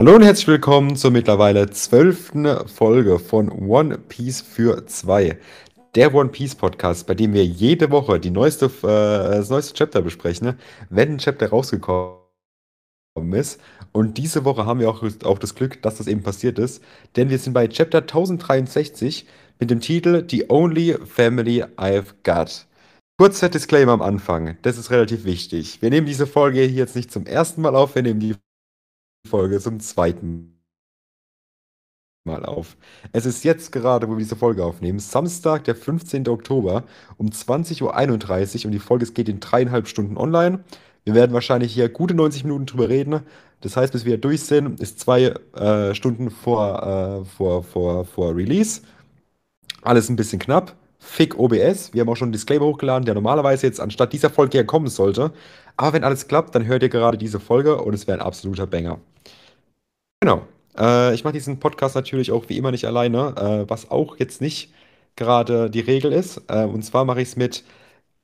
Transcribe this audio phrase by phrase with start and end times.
[0.00, 5.38] Hallo und herzlich willkommen zur mittlerweile zwölften Folge von One Piece für zwei.
[5.94, 10.00] Der One Piece Podcast, bei dem wir jede Woche die neueste, äh, das neueste Chapter
[10.00, 10.58] besprechen,
[10.88, 12.16] wenn ein Chapter rausgekommen
[13.32, 13.60] ist.
[13.92, 16.82] Und diese Woche haben wir auch, auch das Glück, dass das eben passiert ist,
[17.16, 19.26] denn wir sind bei Chapter 1063
[19.58, 22.66] mit dem Titel The Only Family I've Got.
[23.18, 25.82] Kurzer Disclaimer am Anfang, das ist relativ wichtig.
[25.82, 28.34] Wir nehmen diese Folge hier jetzt nicht zum ersten Mal auf, wir nehmen die
[29.26, 30.60] Folge zum zweiten
[32.24, 32.76] Mal auf.
[33.12, 36.28] Es ist jetzt gerade, wo wir diese Folge aufnehmen, Samstag, der 15.
[36.28, 36.84] Oktober
[37.16, 40.64] um 20.31 Uhr und die Folge geht in dreieinhalb Stunden online.
[41.04, 43.22] Wir werden wahrscheinlich hier gute 90 Minuten drüber reden.
[43.62, 48.36] Das heißt, bis wir durch sind, ist zwei äh, Stunden vor, äh, vor, vor, vor
[48.36, 48.82] Release.
[49.82, 50.76] Alles ein bisschen knapp.
[51.00, 51.92] Fick OBS.
[51.94, 54.88] Wir haben auch schon einen Disclaimer hochgeladen, der normalerweise jetzt anstatt dieser Folge hier kommen
[54.88, 55.32] sollte.
[55.76, 58.66] Aber wenn alles klappt, dann hört ihr gerade diese Folge und es wäre ein absoluter
[58.66, 59.00] Banger.
[60.20, 60.42] Genau.
[60.78, 64.42] Äh, ich mache diesen Podcast natürlich auch wie immer nicht alleine, äh, was auch jetzt
[64.42, 64.72] nicht
[65.16, 66.42] gerade die Regel ist.
[66.48, 67.64] Äh, und zwar mache ich es mit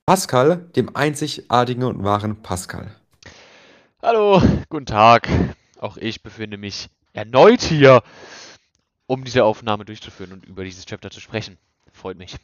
[0.05, 2.95] Pascal, dem einzigartigen und wahren Pascal.
[4.03, 5.29] Hallo, guten Tag.
[5.81, 8.03] Auch ich befinde mich erneut hier,
[9.07, 11.57] um diese Aufnahme durchzuführen und über dieses Chapter zu sprechen.
[11.93, 12.37] Freut mich.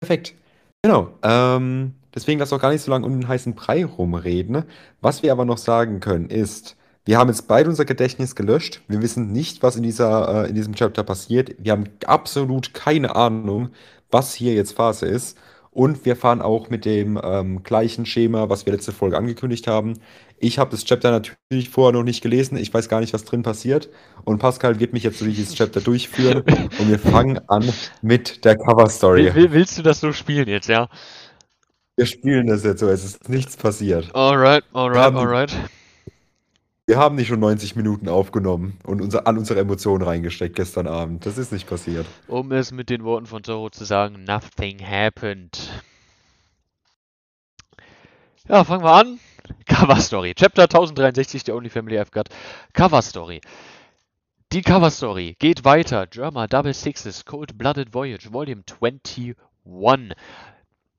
[0.00, 0.34] Perfekt.
[0.82, 1.10] Genau.
[1.22, 4.64] Ähm, deswegen lass auch gar nicht so lange um den heißen Brei rumreden.
[5.00, 8.80] Was wir aber noch sagen können, ist, wir haben jetzt beide unser Gedächtnis gelöscht.
[8.88, 11.54] Wir wissen nicht, was in, dieser, äh, in diesem Chapter passiert.
[11.58, 13.70] Wir haben absolut keine Ahnung,
[14.10, 15.36] was hier jetzt Phase ist.
[15.72, 20.00] Und wir fahren auch mit dem ähm, gleichen Schema, was wir letzte Folge angekündigt haben.
[20.38, 22.56] Ich habe das Chapter natürlich vorher noch nicht gelesen.
[22.56, 23.88] Ich weiß gar nicht, was drin passiert.
[24.24, 26.42] Und Pascal wird mich jetzt durch dieses Chapter durchführen.
[26.78, 27.64] und wir fangen an
[28.02, 29.32] mit der Cover Story.
[29.34, 30.88] Will, willst du das so spielen jetzt, ja?
[31.96, 34.12] Wir spielen das jetzt so, es ist nichts passiert.
[34.14, 35.54] Alright, alright, alright.
[36.90, 41.24] Wir haben nicht schon 90 Minuten aufgenommen und unser, all unsere Emotionen reingesteckt gestern Abend.
[41.24, 42.04] Das ist nicht passiert.
[42.26, 45.70] Um es mit den Worten von Zoro zu sagen, nothing happened.
[48.48, 49.20] Ja, fangen wir an.
[49.66, 50.34] Cover Story.
[50.34, 52.28] Chapter 1063, der Only Family I've Got.
[52.72, 53.40] Cover Story.
[54.52, 56.08] Die Cover Story geht weiter.
[56.08, 59.36] Germa Double Sixes Cold Blooded Voyage Volume 21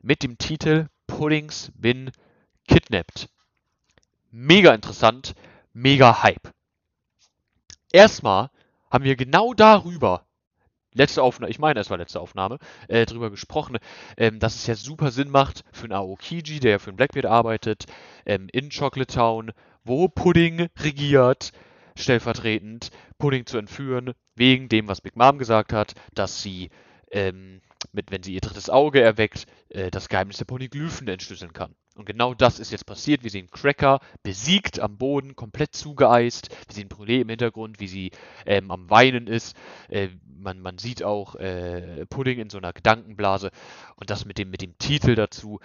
[0.01, 2.11] mit dem Titel Puddings Been
[2.69, 3.27] Kidnapped.
[4.31, 5.35] Mega interessant
[5.73, 6.51] mega Hype.
[7.91, 8.49] Erstmal
[8.89, 10.25] haben wir genau darüber,
[10.93, 13.77] letzte Aufnahme, ich meine, es war letzte Aufnahme, äh, drüber gesprochen,
[14.17, 17.25] ähm, dass es ja super Sinn macht für einen Aokiji, der ja für einen Blackbeard
[17.25, 17.85] arbeitet,
[18.25, 19.51] ähm, in Chocolate Town,
[19.83, 21.51] wo Pudding regiert,
[21.95, 26.69] stellvertretend, Pudding zu entführen, wegen dem, was Big Mom gesagt hat, dass sie
[27.11, 27.61] ähm,
[27.91, 31.75] mit, wenn sie ihr drittes Auge erweckt, äh, das Geheimnis der Ponyglyphen entschlüsseln kann.
[32.01, 33.21] Und genau das ist jetzt passiert.
[33.21, 36.49] Wir sehen Cracker besiegt am Boden, komplett zugeeist.
[36.67, 38.09] Wir sehen Brûlé im Hintergrund, wie sie
[38.47, 39.55] ähm, am Weinen ist.
[39.87, 43.51] Äh, man, man sieht auch äh, Pudding in so einer Gedankenblase.
[43.97, 45.59] Und das mit dem, mit dem Titel dazu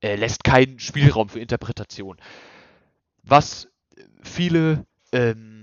[0.00, 2.16] äh, lässt keinen Spielraum für Interpretation.
[3.22, 3.68] Was
[4.24, 5.59] viele ähm,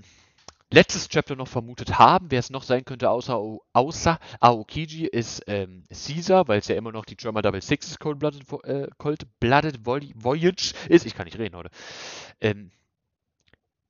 [0.70, 3.40] letztes Chapter noch vermutet haben, wer es noch sein könnte, außer,
[3.72, 8.18] außer Aokiji, ist ähm, Caesar, weil es ja immer noch die German Double Sixes Cold
[8.18, 11.06] Blooded, äh, Cold Blooded Voyage ist.
[11.06, 11.70] Ich kann nicht reden heute.
[12.40, 12.70] Ähm,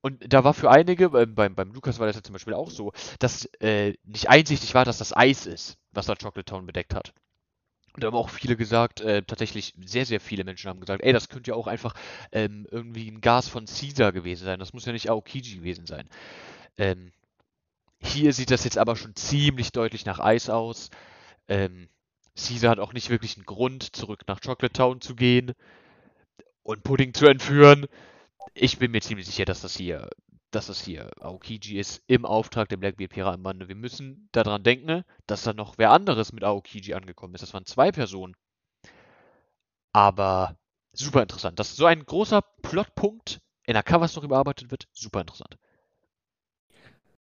[0.01, 2.71] und da war für einige, äh, beim, beim Lukas war das ja zum Beispiel auch
[2.71, 6.95] so, dass äh, nicht einsichtig war, dass das Eis ist, was da Chocolate Town bedeckt
[6.95, 7.13] hat.
[7.95, 11.13] Und da haben auch viele gesagt, äh, tatsächlich sehr, sehr viele Menschen haben gesagt, ey,
[11.13, 11.95] das könnte ja auch einfach
[12.31, 14.61] ähm, irgendwie ein Gas von Caesar gewesen sein.
[14.61, 16.09] Das muss ja nicht Aokiji gewesen sein.
[16.79, 17.13] Ähm,
[18.01, 20.91] hier sieht das jetzt aber schon ziemlich deutlich nach Eis aus.
[21.49, 21.89] Ähm,
[22.37, 25.53] Caesar hat auch nicht wirklich einen Grund, zurück nach Chocolate Town zu gehen
[26.63, 27.87] und Pudding zu entführen.
[28.55, 30.09] Ich bin mir ziemlich sicher, dass das hier,
[30.53, 33.69] dass das hier Aokiji ist im Auftrag der Blackbeard Piratenbande.
[33.69, 37.43] Wir müssen daran denken, dass da noch wer anderes mit Aokiji angekommen ist.
[37.43, 38.37] Das waren zwei Personen.
[39.93, 40.57] Aber
[40.93, 41.59] super interessant.
[41.59, 45.59] Dass so ein großer Plotpunkt in der Coverstory bearbeitet wird, super interessant.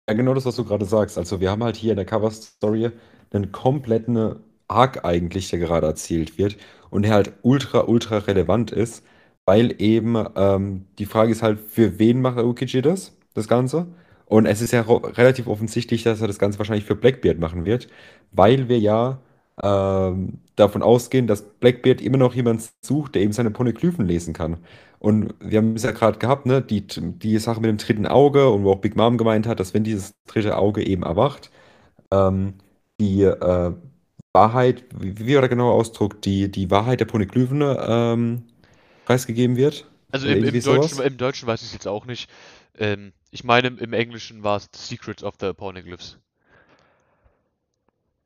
[0.09, 1.17] Ja, genau das, was du gerade sagst.
[1.17, 2.91] Also wir haben halt hier in der Cover-Story
[3.33, 4.37] einen kompletten
[4.69, 6.56] Arc eigentlich, der gerade erzählt wird
[6.91, 9.03] und der halt ultra, ultra relevant ist,
[9.47, 13.87] weil eben ähm, die Frage ist halt, für wen macht Aokiji das, das Ganze?
[14.27, 17.89] Und es ist ja relativ offensichtlich, dass er das Ganze wahrscheinlich für Blackbeard machen wird,
[18.33, 19.21] weil wir ja
[19.62, 24.59] ähm, davon ausgehen, dass Blackbeard immer noch jemanden sucht, der eben seine Poneglyphen lesen kann.
[25.05, 28.49] Und wir haben es ja gerade gehabt, ne, die, die Sache mit dem dritten Auge
[28.49, 31.51] und wo auch Big Mom gemeint hat, dass wenn dieses dritte Auge eben erwacht,
[32.11, 32.55] ähm,
[32.99, 33.73] die äh,
[34.33, 38.45] Wahrheit, wie, wie war der genaue Ausdruck, die, die Wahrheit der Poneglyphen ähm,
[39.05, 39.87] preisgegeben wird.
[40.11, 42.31] Also im, im, Deutschen, im, Deutschen, weiß ich es jetzt auch nicht.
[42.79, 46.17] Ähm, ich meine, im Englischen war es The Secrets of the Pornoglyphs.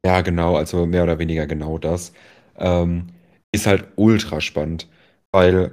[0.07, 2.13] Ja, genau, also mehr oder weniger genau das.
[2.57, 3.09] Ähm,
[3.51, 4.87] ist halt ultra spannend,
[5.33, 5.73] weil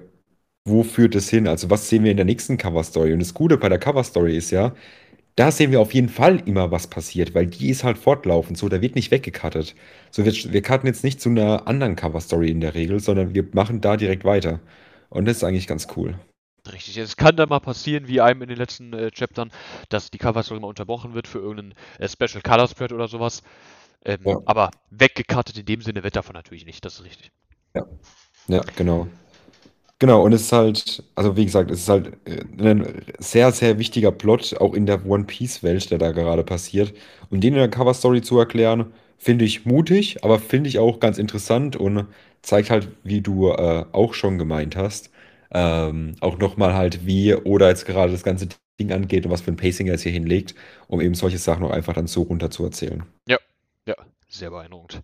[0.66, 1.48] wo führt es hin?
[1.48, 3.14] Also was sehen wir in der nächsten Cover-Story?
[3.14, 4.74] Und das Gute bei der Cover-Story ist ja,
[5.36, 8.70] da sehen wir auf jeden Fall immer, was passiert, weil die ist halt fortlaufend, so,
[8.70, 9.76] da wird nicht weggecuttet.
[10.12, 13.46] So, wir, wir cutten jetzt nicht zu einer anderen Cover-Story in der Regel, sondern wir
[13.54, 14.60] machen da direkt weiter.
[15.10, 16.18] Und das ist eigentlich ganz cool.
[16.72, 19.52] Richtig, es kann dann mal passieren, wie einem in den letzten äh, Chaptern,
[19.90, 23.44] dass die Cover-Story mal unterbrochen wird für irgendeinen äh, Special Color Spread oder sowas.
[24.04, 24.40] Ähm, Ja.
[24.46, 27.32] Aber weggecuttet in dem Sinne wird davon natürlich nicht, das ist richtig.
[28.48, 29.08] Ja, genau.
[30.00, 33.80] Genau, und es ist halt, also wie gesagt, es ist halt äh, ein sehr, sehr
[33.80, 36.94] wichtiger Plot, auch in der One Piece-Welt, der da gerade passiert.
[37.30, 41.18] Und den in der Cover-Story zu erklären, finde ich mutig, aber finde ich auch ganz
[41.18, 42.08] interessant und
[42.42, 45.12] zeigt halt, wie du äh, auch schon gemeint hast,
[45.52, 48.50] ähm, auch nochmal halt, wie Oda jetzt gerade das ganze
[48.80, 50.56] Ding angeht und was für ein Pacing er jetzt hier hinlegt,
[50.88, 53.04] um eben solche Sachen auch einfach dann so runter zu erzählen.
[53.28, 53.38] Ja,
[54.28, 55.02] sehr beeindruckend.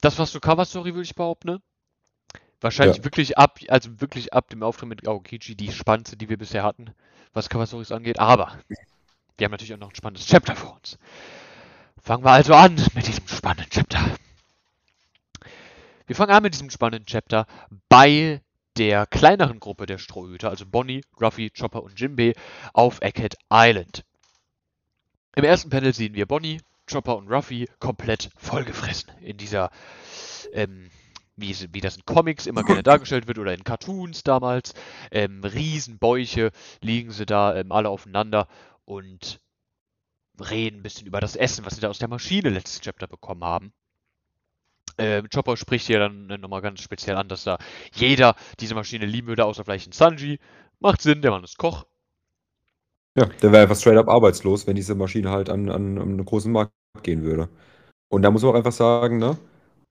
[0.00, 1.60] Das war's zur Cover-Story, würde ich behaupten, ne?
[2.60, 3.04] Wahrscheinlich Ja.
[3.04, 6.90] wirklich ab, also wirklich ab dem Auftritt mit Aokiji die spannendste, die wir bisher hatten,
[7.32, 8.18] was Cover-Stories angeht.
[8.18, 8.58] Aber
[9.38, 10.98] wir haben natürlich auch noch ein spannendes Chapter vor uns.
[12.02, 14.16] Fangen wir also an mit diesem spannenden Chapter.
[16.06, 17.46] Wir fangen an mit diesem spannenden Chapter
[17.88, 18.40] bei
[18.76, 22.32] der kleineren Gruppe der Strohhüter, also Bonnie, Ruffy, Chopper und Jinbei,
[22.72, 24.04] auf Egghead Island.
[25.36, 26.60] Im ersten Panel sehen wir Bonnie,
[26.90, 29.70] Chopper und Ruffy komplett vollgefressen in dieser,
[30.52, 30.90] ähm,
[31.40, 34.74] wie, wie das in Comics immer gerne dargestellt wird oder in Cartoons damals.
[35.10, 36.50] Ähm, Riesenbäuche
[36.80, 38.48] liegen sie da ähm, alle aufeinander
[38.84, 39.40] und
[40.38, 43.44] reden ein bisschen über das Essen, was sie da aus der Maschine letztes Chapter bekommen
[43.44, 43.72] haben.
[44.98, 47.58] Ähm, Chopper spricht hier dann äh, nochmal ganz speziell an, dass da
[47.92, 50.38] jeder diese Maschine lieben würde, außer vielleicht ein Sanji.
[50.78, 51.84] Macht Sinn, der Mann ist Koch.
[53.16, 56.24] Ja, der wäre einfach straight up arbeitslos, wenn diese Maschine halt an, an, an einen
[56.24, 56.72] großen Markt
[57.02, 57.48] gehen würde.
[58.08, 59.38] Und da muss man auch einfach sagen, ne?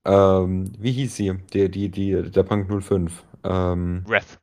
[0.04, 1.34] Ähm, wie hieß sie?
[1.52, 3.24] Die, die, die, der Punk 05.
[3.44, 4.38] Ähm, Wrath.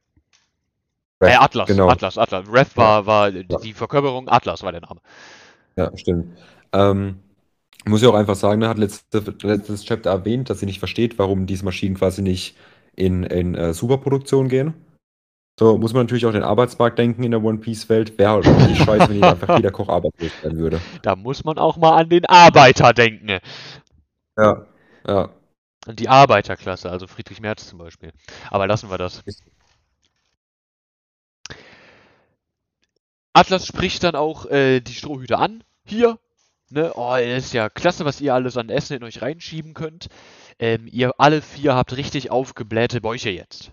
[1.20, 1.90] Wrath, Äh, Atlas, genau.
[1.90, 2.46] Atlas, Atlas.
[2.52, 5.02] Wrath war, war die Verkörperung, Atlas war der Name.
[5.76, 6.38] Ja, stimmt.
[6.74, 7.20] Ähm,
[7.86, 11.18] muss ich auch einfach sagen, ne, hat letzte, letztes Chapter erwähnt, dass sie nicht versteht,
[11.20, 12.56] warum diese Maschinen quasi nicht
[12.96, 14.74] in, in äh, Superproduktion gehen.
[15.60, 18.18] So muss man natürlich auch den Arbeitsmarkt denken in der One Piece-Welt.
[18.20, 20.86] Wäre halt richtig scheiße, wenn hier einfach jeder Koch arbeitslos werden würde.
[21.02, 23.40] Da muss man auch mal an den Arbeiter denken.
[24.38, 24.66] Ja,
[25.08, 25.30] ja.
[25.94, 28.12] Die Arbeiterklasse, also Friedrich Merz zum Beispiel.
[28.52, 29.24] Aber lassen wir das.
[33.34, 35.64] Atlas spricht dann auch äh, die Strohhüte an.
[35.86, 36.20] Hier.
[36.70, 36.92] Ne?
[36.96, 40.08] Oh, ist ja klasse, was ihr alles an Essen in euch reinschieben könnt.
[40.60, 43.72] Ähm, ihr alle vier habt richtig aufgeblähte Bäuche jetzt.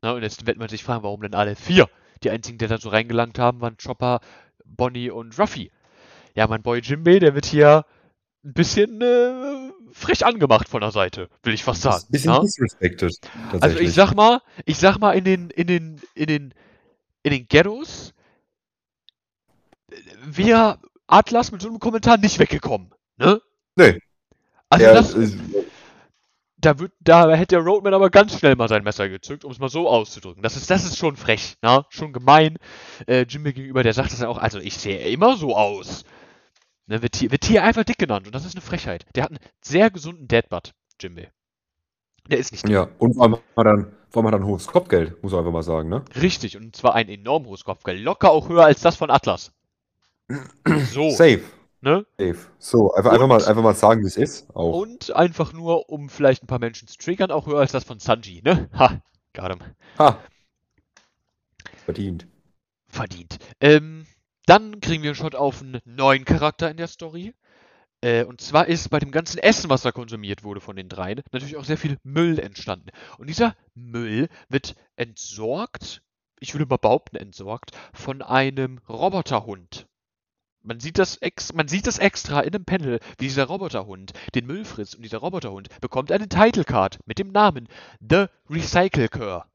[0.00, 1.88] Na, und jetzt wird man sich fragen, warum denn alle vier?
[2.22, 4.20] Die einzigen, die da so reingelangt haben, waren Chopper,
[4.64, 5.70] Bonnie und Ruffy.
[6.34, 7.84] Ja, mein Boy Jimbei, der wird hier
[8.44, 12.04] ein bisschen äh, frech angemacht von der Seite, will ich fast sagen.
[12.08, 12.40] Ein bisschen ja?
[12.40, 13.16] disrespected.
[13.60, 16.54] Also ich sag mal, ich sag mal, in den, in den, in den,
[17.22, 18.12] in den Ghettos
[20.24, 22.92] wäre Atlas mit so einem Kommentar nicht weggekommen.
[23.16, 23.40] Ne?
[23.76, 23.98] Nee.
[24.68, 25.30] Also Der, das, äh,
[26.58, 29.58] da, wird, da hätte der Roadman aber ganz schnell mal sein Messer gezückt, um es
[29.58, 30.42] mal so auszudrücken.
[30.42, 31.86] Das ist, das ist schon frech, na?
[31.88, 32.58] schon gemein.
[33.06, 36.04] Äh, Jimmy gegenüber, der sagt das ja auch, also ich sehe immer so aus.
[36.86, 39.06] Ne, wird, hier, wird hier einfach dick genannt und das ist eine Frechheit.
[39.14, 41.28] Der hat einen sehr gesunden Deadbutt, Jimmy.
[42.28, 44.46] Der ist nicht ja, und vor allem hat er dann, vor allem hat er ein
[44.46, 46.04] hohes Kopfgeld, muss man einfach mal sagen, ne?
[46.20, 48.00] Richtig, und zwar ein enorm hohes Kopfgeld.
[48.02, 49.52] Locker auch höher als das von Atlas.
[50.90, 51.42] So, Safe.
[51.82, 52.06] ne?
[52.18, 52.38] Safe.
[52.58, 54.48] So, einfach, einfach, mal, einfach mal sagen, wie es ist.
[54.54, 54.80] Auch.
[54.80, 57.98] Und einfach nur, um vielleicht ein paar Menschen zu triggern, auch höher als das von
[57.98, 58.70] Sanji, ne?
[58.78, 59.00] Ha,
[59.34, 59.60] got him.
[59.98, 60.18] Ha.
[61.84, 62.26] Verdient.
[62.88, 63.38] Verdient.
[63.60, 64.06] Ähm,
[64.46, 67.34] dann kriegen wir einen Shot auf einen neuen Charakter in der Story.
[68.00, 71.22] Äh, und zwar ist bei dem ganzen Essen, was da konsumiert wurde von den dreien,
[71.32, 72.90] natürlich auch sehr viel Müll entstanden.
[73.18, 76.02] Und dieser Müll wird entsorgt,
[76.38, 79.86] ich würde mal behaupten, entsorgt, von einem Roboterhund.
[80.60, 84.46] Man sieht, das ex man sieht das extra in einem Panel, wie dieser Roboterhund den
[84.46, 84.96] Müll frisst.
[84.96, 87.68] Und dieser Roboterhund bekommt eine Title Card mit dem Namen
[88.00, 89.46] The Recycle Cur.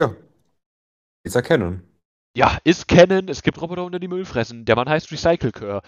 [0.00, 0.16] Ja.
[1.22, 1.89] Ist erkennen.
[2.36, 4.64] Ja, ist Canon, es gibt Roboterhunde, die Müll fressen.
[4.64, 5.82] Der Mann heißt Recycle Cur.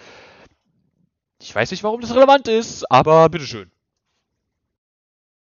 [1.40, 3.70] Ich weiß nicht, warum das relevant ist, aber bitteschön.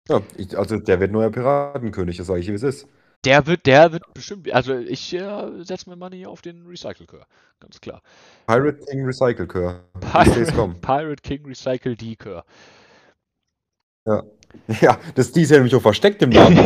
[0.08, 2.88] Ja, ich, also der wird neuer Piratenkönig, das sage ich, wie es ist.
[3.26, 7.26] Der wird, der wird bestimmt, also ich äh, setze mir Money auf den Recycle Cur.
[7.60, 8.02] Ganz klar.
[8.46, 9.84] Pirate King Recycle Cur.
[10.00, 10.76] Pirate.
[10.82, 12.44] Pirate King Recycle D Cur.
[14.06, 14.24] Ja.
[14.82, 16.58] Ja, das, die ist ja nämlich auch versteckt im Namen.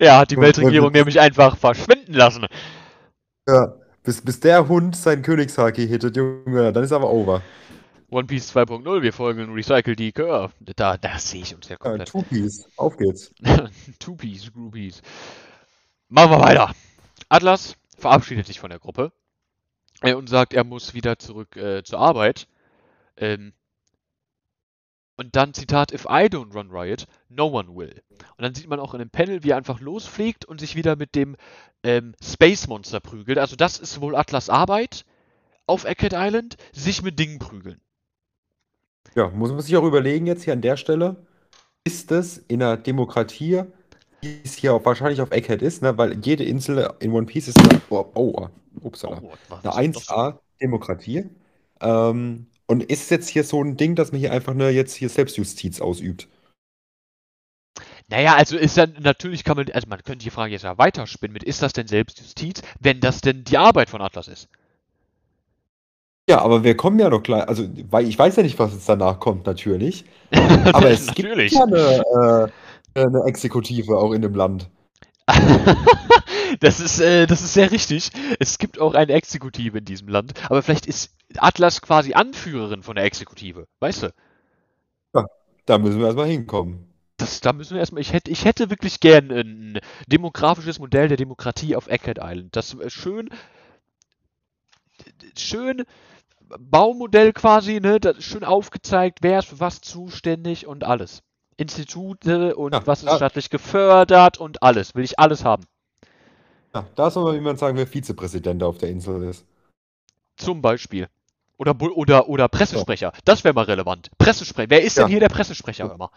[0.00, 2.46] Er hat die Weltregierung nämlich einfach verschwinden lassen.
[3.48, 7.40] Ja, bis, bis der Hund seinen Königshaki hittet, Junge, dann ist aber over.
[8.10, 10.52] One Piece 2.0, wir folgen Recycle die Curve.
[10.60, 12.08] Da, da sehe ich uns ja Ja, komplett.
[12.08, 13.32] Two Piece, auf geht's.
[13.98, 15.00] Two-Piece, Groupies.
[16.10, 16.74] Machen wir weiter.
[17.30, 19.12] Atlas verabschiedet sich von der Gruppe
[20.02, 22.48] äh, und sagt, er muss wieder zurück äh, zur Arbeit.
[23.16, 23.54] Ähm,
[25.18, 28.02] und dann Zitat, if I don't run Riot, no one will.
[28.36, 30.96] Und dann sieht man auch in dem Panel, wie er einfach losfliegt und sich wieder
[30.96, 31.36] mit dem
[31.82, 33.38] ähm, Space Monster prügelt.
[33.38, 35.04] Also das ist wohl Atlas Arbeit
[35.66, 37.80] auf Eckhead Island, sich mit Dingen prügeln.
[39.14, 41.16] Ja, muss man sich auch überlegen jetzt hier an der Stelle,
[41.84, 43.64] ist es in einer Demokratie,
[44.20, 45.98] wie es hier auch wahrscheinlich auf Egghead ist, ne?
[45.98, 48.48] weil jede Insel in One Piece ist eine, oh, oh,
[48.80, 50.28] upsala, Oh, eine ist das denn?
[50.60, 51.30] 1A-Demokratie.
[51.80, 55.08] Ähm, und ist jetzt hier so ein Ding, dass man hier einfach nur jetzt hier
[55.08, 56.28] Selbstjustiz ausübt?
[58.08, 61.32] Naja, also ist dann, natürlich kann man, also man könnte die Frage jetzt ja weiterspinnen
[61.32, 64.48] mit, ist das denn Selbstjustiz, wenn das denn die Arbeit von Atlas ist?
[66.28, 68.88] Ja, aber wir kommen ja noch gleich, also weil ich weiß ja nicht, was jetzt
[68.88, 70.04] danach kommt, natürlich.
[70.74, 71.52] Aber es gibt natürlich.
[71.52, 72.52] ja eine,
[72.94, 74.68] äh, eine Exekutive auch in dem Land.
[76.60, 78.10] das ist, äh, das ist sehr richtig.
[78.38, 82.96] Es gibt auch eine Exekutive in diesem Land, aber vielleicht ist Atlas quasi Anführerin von
[82.96, 84.14] der Exekutive, weißt du?
[85.68, 86.88] Da müssen wir erstmal hinkommen.
[87.18, 91.18] Das, da müssen wir erstmal, ich hätte, ich hätte wirklich gern ein demografisches Modell der
[91.18, 92.56] Demokratie auf Eckhead Island.
[92.56, 93.28] Das äh, schön,
[95.36, 95.84] schön
[96.58, 101.22] Baumodell quasi, ne, schön aufgezeigt, wer ist für was zuständig und alles.
[101.58, 104.94] Institute und Ja, was ist staatlich gefördert und alles.
[104.94, 105.64] Will ich alles haben.
[106.78, 109.44] Ja, da soll man jemand sagen, wer Vizepräsident auf der Insel ist.
[110.36, 111.08] Zum Beispiel.
[111.56, 113.12] Oder, oder, oder Pressesprecher.
[113.24, 114.10] Das wäre mal relevant.
[114.18, 114.70] Pressesprecher.
[114.70, 115.04] Wer ist Ja.
[115.04, 116.10] denn hier der Pressesprecher immer?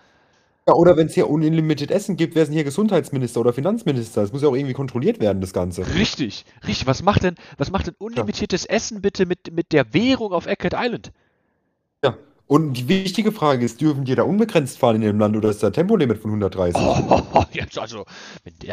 [0.67, 4.21] Ja, oder wenn es hier unlimited Essen gibt, wer ist denn hier Gesundheitsminister oder Finanzminister?
[4.21, 5.81] Das muss ja auch irgendwie kontrolliert werden, das Ganze.
[5.95, 6.85] Richtig, richtig.
[6.85, 10.75] Was macht denn, was macht denn unlimitiertes Essen bitte mit, mit der Währung auf Eckhead
[10.77, 11.11] Island?
[12.03, 12.15] Ja.
[12.51, 15.63] Und die wichtige Frage ist, dürfen die da unbegrenzt fahren in dem Land oder ist
[15.63, 16.81] da Tempolimit von 130?
[16.81, 18.03] Oh, jetzt also,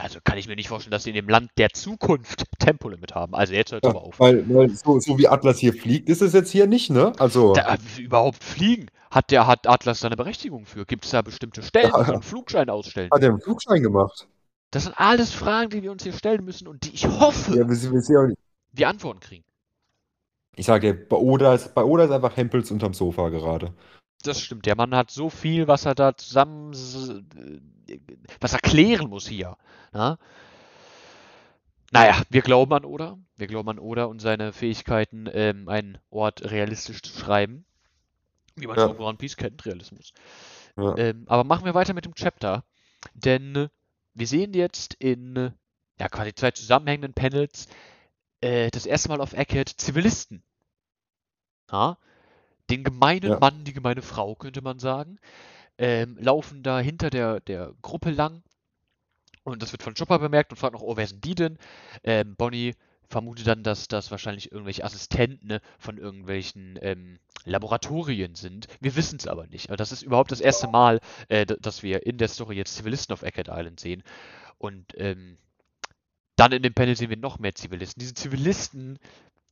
[0.02, 3.36] also kann ich mir nicht vorstellen, dass sie in dem Land der Zukunft Tempolimit haben.
[3.36, 4.18] Also jetzt hört Ja, aber auf.
[4.18, 7.12] weil, weil so, so wie Atlas hier fliegt, ist es jetzt hier nicht, ne?
[7.20, 8.88] Also, Da, äh, überhaupt fliegen.
[9.12, 10.84] Hat der hat Atlas da eine Berechtigung für?
[10.84, 12.02] Gibt es da bestimmte Stellen, Ja.
[12.02, 13.10] die einen Flugschein ausstellen?
[13.12, 14.26] hat er einen Flugschein gemacht.
[14.72, 17.68] Das sind alles Fragen, die wir uns hier stellen müssen und die ich hoffe, Ja,
[17.68, 18.34] wir, wir
[18.72, 19.44] wir Antworten kriegen.
[20.58, 23.72] Ich sage bei Oda ist, bei Oda ist einfach Hempels unterm Sofa gerade.
[24.24, 24.66] Das stimmt.
[24.66, 26.72] Der Mann hat so viel, was er da zusammen,
[28.40, 29.56] was er klären muss hier.
[29.92, 30.18] Na?
[31.92, 33.16] Naja, wir glauben an Oda.
[33.36, 37.64] Wir glauben an Oda und seine Fähigkeiten, ähm, einen Ort realistisch zu schreiben.
[38.56, 38.88] Wie man es Ja.
[38.88, 40.12] auch One Piece kennt, Realismus.
[40.76, 40.96] Ja.
[40.98, 42.64] Ähm, aber machen wir weiter mit dem Chapter.
[43.14, 43.68] Denn
[44.14, 45.52] wir sehen jetzt in
[46.00, 47.68] ja, quasi zwei zusammenhängenden Panels
[48.40, 50.42] äh, das erste Mal auf Egghead Zivilisten.
[51.70, 51.98] Ja?
[52.70, 53.38] Den gemeinen Ja.
[53.38, 55.18] Mann, die gemeine Frau, könnte man sagen.
[55.78, 58.42] Ähm, laufen da hinter der, der Gruppe lang.
[59.44, 61.58] Und das wird von Chopper bemerkt und fragt noch, oh, wer sind die denn?
[62.04, 62.74] Ähm, Bonnie
[63.08, 68.66] vermutet dann, dass das wahrscheinlich irgendwelche Assistenten ne, von irgendwelchen ähm, Laboratorien sind.
[68.80, 69.70] Wir wissen es aber nicht.
[69.70, 73.14] Aber das ist überhaupt das erste Mal, äh, dass wir in der Story jetzt Zivilisten
[73.14, 74.02] auf Eckhead Island sehen.
[74.58, 75.38] Und ähm,
[76.36, 78.00] dann in dem Panel sehen wir noch mehr Zivilisten.
[78.00, 78.98] Diese Zivilisten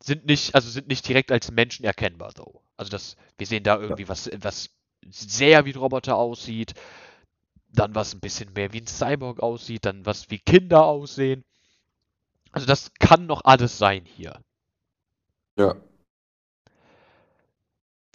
[0.02, 2.62] sind nicht, also sind nicht direkt als Menschen erkennbar, though.
[2.76, 4.70] Also das, wir sehen da irgendwie was, was
[5.08, 6.74] sehr wie ein Roboter aussieht,
[7.68, 11.44] dann was ein bisschen mehr wie ein Cyborg aussieht, dann was wie Kinder aussehen.
[12.52, 14.40] Also das kann noch alles sein hier.
[15.56, 15.76] Ja.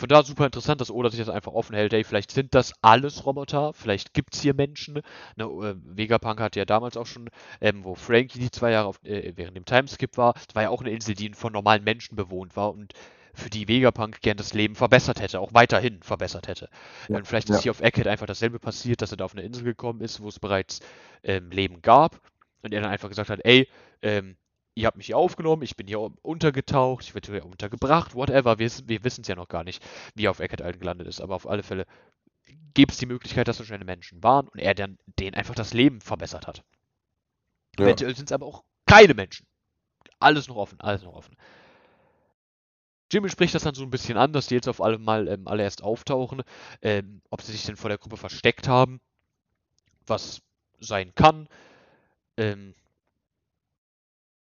[0.02, 1.94] Von da super interessant, dass Oda sich das einfach offen hält.
[1.94, 5.04] Hey, vielleicht sind das alles Roboter, vielleicht gibt es hier Menschen.
[5.36, 7.30] Ne, äh, Vegapunk hat ja damals auch schon,
[7.62, 10.70] ähm, wo Frankie die zwei Jahre auf, äh, während dem Timeskip war, das war ja
[10.72, 12.94] auch eine Insel, die von normalen Menschen bewohnt war und
[13.36, 16.70] für die Vegapunk gern das Leben verbessert hätte, auch weiterhin verbessert hätte.
[17.08, 17.56] Ja, und vielleicht ja.
[17.58, 20.20] ist hier auf Egghead einfach dasselbe passiert, dass er da auf eine Insel gekommen ist,
[20.20, 20.80] wo es bereits
[21.22, 22.20] ähm, Leben gab
[22.64, 23.70] und er dann einfach gesagt hat, ey,
[24.02, 24.36] ähm,
[24.76, 28.60] ihr habt mich hier aufgenommen, ich bin hier untergetaucht, ich werde hier untergebracht, whatever.
[28.60, 29.84] Wir, wir wissen es ja noch gar nicht,
[30.16, 31.86] wie er auf Eckert Island gelandet ist, aber auf alle Fälle
[32.74, 35.74] gibt es die Möglichkeit, dass so schnelle Menschen waren und er dann denen einfach das
[35.74, 36.64] Leben verbessert hat.
[37.78, 37.86] Ja.
[37.86, 39.46] Eventuell sind es aber auch keine Menschen.
[40.20, 41.36] Alles noch offen, alles noch offen.
[43.12, 45.64] Jimmy spricht das dann so ein bisschen an, dass die jetzt auf einmal ähm, alle
[45.64, 46.44] erst auftauchen,
[46.82, 49.02] ähm, ob sie sich denn vor der Gruppe versteckt haben,
[50.08, 50.42] was
[50.80, 51.50] sein kann.
[52.38, 52.74] Ähm,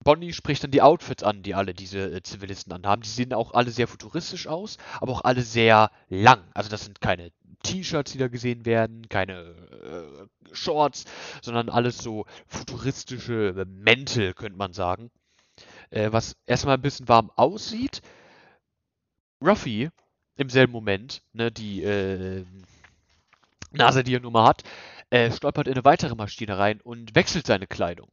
[0.04, 3.02] Bonnie spricht dann die Outfits an, die alle diese äh, Zivilisten anhaben.
[3.02, 6.42] Die sehen auch alle sehr futuristisch aus, aber auch alle sehr lang.
[6.54, 11.04] Also das sind keine T-Shirts, die da gesehen werden, keine äh, Shorts,
[11.42, 15.10] sondern alles so futuristische Mäntel, könnte man sagen.
[15.90, 18.02] Äh, was erstmal ein bisschen warm aussieht.
[19.44, 19.90] Ruffy
[20.36, 22.44] im selben Moment, ne, die äh,
[23.72, 24.62] Nase, die er nun mal hat,
[25.10, 28.08] äh, stolpert in eine weitere Maschine rein und wechselt seine Kleidung.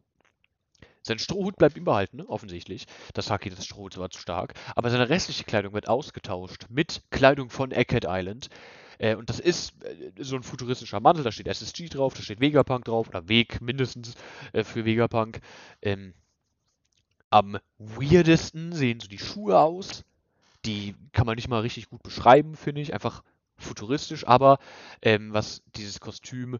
[1.05, 2.27] Sein Strohhut bleibt ihm behalten, ne?
[2.27, 2.87] offensichtlich.
[3.13, 4.55] Das Haki des Strohhuts war zu stark.
[4.75, 8.49] Aber seine restliche Kleidung wird ausgetauscht mit Kleidung von Egghead Island.
[8.97, 11.23] Äh, und das ist äh, so ein futuristischer Mantel.
[11.23, 14.15] Da steht SSG drauf, da steht Vegapunk drauf, oder Weg mindestens
[14.51, 15.41] äh, für Vegapunk.
[15.83, 16.15] Ähm,
[17.29, 20.05] am weirdesten sehen so die Schuhe aus.
[20.65, 22.95] Die kann man nicht mal richtig gut beschreiben, finde ich.
[22.95, 23.21] Einfach
[23.57, 24.25] futuristisch.
[24.25, 24.57] Aber
[25.03, 26.57] ähm, was dieses Kostüm,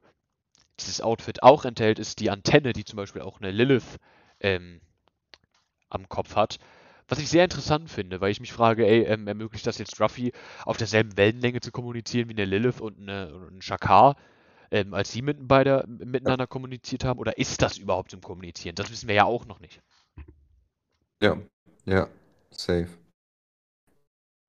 [0.79, 3.97] dieses Outfit auch enthält, ist die Antenne, die zum Beispiel auch eine Lilith
[4.41, 4.81] ähm,
[5.89, 6.57] am Kopf hat.
[7.07, 10.31] Was ich sehr interessant finde, weil ich mich frage, ey, ähm, ermöglicht das jetzt Ruffy
[10.65, 14.15] auf derselben Wellenlänge zu kommunizieren wie eine Lilith und, eine, und ein Shakar,
[14.71, 17.19] ähm, als sie mit, beide, miteinander kommuniziert haben?
[17.19, 18.75] Oder ist das überhaupt zum Kommunizieren?
[18.75, 19.81] Das wissen wir ja auch noch nicht.
[21.21, 21.37] Ja,
[21.85, 22.07] ja,
[22.51, 22.87] safe.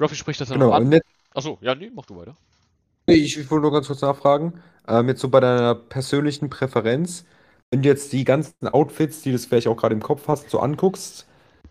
[0.00, 0.88] Ruffy spricht das dann Genau, auch an.
[1.34, 2.36] Achso, ja, nee, mach du weiter.
[3.06, 7.24] ich, ich wollte nur ganz kurz nachfragen, ähm, jetzt so bei deiner persönlichen Präferenz,
[7.70, 10.60] wenn du jetzt die ganzen Outfits, die du vielleicht auch gerade im Kopf hast, so
[10.60, 11.26] anguckst,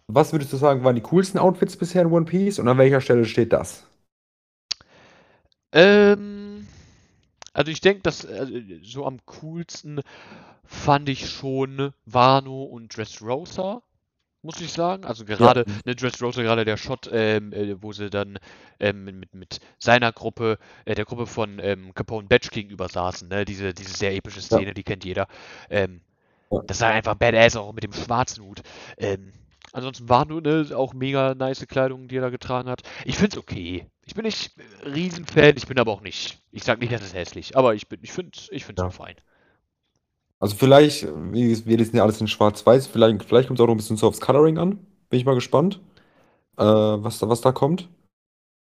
[0.07, 3.01] was würdest du sagen, waren die coolsten Outfits bisher in One Piece und an welcher
[3.01, 3.85] Stelle steht das?
[5.71, 6.67] Ähm,
[7.53, 10.01] also ich denke, dass also so am coolsten
[10.65, 13.81] fand ich schon Wano und Dressrosa,
[14.45, 15.03] muss ich sagen.
[15.05, 18.37] Also Ja, gerade, ne, Dressrosa, gerade der Shot, ähm, äh, wo sie dann
[18.79, 23.45] ähm, mit, mit seiner Gruppe, äh, der Gruppe von ähm, Capone Batch gegenüber saßen, ne?
[23.45, 25.27] Diese, diese sehr epische ja, Szene, die kennt jeder.
[25.69, 26.01] Ähm,
[26.51, 26.61] ja.
[26.67, 28.61] das sah einfach badass, auch mit dem schwarzen Hut.
[28.97, 29.33] Ähm,
[29.73, 32.83] ansonsten war nur ne, auch mega nice Kleidung, die er da getragen hat.
[33.03, 33.87] Ich find's okay.
[34.05, 34.51] Ich bin nicht
[34.85, 36.37] Riesenfan, ich bin aber auch nicht.
[36.51, 38.89] Ich sag nicht, das ist hässlich, aber ich bin, ich find's, ich find's Ja.
[38.91, 39.15] fein.
[40.39, 43.73] Also vielleicht, wie, wir lesen ja alles in Schwarz-Weiß, vielleicht, vielleicht kommt es auch noch
[43.73, 44.79] ein bisschen so aufs Coloring an.
[45.09, 45.81] Bin ich mal gespannt,
[46.57, 47.89] äh, was da, was da kommt.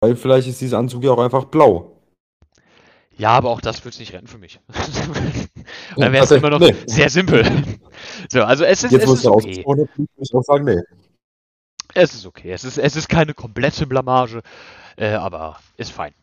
[0.02, 1.96] Weil vielleicht ist dieser Anzug ja auch einfach blau.
[3.18, 4.60] Ja, aber auch das wird's nicht retten für mich.
[4.68, 4.86] Ja,
[5.98, 6.76] Dann wäre es immer noch nee.
[6.88, 7.46] sehr simpel.
[8.30, 9.36] So, also es ist, Jetzt, es wo es ist okay.
[9.36, 10.82] ausgesprochen ist, muss ich auch sagen, nee.
[11.94, 12.52] Es ist okay.
[12.52, 14.42] Es ist, es ist keine komplette Blamage,
[14.96, 16.14] äh, aber ist fein.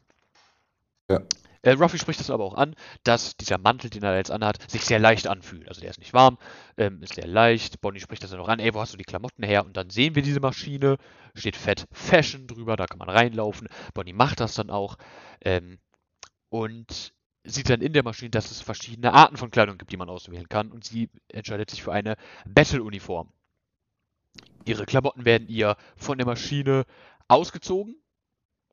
[1.09, 1.21] Ja.
[1.63, 4.85] Äh, Ruffy spricht das aber auch an, dass dieser Mantel, den er jetzt anhat, sich
[4.85, 5.69] sehr leicht anfühlt.
[5.69, 6.39] Also der ist nicht warm,
[6.77, 7.81] ähm, ist sehr leicht.
[7.81, 9.65] Bonnie spricht das dann auch an, ey, wo hast du die Klamotten her?
[9.65, 10.97] Und dann sehen wir diese Maschine,
[11.35, 13.69] steht fett Fashion drüber, da kann man reinlaufen.
[13.95, 14.97] Bonnie macht das dann auch.
[15.43, 15.79] Ähm,
[16.51, 17.13] und
[17.45, 20.49] sieht dann in der Maschine, dass es verschiedene Arten von Kleidung gibt, die man auswählen
[20.49, 20.71] kann.
[20.71, 22.17] Und sie entscheidet sich für eine
[22.47, 23.33] Battle-Uniform.
[24.65, 26.85] Ihre Klamotten werden ihr von der Maschine
[27.27, 27.97] ausgezogen.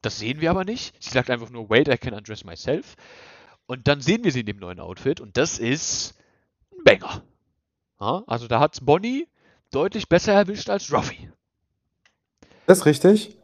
[0.01, 1.01] Das sehen wir aber nicht.
[1.01, 2.95] Sie sagt einfach nur, wait, I can undress myself.
[3.65, 6.15] Und dann sehen wir sie in dem neuen Outfit und das ist
[6.71, 7.23] ein Banger.
[7.99, 9.27] Ja, also da hat Bonnie
[9.71, 11.29] deutlich besser erwischt als Ruffy.
[12.67, 13.37] Das ist richtig.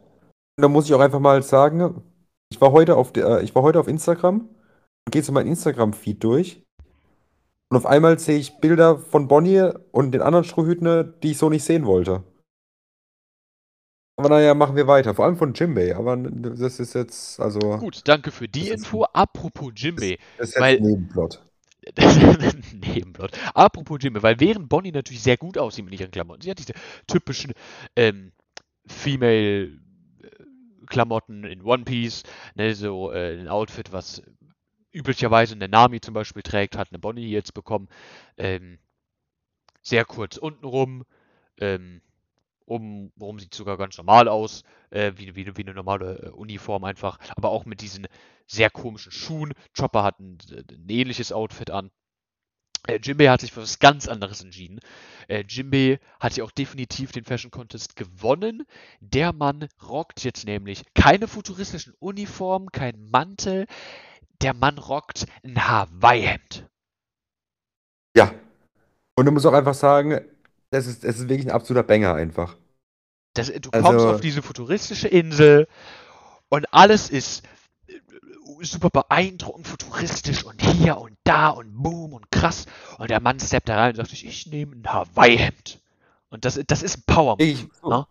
[0.56, 2.02] Und da muss ich auch einfach mal sagen,
[2.50, 6.22] ich war heute auf, der, ich war heute auf Instagram und gehe so meinen Instagram-Feed
[6.22, 6.62] durch.
[7.70, 11.48] Und auf einmal sehe ich Bilder von Bonnie und den anderen Strohhüten, die ich so
[11.48, 12.22] nicht sehen wollte.
[14.16, 15.14] Aber naja, machen wir weiter.
[15.14, 15.96] Vor allem von Jimbei.
[15.96, 19.04] Aber das ist jetzt, also, Gut, danke für die das ist, Info.
[19.04, 21.42] Apropos Jimbei, das ist jetzt weil ein Nebenplot.
[22.72, 23.32] Nebenplot.
[23.54, 26.74] Apropos Jimbei, weil während Bonnie natürlich sehr gut aussieht mit ihren Klamotten, sie hat diese
[27.06, 27.54] typischen
[27.96, 28.32] ähm,
[28.86, 29.70] Female äh,
[30.86, 32.22] Klamotten in One Piece,
[32.54, 34.22] ne, so äh, ein Outfit, was
[34.92, 37.88] üblicherweise eine Nami zum Beispiel trägt, hat eine Bonnie jetzt bekommen.
[38.36, 38.78] Ähm,
[39.80, 41.04] sehr kurz untenrum,
[41.58, 42.02] ähm,
[42.66, 47.18] obenrum sieht sogar ganz normal aus, äh, wie, wie, wie eine normale äh, Uniform einfach,
[47.36, 48.06] aber auch mit diesen
[48.46, 49.52] sehr komischen Schuhen.
[49.76, 51.90] Chopper hat ein, ein ähnliches Outfit an.
[52.86, 54.80] Äh, Jimbei hat sich für was ganz anderes entschieden.
[55.28, 58.64] Äh, Jimbei hat ja auch definitiv den Fashion Contest gewonnen.
[59.00, 63.66] Der Mann rockt jetzt nämlich keine futuristischen Uniformen, kein Mantel.
[64.40, 66.68] Der Mann rockt ein Hawaii-Hemd.
[68.16, 68.32] Ja.
[69.14, 70.20] Und du musst auch einfach sagen,
[70.72, 72.56] es ist, es ist wirklich ein absoluter Banger einfach.
[73.34, 75.66] Das, du kommst auf Also, diese futuristische Insel
[76.48, 77.44] und alles ist
[77.88, 77.98] äh,
[78.62, 82.66] super beeindruckend, futuristisch und hier und da und boom und krass.
[82.98, 85.80] Und der Mann steppt da rein und sagt sich, ich nehme ein Hawaii-Hemd.
[86.30, 87.42] Und das, das ist ein Power-Move.
[87.42, 88.06] ich, so, Ne?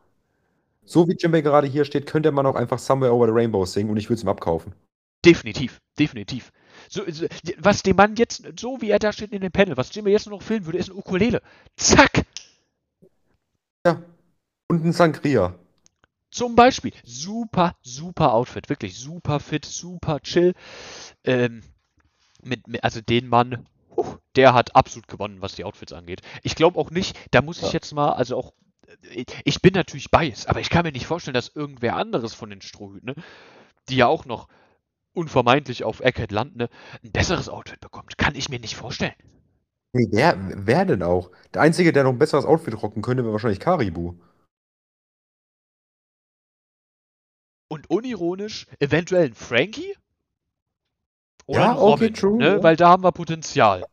[0.86, 3.90] so wie Jimbei gerade hier steht, könnte man auch einfach Somewhere Over the Rainbow singen
[3.92, 4.74] und ich würde es ihm abkaufen.
[5.24, 6.52] Definitiv, definitiv.
[6.90, 7.28] So, so,
[7.60, 10.26] was dem Mann jetzt, so wie er da steht in dem Panel, was Jimmy jetzt
[10.28, 11.42] nur noch filmen würde, ist ein Ukulele.
[11.78, 12.26] Zack!
[13.86, 14.02] Ja.
[14.68, 15.56] Und ein Sangria.
[16.32, 20.54] Zum Beispiel, super, super Outfit, wirklich super fit, super chill.
[21.26, 21.62] Ähm,
[22.44, 26.22] mit, also den Mann, huh, der hat absolut gewonnen, was die Outfits angeht.
[26.44, 27.74] Ich glaube auch nicht, da muss ich Ja.
[27.74, 28.54] jetzt mal, also auch,
[29.12, 32.50] äh, ich bin natürlich biased, aber ich kann mir nicht vorstellen, dass irgendwer anderes von
[32.50, 33.16] den Strohhüten, ne,
[33.90, 34.48] die ja auch noch
[35.14, 36.70] unvermeidlich auf Egghead landen, ne,
[37.04, 38.18] ein besseres Outfit bekommt.
[38.18, 39.16] Kann ich mir nicht vorstellen.
[39.94, 41.32] Nee, wer, wer denn auch?
[41.54, 44.14] Der Einzige, der noch ein besseres Outfit rocken könnte, wäre wahrscheinlich Karibu.
[47.68, 49.96] Und unironisch, eventuell ein Frankie?
[51.46, 52.64] Oder Ja, ein okay, Robin, true, ne, ja.
[52.64, 53.86] weil da haben wir Potenzial.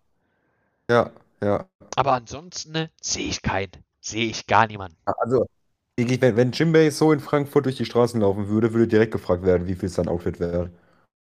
[0.91, 1.69] Ja, ja.
[1.97, 3.73] Aber ansonsten ne, sehe ich keinen.
[4.01, 4.97] Sehe ich gar niemanden.
[5.05, 5.49] Also,
[5.97, 9.67] wenn, wenn Jimbei so in Frankfurt durch die Straßen laufen würde, würde direkt gefragt werden,
[9.67, 10.71] wie viel sein Outfit wäre.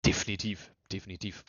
[0.05, 1.43] Definitiv, definitiv.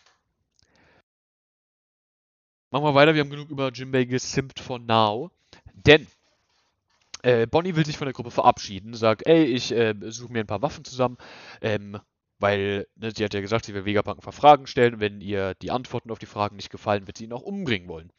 [2.72, 5.30] Machen wir weiter, wir haben genug über Jimbei gesimpt von now.
[5.74, 6.06] Denn
[7.22, 10.46] äh, Bonnie will sich von der Gruppe verabschieden, sagt, ey, ich äh, suche mir ein
[10.46, 11.18] paar Waffen zusammen,
[11.60, 12.00] ähm,
[12.38, 15.52] weil ne, sie hat ja gesagt, sie will Vegapunk ein paar Fragen stellen wenn ihr
[15.56, 18.10] die Antworten auf die Fragen nicht gefallen, wird sie ihn auch umbringen wollen.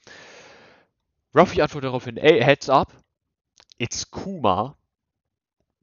[1.35, 2.93] Ruffy antwortet daraufhin, ey, heads up,
[3.79, 4.77] it's Kuma.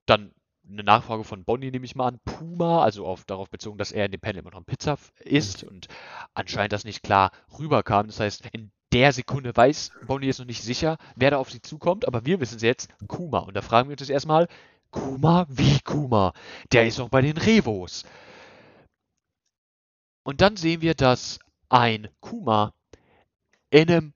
[0.06, 0.30] Dann
[0.70, 4.06] eine Nachfrage von Bonnie nehme ich mal an, Puma, also auf, darauf bezogen, dass er
[4.06, 5.88] in dem Panel immer noch ein Pizza isst und
[6.35, 8.06] anscheinend das nicht klar rüberkam.
[8.06, 11.62] Das heißt, in der Sekunde weiß Bonnie jetzt noch nicht sicher, wer da auf sie
[11.62, 13.40] zukommt, aber wir wissen es jetzt, Kuma.
[13.40, 14.48] Und da fragen wir uns jetzt erstmal,
[14.90, 15.46] Kuma?
[15.48, 16.33] Wie Kuma?
[16.72, 18.04] Der ist doch bei den Revos.
[20.22, 22.72] Und dann sehen wir, dass ein Kuma
[23.70, 24.12] in einem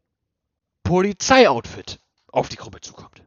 [0.83, 3.23] Polizeioutfit auf die Gruppe zukommt.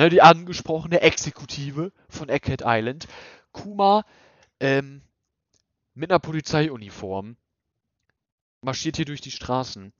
[0.00, 3.06] Ne, die angesprochene Exekutive von Egghead Island.
[3.52, 4.06] Kuma
[4.58, 5.02] ähm,
[5.92, 7.36] mit einer Polizeiuniform
[8.62, 9.92] marschiert hier durch die Straßen.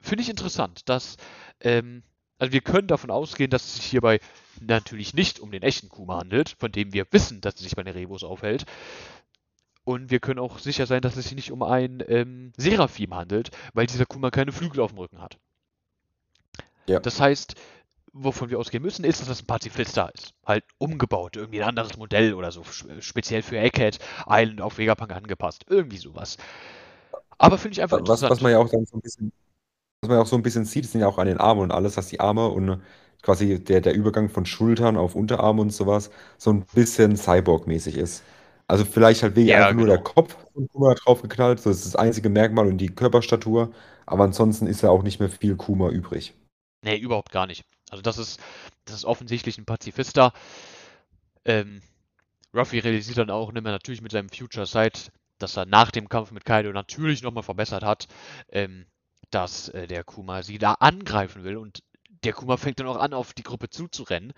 [0.00, 1.18] Finde ich interessant, dass
[1.60, 2.04] ähm,
[2.38, 4.20] also wir können davon ausgehen, dass es sich hierbei
[4.62, 7.82] natürlich nicht um den echten Kuma handelt, von dem wir wissen, dass er sich bei
[7.82, 8.64] den Rebos aufhält.
[9.84, 13.50] Und wir können auch sicher sein, dass es sich nicht um einen ähm, Seraphim handelt,
[13.74, 15.36] weil dieser Kuma keine Flügel auf dem Rücken hat.
[16.86, 17.00] Ja.
[17.00, 17.56] Das heißt,
[18.24, 20.34] wovon wir ausgehen müssen, ist, dass das ein Pazifist da ist.
[20.46, 25.12] Halt umgebaut, irgendwie ein anderes Modell oder so, spe- speziell für Egghead Island auf Vegapunk
[25.12, 25.64] angepasst.
[25.68, 26.36] Irgendwie sowas.
[27.38, 28.28] Aber finde ich einfach Was, interessant.
[28.28, 29.32] was man ja auch dann so ein bisschen,
[30.02, 31.72] was man ja auch so ein bisschen sieht, sind ja auch an den Armen und
[31.72, 32.82] alles, dass die Arme und
[33.22, 38.24] quasi der, der Übergang von Schultern auf Unterarme und sowas so ein bisschen Cyborg-mäßig ist.
[38.68, 40.02] Also vielleicht halt wirklich Ja, einfach nur der genau.
[40.02, 43.72] Kopf von Kuma draufgeknallt, so ist das einzige Merkmal und die Körperstatur,
[44.06, 46.34] aber ansonsten ist ja auch nicht mehr viel Kuma übrig.
[46.82, 47.64] Nee, überhaupt gar nicht.
[47.90, 48.40] Also das ist,
[48.84, 50.32] das ist offensichtlich ein Pazifista.
[51.44, 51.82] Ähm,
[52.54, 56.30] Ruffy realisiert dann auch, ne, natürlich mit seinem Future Sight, dass er nach dem Kampf
[56.30, 58.08] mit Kaido natürlich nochmal verbessert hat,
[58.50, 58.86] ähm,
[59.30, 61.82] dass äh, der Kuma sie da angreifen will und
[62.24, 64.32] der Kuma fängt dann auch an, auf die Gruppe zuzurennen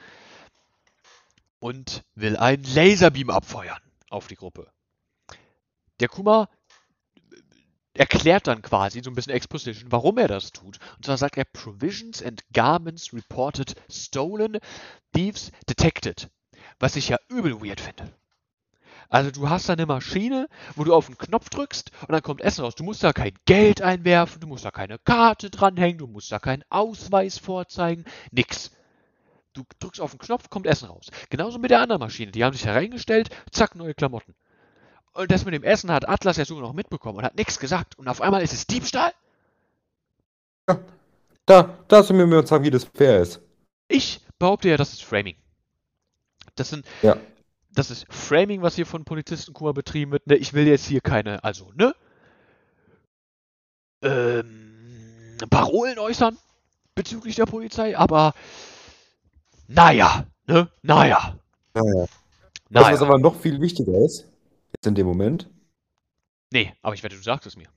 [1.60, 4.70] und will einen Laserbeam abfeuern auf die Gruppe.
[6.00, 6.48] Der Kuma
[8.00, 10.78] erklärt dann quasi so ein bisschen Exposition, warum er das tut.
[10.96, 14.58] Und zwar sagt er, Provisions and Garments reported stolen,
[15.12, 16.30] Thieves detected.
[16.78, 18.10] Was ich ja übel weird finde.
[19.10, 22.40] Also du hast da eine Maschine, wo du auf den Knopf drückst und dann kommt
[22.40, 22.74] Essen raus.
[22.74, 26.38] Du musst da kein Geld einwerfen, du musst da keine Karte dranhängen, du musst da
[26.38, 28.70] keinen Ausweis vorzeigen, nix.
[29.52, 31.08] Du drückst auf den Knopf, kommt Essen raus.
[31.28, 32.32] Genauso mit der anderen Maschine.
[32.32, 34.34] Die haben sich hereingestellt, zack, neue Klamotten.
[35.12, 37.98] Und das mit dem Essen hat Atlas ja sogar noch mitbekommen und hat nichts gesagt.
[37.98, 39.12] Und auf einmal ist es Diebstahl?
[41.46, 43.40] Da, da sind wir mir sagen, wie das fair ist.
[43.88, 45.34] Ich behaupte ja, das ist Framing.
[46.54, 47.16] Das sind, Ja.
[47.72, 50.26] das ist Framing, was hier von Polizisten Kuma betrieben wird.
[50.28, 51.92] Ne, ich will jetzt hier keine, also, ne?
[54.02, 56.38] Ähm, Parolen äußern
[56.94, 58.34] bezüglich der Polizei, aber
[59.66, 60.70] naja, ne?
[60.82, 61.38] Naja.
[61.74, 62.06] Naja.
[62.68, 62.92] Naja.
[62.92, 64.29] was aber noch viel wichtiger ist,
[64.86, 65.48] in dem Moment,
[66.52, 67.68] Nee, aber ich wette, du sagst es mir.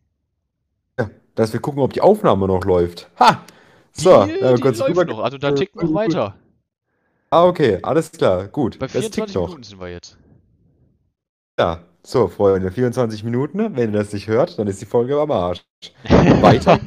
[1.35, 3.09] dass wir gucken, ob die Aufnahme noch läuft.
[3.19, 3.43] Ha!
[3.91, 6.35] So, die, da haben wir die kurz läuft noch, also da äh, tickt noch weiter.
[7.29, 8.79] Ah, okay, alles klar, gut.
[8.79, 9.47] Bei Das tickt 24 noch.
[9.49, 10.17] Minuten sind wir jetzt.
[11.59, 13.57] Ja, so, Freunde, 24 Minuten.
[13.57, 13.69] ne?
[13.75, 15.63] Wenn ihr das nicht hört, dann ist die Folge am Arsch.
[16.09, 16.77] Weiter.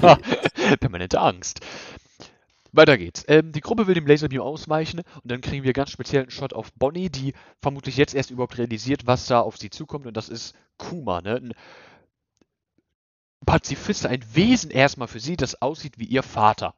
[0.80, 1.60] Permanente Angst.
[2.72, 3.24] Weiter geht's.
[3.28, 6.52] Ähm, die Gruppe will dem Laserbeam ausweichen und dann kriegen wir ganz speziell einen Shot
[6.52, 10.28] auf Bonnie, die vermutlich jetzt erst überhaupt realisiert, was da auf sie zukommt und das
[10.28, 11.36] ist Kuma, ne?
[11.36, 11.52] Ein
[13.44, 16.74] Pazifist, ein Wesen erstmal für sie, das aussieht wie ihr Vater.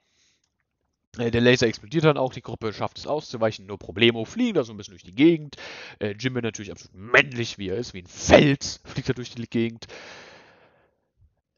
[1.16, 4.64] Äh, Der Laser explodiert dann auch, die Gruppe schafft es auszuweichen, nur Problemo, fliegen da
[4.64, 5.56] so ein bisschen durch die Gegend.
[5.98, 9.48] Äh, Jimmy natürlich absolut männlich, wie er ist, wie ein Fels, fliegt er durch die
[9.48, 9.86] Gegend.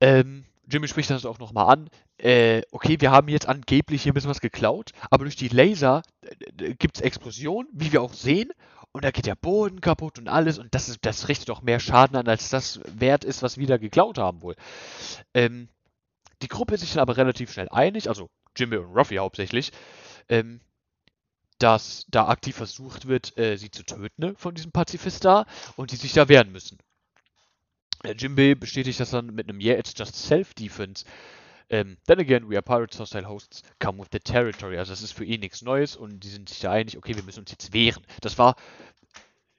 [0.00, 1.90] Ähm, Jimmy spricht das auch nochmal an.
[2.18, 6.02] Äh, okay, wir haben jetzt angeblich hier ein bisschen was geklaut, aber durch die Laser
[6.22, 8.50] äh, gibt es Explosionen, wie wir auch sehen.
[8.92, 10.58] Und da geht der Boden kaputt und alles.
[10.58, 13.66] Und das, ist, das richtet doch mehr Schaden an, als das wert ist, was wir
[13.66, 14.56] da geklaut haben wohl.
[15.32, 15.68] Ähm,
[16.42, 19.72] die Gruppe ist sich dann aber relativ schnell einig, also Jimmy und Ruffy hauptsächlich,
[20.28, 20.60] ähm,
[21.58, 25.92] dass da aktiv versucht wird, äh, sie zu töten ne, von diesem Pazifist da und
[25.92, 26.78] die sich da wehren müssen.
[28.04, 31.04] Der Jimbei bestätigt das dann mit einem Yeah, it's just self-defense.
[31.68, 34.78] Ähm, then again, we are pirates, hostile hosts, come with the territory.
[34.78, 37.22] Also das ist für ihn nichts Neues und die sind sich da einig, okay, wir
[37.22, 38.02] müssen uns jetzt wehren.
[38.22, 38.56] Das war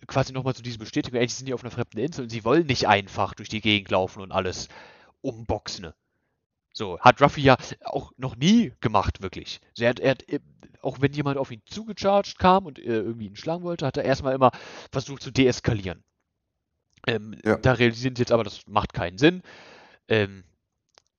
[0.07, 2.43] quasi nochmal zu so diese Bestätigung, eigentlich sind die auf einer fremden Insel und sie
[2.43, 4.67] wollen nicht einfach durch die Gegend laufen und alles
[5.21, 5.93] umboxen.
[6.73, 9.59] So, hat Ruffy ja auch noch nie gemacht, wirklich.
[9.73, 10.39] So, er hat, er hat, äh,
[10.81, 14.03] auch wenn jemand auf ihn zugecharged kam und äh, irgendwie ihn schlagen wollte, hat er
[14.03, 14.51] erstmal immer
[14.91, 16.03] versucht zu deeskalieren.
[17.07, 17.57] Ähm, ja.
[17.57, 19.41] Da realisieren sie jetzt aber, das macht keinen Sinn.
[20.07, 20.43] Ähm,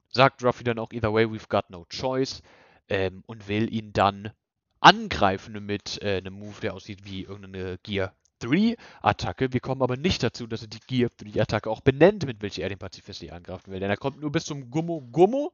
[0.08, 2.42] sagt Ruffy dann auch, either way, we've got no choice.
[2.88, 4.32] Ähm, und will ihn dann
[4.80, 9.52] angreifen mit äh, einem Move, der aussieht wie irgendeine Gear 3 Attacke.
[9.52, 12.62] Wir kommen aber nicht dazu, dass er die Gear 3 Attacke auch benennt, mit welcher
[12.62, 13.80] er den Pazifist angreifen will.
[13.80, 15.52] Denn er kommt nur bis zum Gummo Gummo.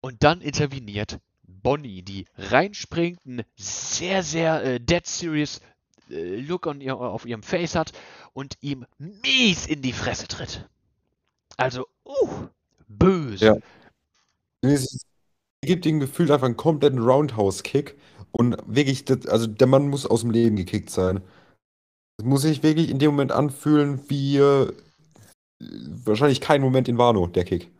[0.00, 5.60] Und dann interveniert Bonnie, die reinspringt, einen sehr, sehr äh, dead serious
[6.10, 7.92] äh, Look ihr, auf ihrem Face hat
[8.32, 10.68] und ihm mies in die Fresse tritt.
[11.56, 12.48] Also, uh,
[12.88, 13.44] böse.
[13.44, 13.56] Ja.
[14.62, 15.04] Es
[15.62, 17.98] gibt ihm gefühlt einfach einen kompletten Roundhouse-Kick
[18.32, 21.22] und wirklich, das, also der Mann muss aus dem Leben gekickt sein.
[22.18, 24.72] Es muss sich wirklich in dem Moment anfühlen wie äh,
[26.04, 27.70] wahrscheinlich kein Moment in Wano, der Kick.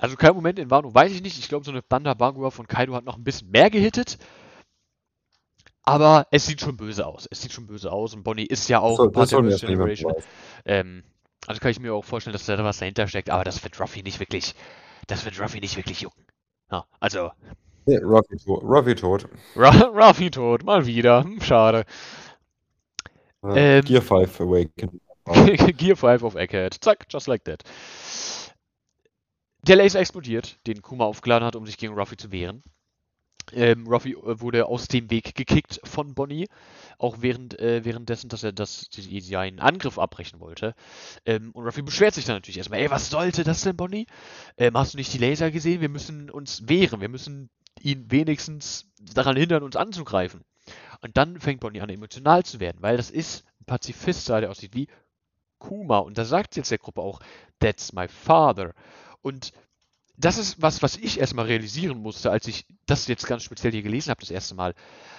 [0.00, 1.38] Also kein Moment in Wano, weiß ich nicht.
[1.38, 4.18] Ich glaube, so eine Thunder Bagua von Kaido hat noch ein bisschen mehr gehittet.
[5.84, 7.26] Aber es sieht schon böse aus.
[7.30, 8.14] Es sieht schon böse aus.
[8.14, 10.14] Und Bonnie ist ja auch so, Part der Generation.
[10.64, 11.02] Ähm,
[11.46, 13.30] also kann ich mir auch vorstellen, dass da was dahinter steckt.
[13.30, 14.54] Aber das wird Ruffy nicht wirklich.
[15.08, 16.24] Das wird Ruffy nicht wirklich jucken.
[16.70, 17.30] Ja, also.
[17.86, 19.28] Nee, Ruffy, to Ruffy tot.
[19.56, 21.24] Ruffy tot, mal wieder.
[21.24, 21.84] Hm, schade.
[23.44, 25.00] Äh, ähm, Gear 5 Awaken.
[25.76, 26.74] Gear 5 auf Egghead.
[26.80, 27.64] Zack, just like that.
[29.62, 32.62] Der Laser explodiert, den Kuma aufgeladen hat, um sich gegen Ruffy zu wehren.
[33.52, 36.48] Ähm, Ruffy äh, wurde aus dem Weg gekickt von Bonnie,
[36.98, 40.74] auch während, äh, währenddessen, dass er das, seinen Angriff abbrechen wollte.
[41.24, 44.06] Ähm, und Ruffy beschwert sich dann natürlich erstmal, ey, was sollte das denn, Bonnie?
[44.56, 45.80] Ähm, hast du nicht die Laser gesehen?
[45.80, 50.42] Wir müssen uns wehren, wir müssen ihn wenigstens daran hindern, uns anzugreifen.
[51.00, 54.74] Und dann fängt Bonnie an, emotional zu werden, weil das ist ein Pazifist, der aussieht
[54.74, 54.88] wie
[55.58, 55.98] Kuma.
[55.98, 57.20] Und da sagt jetzt der Gruppe auch,
[57.58, 58.72] that's my father.
[59.20, 59.52] Und
[60.16, 63.82] das ist was, was ich erstmal realisieren musste, als ich das jetzt ganz speziell hier
[63.82, 64.74] gelesen habe, das erste Mal,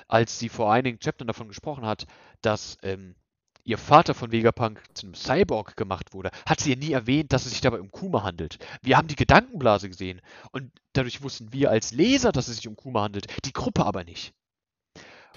[0.08, 2.06] als sie vor einigen Chaptern davon gesprochen hat,
[2.42, 3.16] dass ähm,
[3.64, 7.46] ihr Vater von Vegapunk zu einem Cyborg gemacht wurde, hat sie ja nie erwähnt, dass
[7.46, 8.58] es sich dabei um Kuma handelt.
[8.82, 12.76] Wir haben die Gedankenblase gesehen und dadurch wussten wir als Leser, dass es sich um
[12.76, 14.34] Kuma handelt, die Gruppe aber nicht.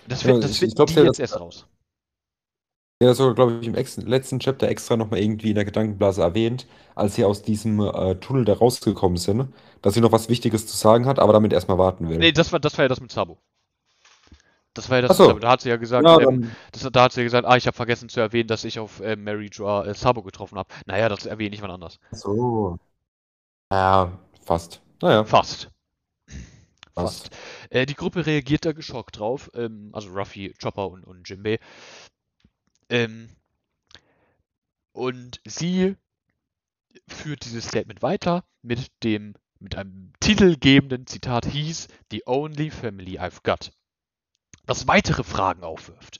[0.09, 1.67] Das, ja, das finden die jetzt erst raus.
[3.03, 6.67] Ja, das wurde, glaube ich, im letzten Chapter extra nochmal irgendwie in der Gedankenblase erwähnt,
[6.95, 10.77] als sie aus diesem äh, Tunnel da rausgekommen sind, dass sie noch was Wichtiges zu
[10.77, 12.17] sagen hat, aber damit erstmal warten will.
[12.17, 13.39] Nee, das war, das war ja das mit Sabo.
[14.73, 15.33] Das war ja das, so.
[15.33, 17.67] da hat sie ja gesagt, ja, ähm, das, da hat sie ja gesagt, ah, ich
[17.67, 20.69] habe vergessen zu erwähnen, dass ich auf äh, Mary Joa äh, Sabo getroffen habe.
[20.87, 21.99] Naja, das erwähne ich wann anders.
[22.13, 22.79] So.
[23.71, 24.81] Ja, fast.
[25.03, 25.25] Naja.
[25.25, 25.71] Fast.
[26.95, 27.31] Fast.
[27.69, 31.59] Äh, die Gruppe reagiert da geschockt drauf, ähm, also Ruffy, Chopper und, und Jimbei.
[32.89, 33.29] Ähm,
[34.93, 35.97] und sie
[37.09, 43.43] führt dieses Statement weiter mit dem mit einem titelgebenden Zitat hieß The only family I've
[43.43, 43.73] got.
[44.67, 46.19] Das weitere Fragen aufwirft.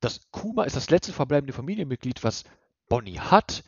[0.00, 2.44] Das Kuma ist das letzte verbleibende Familienmitglied, was
[2.88, 3.64] Bonnie hat,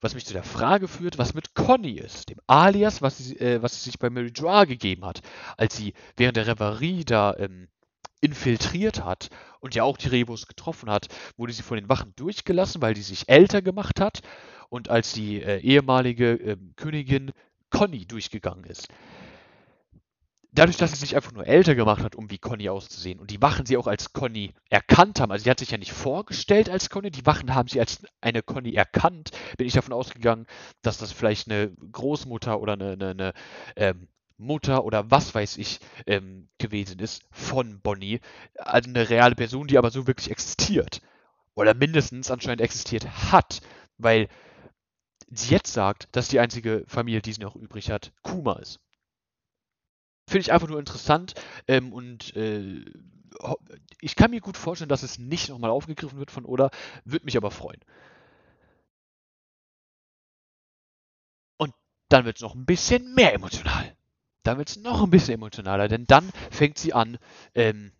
[0.00, 3.62] was mich zu der Frage führt, was mit Conny ist, dem Alias, was sie, äh,
[3.62, 5.22] was sie sich bei Mary Joa gegeben hat,
[5.56, 7.68] als sie während der Reverie da ähm,
[8.20, 9.28] infiltriert hat
[9.60, 13.02] und ja auch die Rebus getroffen hat, wurde sie von den Wachen durchgelassen, weil die
[13.02, 14.20] sich älter gemacht hat
[14.68, 17.32] und als die äh, ehemalige äh, Königin
[17.70, 18.88] Conny durchgegangen ist.
[20.52, 23.42] Dadurch, dass sie sich einfach nur älter gemacht hat, um wie Conny auszusehen und die
[23.42, 26.88] Wachen sie auch als Conny erkannt haben, also sie hat sich ja nicht vorgestellt als
[26.88, 30.46] Conny, die Wachen haben sie als eine Conny erkannt, bin ich davon ausgegangen,
[30.80, 33.32] dass das vielleicht eine Großmutter oder eine, eine, eine
[33.76, 38.20] ähm, Mutter oder was weiß ich ähm, gewesen ist von Bonnie.
[38.56, 41.00] Also eine reale Person, die aber so wirklich existiert.
[41.54, 43.60] Oder mindestens anscheinend existiert hat,
[43.98, 44.28] weil
[45.30, 48.80] sie jetzt sagt, dass die einzige Familie, die sie noch übrig hat, Kuma ist.
[50.28, 51.34] Finde ich einfach nur interessant
[51.68, 52.84] ähm, und äh,
[54.00, 56.70] ich kann mir gut vorstellen, dass es nicht nochmal aufgegriffen wird von Oda,
[57.04, 57.80] würde mich aber freuen.
[62.08, 63.95] dann wird es noch ein bisschen mehr emotional.
[64.46, 67.18] Dann wird es noch ein bisschen emotionaler, denn dann fängt sie an,
[67.56, 67.90] ähm,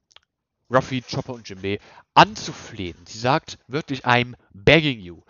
[0.70, 1.80] Ruffy, Chopper und Jimbei
[2.14, 2.96] anzuflehen.
[3.04, 5.16] Sie sagt wirklich, I'm begging you.
[5.16, 5.24] Und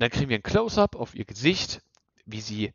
[0.00, 1.80] dann kriegen wir ein Close-up auf ihr Gesicht,
[2.26, 2.72] wie sie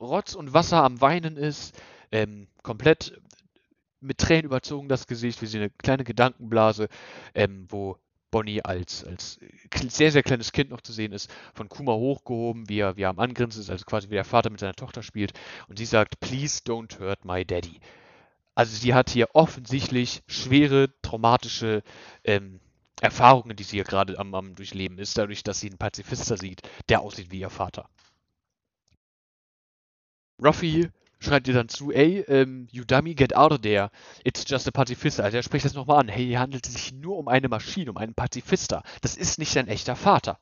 [0.00, 1.78] Rotz und Wasser am Weinen ist,
[2.10, 3.20] ähm, komplett
[4.00, 6.88] mit Tränen überzogen das Gesicht, wie sie eine kleine Gedankenblase,
[7.34, 7.98] ähm, wo
[8.30, 9.38] Bonnie als, als
[9.88, 13.10] sehr, sehr kleines Kind noch zu sehen ist, von Kuma hochgehoben, wie er, wie er
[13.10, 15.32] am Angrinsen ist, also quasi wie der Vater mit seiner Tochter spielt.
[15.68, 17.80] Und sie sagt, please don't hurt my daddy.
[18.54, 21.82] Also sie hat hier offensichtlich schwere, traumatische
[22.24, 22.60] ähm,
[23.00, 26.62] Erfahrungen, die sie hier gerade am, am Durchleben ist, dadurch, dass sie einen Pazifister sieht,
[26.88, 27.88] der aussieht wie ihr Vater.
[30.42, 33.90] Ruffy schreibt ihr dann zu, ey, ähm, you dummy, get out of there.
[34.24, 35.22] It's just a Pazifista.
[35.22, 36.08] Also er spricht das nochmal an.
[36.08, 38.82] Hey, hier handelt es sich nur um eine Maschine, um einen Pazifista.
[39.00, 40.38] Das ist nicht sein echter Vater.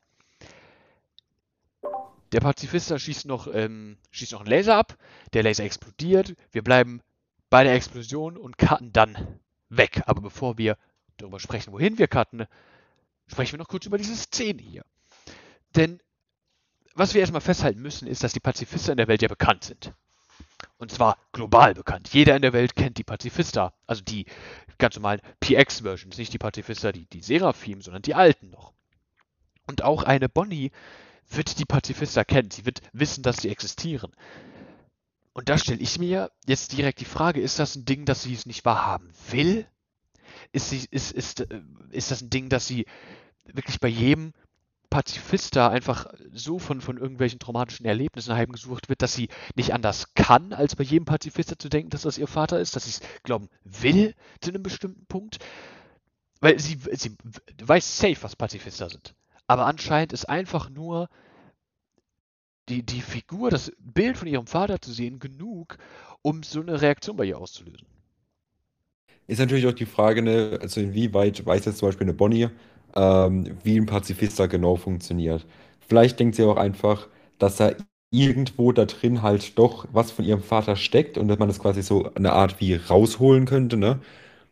[2.31, 4.97] Der Pazifista schießt noch, ähm, schießt noch einen Laser ab.
[5.33, 6.35] Der Laser explodiert.
[6.51, 7.01] Wir bleiben
[7.49, 10.03] bei der Explosion und cutten dann weg.
[10.05, 10.77] Aber bevor wir
[11.17, 12.45] darüber sprechen, wohin wir cutten,
[13.27, 14.83] sprechen wir noch kurz über diese Szene hier.
[15.75, 15.99] Denn
[16.93, 19.93] was wir erstmal festhalten müssen, ist, dass die Pazifisten in der Welt ja bekannt sind.
[20.77, 22.13] Und zwar global bekannt.
[22.13, 23.73] Jeder in der Welt kennt die Pazifista.
[23.85, 24.25] Also die
[24.77, 26.17] ganz normalen PX-Versions.
[26.17, 28.73] Nicht die Pazifista, die, die Seraphim, sondern die alten noch.
[29.67, 30.71] Und auch eine Bonnie
[31.29, 32.51] wird die Pazifista kennen.
[32.51, 34.11] Sie wird wissen, dass sie existieren.
[35.33, 38.33] Und da stelle ich mir jetzt direkt die Frage, ist das ein Ding, dass sie
[38.33, 39.67] es nicht wahrhaben will?
[40.51, 42.85] Ist, sie, ist, ist, äh, ist das ein Ding, dass sie
[43.45, 44.33] wirklich bei jedem
[44.89, 50.13] Pazifist da einfach so von, von irgendwelchen traumatischen Erlebnissen heimgesucht wird, dass sie nicht anders
[50.13, 53.01] kann, als bei jedem Pazifist zu denken, dass das ihr Vater ist, dass sie es
[53.23, 55.39] glauben will zu einem bestimmten Punkt.
[56.39, 57.15] Weil sie, sie
[57.61, 59.15] weiß safe, was Pazifister sind.
[59.47, 61.09] Aber anscheinend ist einfach nur
[62.69, 65.77] die, die Figur, das Bild von ihrem Vater zu sehen, genug,
[66.21, 67.87] um so eine Reaktion bei ihr auszulösen.
[69.27, 72.49] Ist natürlich auch die Frage, ne, also inwieweit weiß jetzt zum Beispiel eine Bonnie,
[72.97, 75.45] ähm, wie ein Pazifist da genau funktioniert.
[75.87, 77.07] Vielleicht denkt sie auch einfach,
[77.39, 77.73] dass da
[78.11, 81.83] irgendwo da drin halt doch was von ihrem Vater steckt und dass man das quasi
[81.83, 83.99] so eine Art wie rausholen könnte, ne?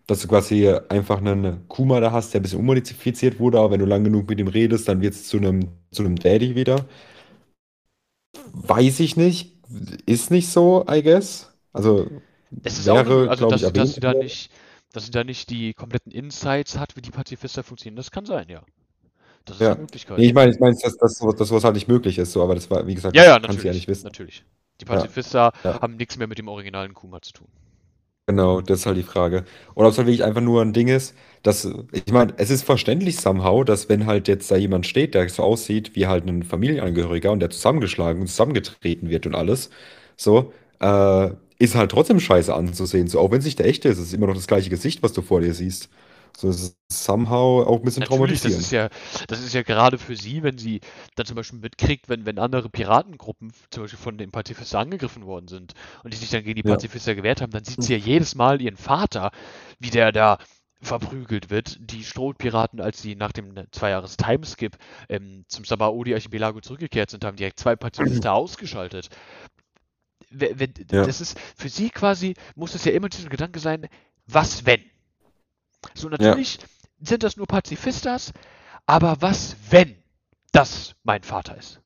[0.08, 3.80] Dass du quasi einfach einen Kuma da hast, der ein bisschen unmodifiziert wurde, aber wenn
[3.80, 6.86] du lang genug mit ihm redest, dann wird es zu einem, zu einem Daddy wieder.
[8.54, 9.54] Weiß ich nicht.
[10.06, 11.52] Ist nicht so, I guess.
[11.74, 12.08] Also
[12.64, 14.52] es ist wäre, auch, also dass, ich, dass sie da nicht,
[14.96, 17.98] dass sie da nicht die kompletten Insights hat, wie die Pazifisten funktionieren.
[17.98, 18.62] Das kann sein, ja.
[19.44, 19.74] Das ist ja.
[19.74, 20.18] eine Möglichkeit.
[20.18, 22.56] Nee, ich meine, ich mein, dass, dass, dass sowas halt nicht möglich ist, so, aber
[22.56, 24.06] das war, wie gesagt, ja, ja, kann sie ja nicht wissen.
[24.06, 24.44] Natürlich.
[24.82, 25.54] Die Pazifisten ja.
[25.64, 27.48] haben nichts mehr mit dem originalen Kuma zu tun.
[28.28, 29.46] Genau, das ist halt die Frage.
[29.76, 32.64] Oder ob es halt wirklich einfach nur ein Ding ist, dass, ich meine, es ist
[32.64, 36.42] verständlich somehow, dass wenn halt jetzt da jemand steht, der so aussieht wie halt ein
[36.42, 39.70] Familienangehöriger und der zusammengeschlagen und zusammengetreten wird und alles,
[40.18, 43.08] so, äh, ist halt trotzdem scheiße anzusehen.
[43.08, 45.04] So, auch wenn es nicht der echte ist, ist es immer noch das gleiche Gesicht,
[45.04, 45.89] was du vor dir siehst.
[46.38, 48.89] So, es ist somehow auch ein bisschen Natürlich, das ist ja,
[49.28, 50.82] das ist ja gerade für sie, wenn sie
[51.15, 55.48] dann zum Beispiel mitkriegt, wenn, wenn andere Piratengruppen zum Beispiel von den Pazifisten angegriffen worden
[55.48, 56.72] sind und die sich dann gegen die Ja.
[56.74, 59.32] Pazifisten gewehrt haben, dann sieht sie ja jedes Mal ihren Vater,
[59.80, 60.39] wie der da
[60.82, 61.78] verprügelt wird.
[61.80, 67.38] Die Strohpiraten, als sie nach dem zwei Jahres Timeskip ähm, zum Sabaody-Archipelago zurückgekehrt sind, haben
[67.38, 69.08] direkt zwei Pazifisten ausgeschaltet.
[70.30, 71.06] Wenn, Ja.
[71.06, 73.88] das ist für sie quasi, muss es ja immer dieser Gedanke sein,
[74.28, 74.84] was wenn?
[75.94, 76.18] So, Ja.
[76.18, 76.60] natürlich
[77.00, 78.34] sind das nur Pazifistas,
[78.86, 79.96] aber was, wenn
[80.52, 81.82] das mein Vater ist?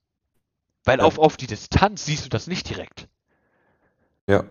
[0.86, 1.06] Weil Ja.
[1.06, 3.08] auf, auf die Distanz siehst du das nicht direkt.
[4.28, 4.45] Ja.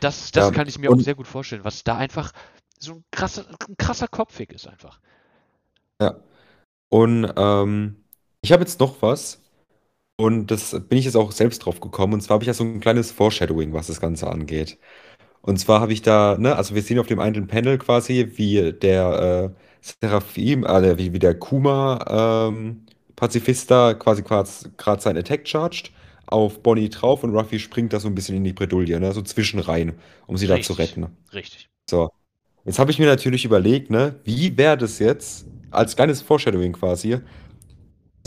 [0.00, 0.50] Das, das Ja.
[0.50, 2.32] kann ich mir auch Und sehr gut vorstellen, was da einfach
[2.78, 5.00] so ein krasser, ein krasser Kopfweg ist einfach.
[6.00, 6.20] ja.
[6.90, 8.04] Und ähm,
[8.42, 9.40] ich habe jetzt noch was.
[10.16, 12.14] Und das bin ich jetzt auch selbst drauf gekommen.
[12.14, 14.78] Und zwar habe ich ja so ein kleines Foreshadowing, was das Ganze angeht.
[15.42, 18.72] Und zwar habe ich da, ne, also wir sehen auf dem einen Panel quasi, wie
[18.72, 24.48] der äh, Seraphim, äh, wie, wie der Kuma ähm, Pazifista quasi gerade
[25.02, 25.92] seinen Attack charged
[26.26, 29.22] auf Bonnie drauf und Ruffy springt da so ein bisschen in die Bredouille, ne, so
[29.22, 29.94] zwischenrein,
[30.26, 31.08] um sie da zu Richtig, retten.
[31.32, 31.70] richtig.
[31.90, 32.10] So,
[32.64, 37.18] jetzt habe ich mir natürlich überlegt, ne, wie wäre das jetzt, als kleines Foreshadowing quasi,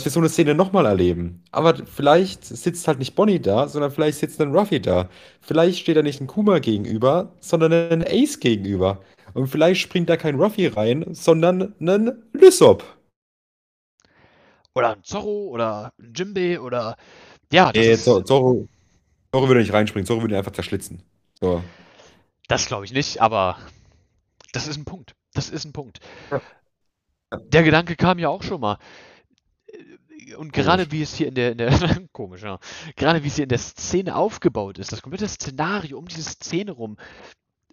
[0.06, 1.44] wir so eine Szene nochmal erleben.
[1.52, 5.10] Aber vielleicht sitzt halt nicht Bonnie da, sondern vielleicht sitzt ein Ruffy da.
[5.42, 9.02] Vielleicht steht da nicht ein Kuma gegenüber, sondern ein Ace gegenüber.
[9.34, 12.84] Und vielleicht springt da kein Ruffy rein, sondern ein Lysop.
[14.76, 16.96] Oder ein Zorro oder ein Jimbei oder.
[17.52, 18.04] Ja, das Nee, ist.
[18.04, 21.02] Zoro, Zoro würde nicht reinspringen, Zoro würde ihn einfach zerschlitzen.
[21.40, 21.64] So.
[22.48, 23.58] Das glaube ich nicht, aber
[24.54, 25.16] das ist ein Punkt.
[25.34, 26.00] Das ist ein Punkt.
[26.32, 26.42] Ja.
[27.32, 28.78] Der Gedanke kam ja auch schon mal.
[30.36, 31.72] Und gerade wie es hier in der, in der
[32.12, 32.60] komisch, ja.
[32.96, 36.72] Gerade wie es hier in der Szene aufgebaut ist, das komplette Szenario um diese Szene
[36.72, 36.98] rum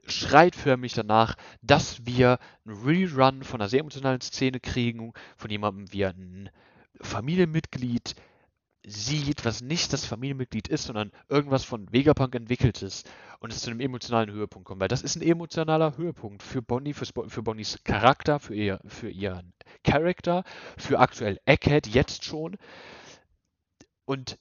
[0.07, 5.92] schreit förmlich danach, dass wir einen Rerun von einer sehr emotionalen Szene kriegen, von jemandem
[5.92, 6.50] wie ein
[7.00, 8.14] Familienmitglied
[8.87, 13.05] sieht, was nicht das Familienmitglied ist, sondern irgendwas von Vegapunk entwickeltes
[13.41, 14.80] und es zu einem emotionalen Höhepunkt kommt.
[14.80, 19.09] Weil das ist ein emotionaler Höhepunkt für Bonnie, für, für Bonnies Charakter, für, ihr, für
[19.09, 19.55] ihren
[19.85, 20.45] Charakter,
[20.76, 22.57] für aktuell Egghead jetzt schon.
[24.05, 24.39] Und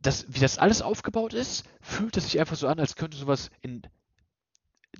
[0.00, 3.50] das, wie das alles aufgebaut ist, fühlt es sich einfach so an, als könnte sowas
[3.60, 3.82] in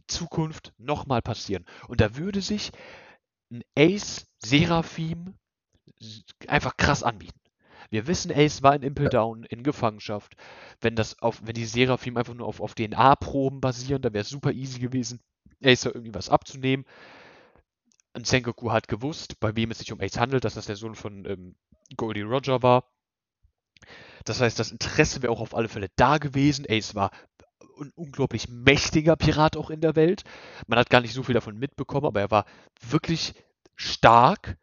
[0.06, 1.64] Zukunft nochmal passieren.
[1.88, 2.72] Und da würde sich
[3.50, 5.34] ein Ace Seraphim
[6.46, 7.39] einfach krass anbieten.
[7.90, 10.36] Wir wissen, Ace war in Impel Down in Gefangenschaft.
[10.80, 14.28] Wenn das auf, wenn die Seraphim einfach nur auf, auf DNA-Proben basieren, dann wäre es
[14.28, 15.20] super easy gewesen,
[15.62, 16.86] Ace da irgendwie was abzunehmen.
[18.12, 20.94] Und Sengoku hat gewusst, bei wem es sich um Ace handelt, dass das der Sohn
[20.94, 21.56] von ähm,
[21.96, 22.84] Goldie Roger war.
[24.24, 26.66] Das heißt, das Interesse wäre auch auf alle Fälle da gewesen.
[26.68, 27.10] Ace war
[27.80, 30.22] ein unglaublich mächtiger Pirat auch in der Welt.
[30.66, 32.44] Man hat gar nicht so viel davon mitbekommen, aber er war
[32.80, 33.34] wirklich
[33.74, 34.58] stark.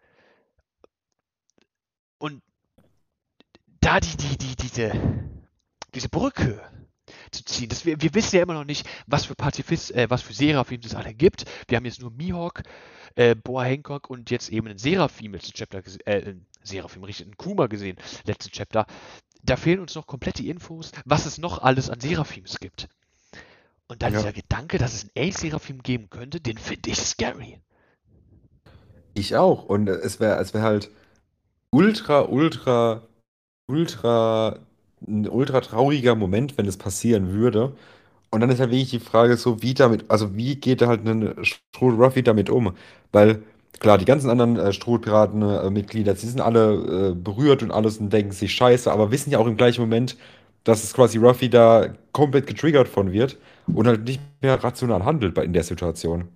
[2.20, 2.42] Und
[3.88, 4.92] da die, die, die, diese,
[5.96, 6.62] diese Brücke
[7.32, 7.70] zu ziehen.
[7.70, 10.82] Das, wir, wir wissen ja immer noch nicht, was für Pazifist, äh, was für Seraphim
[10.84, 11.46] es alle gibt.
[11.70, 12.64] Wir haben jetzt nur Mihawk,
[13.16, 17.38] äh, Boa Hancock und jetzt eben einen Seraphim letzten Chapter gesehen, äh, Seraphim, richtig, einen
[17.38, 18.88] Kuma gesehen, letzten Chapter.
[19.44, 22.90] Da fehlen uns noch komplett die Infos, was es noch alles an Seraphims gibt.
[23.88, 24.20] Und dann ja.
[24.20, 27.62] dieser Gedanke, dass es einen A-Seraphim geben könnte, den finde ich scary.
[29.14, 29.64] Ich auch.
[29.64, 30.92] Und es wäre es wär halt
[31.72, 33.08] ultra, ultra
[33.68, 34.60] ultra,
[35.08, 37.76] ein ultra trauriger Moment, wenn es passieren würde.
[38.32, 41.06] Und dann ist halt wirklich die Frage so, wie damit, also wie geht da halt
[41.08, 42.74] ein Stroh Ruffy damit um?
[43.12, 43.44] Weil,
[43.80, 48.32] klar, die ganzen anderen äh, Strohpiraten-Mitglieder, sie sind alle äh, berührt und alles und denken
[48.34, 50.18] sich scheiße, aber wissen ja auch im gleichen Moment,
[50.64, 53.38] dass es quasi Ruffy da komplett getriggert von wird
[53.74, 56.28] und halt nicht mehr rational handelt bei, in der Situation.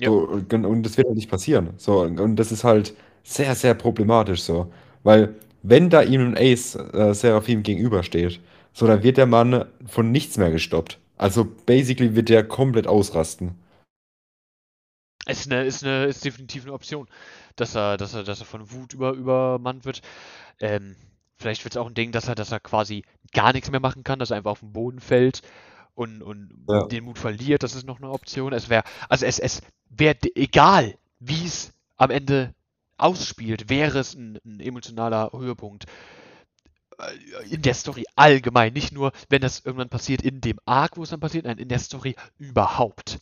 [0.00, 0.08] Ja.
[0.10, 1.70] So, und, und das wird halt nicht passieren.
[1.76, 2.94] So, und das ist halt
[3.24, 4.72] sehr, sehr problematisch so.
[5.02, 8.40] Weil wenn da ihm ein Ace äh, Seraphim gegenübersteht,
[8.72, 10.98] so dann wird der Mann von nichts mehr gestoppt.
[11.16, 13.56] Also basically wird der komplett ausrasten.
[15.26, 17.06] Ist, eine, ist, eine, ist definitiv eine Option,
[17.56, 20.00] dass er, dass er, dass er von Wut über, übermannt wird.
[20.60, 20.96] Ähm,
[21.36, 24.04] vielleicht wird es auch ein Ding, dass er, dass er quasi gar nichts mehr machen
[24.04, 25.42] kann, dass er einfach auf den Boden fällt
[25.94, 26.86] und, und ja.
[26.86, 27.62] den Mut verliert.
[27.62, 28.52] Das ist noch eine Option.
[28.52, 32.54] Es wäre, also es, es wäre egal, wie es am Ende
[32.98, 35.86] ausspielt, wäre es ein, ein emotionaler Höhepunkt
[36.98, 41.02] äh, in der Story allgemein, nicht nur, wenn das irgendwann passiert in dem Arc, wo
[41.02, 43.20] es dann passiert, nein, in der Story überhaupt.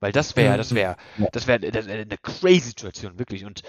[0.00, 0.96] Weil das wäre, das wäre,
[1.30, 3.44] das wäre eine crazy Situation, wirklich.
[3.44, 3.62] Und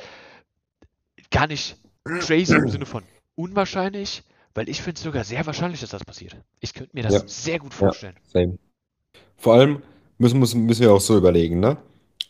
[1.30, 3.04] gar nicht crazy im Sinne von
[3.36, 4.24] unwahrscheinlich,
[4.54, 6.38] weil ich finde es sogar sehr wahrscheinlich, dass das passiert.
[6.60, 7.24] Ich könnte mir das ja.
[7.26, 8.16] sehr gut vorstellen.
[8.34, 8.46] Ja,
[9.38, 9.84] Vor allem
[10.18, 11.78] müssen, müssen, müssen wir auch so überlegen, ne?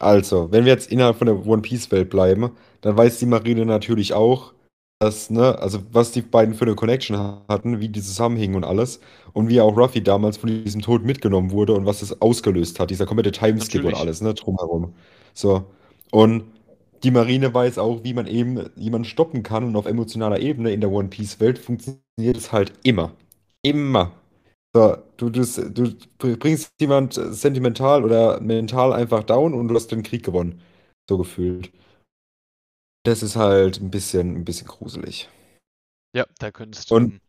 [0.02, 3.68] Also, wenn wir jetzt innerhalb von der One Piece Welt bleiben, dann weiß die Marine
[3.68, 4.54] natürlich auch,
[4.98, 7.16] dass, ne, also was die beiden für eine Connection
[7.48, 9.00] hatten, wie die zusammenhingen und alles.
[9.34, 12.90] Und wie auch Ruffy damals von diesem Tod mitgenommen wurde und was es ausgelöst hat,
[12.90, 14.94] dieser komplette Timeskip und alles, ne, drumherum.
[15.36, 15.66] So.
[16.12, 16.46] Und
[17.04, 20.82] die Marine weiß auch, wie man eben jemanden stoppen kann und auf emotionaler Ebene in
[20.82, 23.12] der One Piece Welt funktioniert es halt immer.
[23.62, 24.14] Immer.
[24.74, 25.44] So, du, du,
[26.18, 30.62] du bringst jemand sentimental oder mental einfach down und du hast den Krieg gewonnen.
[31.10, 31.72] So gefühlt.
[33.04, 35.30] Das ist halt ein bisschen, ein bisschen gruselig.
[36.16, 36.96] Ja, da könntest du.
[36.96, 37.22] Und,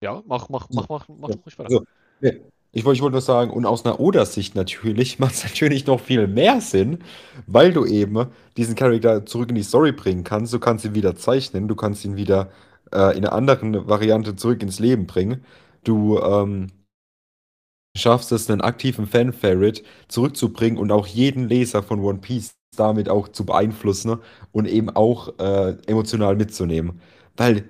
[0.00, 1.70] ja, mach, mach, mach, mach, mach ja, ruhig weiter.
[1.70, 1.84] Also,
[2.20, 2.32] ja,
[2.72, 6.60] ich wollte nur sagen, und aus einer Oder-Sicht natürlich macht es natürlich noch viel mehr
[6.60, 6.98] Sinn,
[7.46, 10.52] weil du eben diesen Charakter zurück in die Story bringen kannst.
[10.52, 12.50] Du kannst ihn wieder zeichnen, du kannst ihn wieder
[12.92, 15.44] äh, in einer anderen Variante zurück ins Leben bringen.
[15.84, 16.68] Du ähm,
[17.96, 23.28] schaffst es, einen aktiven Fan-Favorite zurückzubringen und auch jeden Leser von One Piece damit auch
[23.28, 24.18] zu beeinflussen
[24.50, 27.00] und eben auch äh, emotional mitzunehmen.
[27.36, 27.64] Weil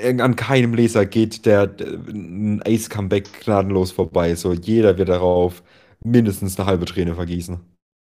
[0.00, 4.34] äh, an keinem Leser geht der, ein Ace-Comeback gnadenlos vorbei.
[4.34, 5.62] So, jeder wird darauf
[6.02, 7.58] mindestens eine halbe Träne vergießen.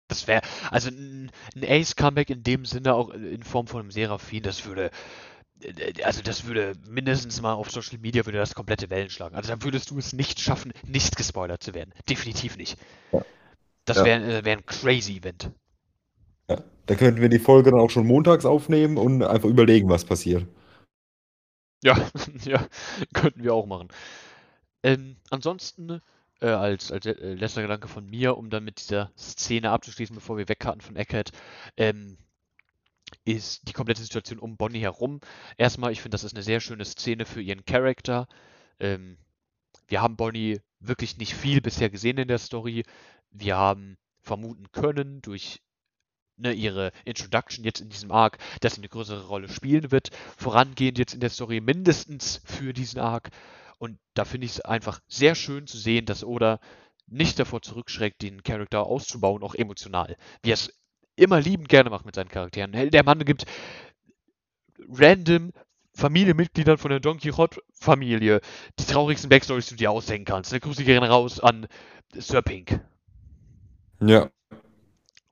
[0.09, 0.40] Das wäre,
[0.70, 1.30] also ein
[1.62, 4.90] Ace-Comeback in dem Sinne auch in Form von einem Seraphin, das würde,
[6.05, 9.35] also das würde mindestens mal auf Social Media würde das komplette Wellen schlagen.
[9.35, 11.93] Also da würdest du es nicht schaffen, nicht gespoilert zu werden.
[12.09, 12.79] Definitiv nicht.
[13.13, 13.25] Ja.
[13.85, 14.45] Das wäre ja.
[14.45, 15.51] wär ein crazy Event.
[16.49, 20.05] Ja, da könnten wir die Folge dann auch schon montags aufnehmen und einfach überlegen, was
[20.05, 20.47] passiert.
[21.83, 21.97] Ja,
[22.45, 22.67] ja,
[23.13, 23.89] könnten wir auch machen.
[24.83, 26.01] Ähm, ansonsten,
[26.41, 30.39] äh, als, als äh, letzter Gedanke von mir, um dann mit dieser Szene abzuschließen, bevor
[30.39, 31.33] wir wegkarten von Eckhead,
[31.77, 32.17] ähm,
[33.29, 35.20] ist die komplette Situation um Bonnie herum.
[35.59, 38.26] Erstmal, ich finde, das ist eine sehr schöne Szene für ihren Charakter.
[38.81, 39.18] Ähm,
[39.87, 42.85] wir haben Bonnie wirklich nicht viel bisher gesehen in der Story.
[43.31, 45.61] Wir haben vermuten können durch
[46.37, 50.99] ne, ihre Introduction jetzt in diesem Arc, dass sie eine größere Rolle spielen wird, vorangehend
[50.99, 53.31] jetzt in der Story mindestens für diesen Arc.
[53.79, 56.61] Und da finde ich es einfach sehr schön zu sehen, dass Oda
[57.07, 60.16] nicht davor zurückschreckt, den Charakter auszubauen, auch emotional.
[60.43, 60.72] Wie er es
[61.19, 62.73] immer liebend gerne macht mit seinen Charakteren.
[62.73, 63.45] Der Mann gibt
[64.89, 65.53] random
[65.95, 68.41] Familienmitgliedern von der Don Quixote-Familie
[68.79, 70.53] die traurigsten Backstories, die du dir ausdenken kannst.
[70.53, 71.66] Da Grüße gerne raus an
[72.14, 72.81] Sir Pink.
[74.01, 74.31] Ja.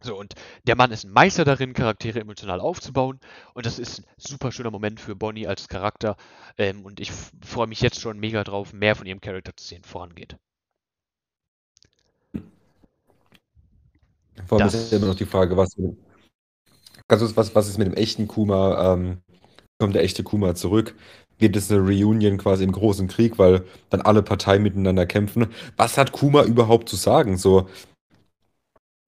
[0.01, 0.35] So, und
[0.67, 3.21] der Mann ist ein Meister darin, Charaktere emotional aufzubauen.
[3.55, 6.17] Und das ist ein super schöner Moment für Bonnie als Charakter.
[6.59, 9.85] Ähm, und ich freue mich jetzt schon mega drauf, mehr von ihrem Charakter zu sehen,
[9.85, 10.37] vorangeht.
[14.47, 15.77] Vor allem das ist ja immer noch die Frage, was,
[17.09, 18.95] was, was ist mit dem echten Kuma?
[18.95, 19.19] Ähm,
[19.79, 20.95] kommt der echte Kuma zurück?
[21.39, 25.49] Gibt es eine Reunion quasi im großen Krieg, weil dann alle Parteien miteinander kämpfen?
[25.77, 27.37] Was hat Kuma überhaupt zu sagen?
[27.37, 27.69] So,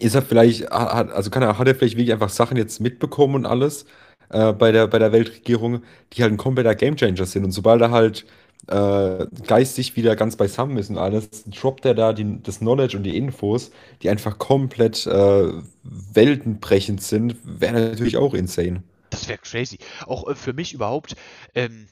[0.00, 3.34] ist er vielleicht, hat, also kann er, hat er vielleicht wirklich einfach Sachen jetzt mitbekommen
[3.34, 3.86] und alles
[4.30, 7.44] äh, bei der, bei der Weltregierung, die halt ein kompletter Gamechanger sind.
[7.44, 8.26] Und sobald er halt
[8.66, 13.04] äh, geistig wieder ganz beisammen ist und alles, droppt er da die, das Knowledge und
[13.04, 13.70] die Infos,
[14.02, 15.52] die einfach komplett äh,
[15.82, 18.82] weltenbrechend sind, wäre natürlich auch insane.
[19.10, 19.78] Das wäre crazy.
[20.06, 21.16] Auch äh, für mich überhaupt.
[21.54, 21.88] Ähm,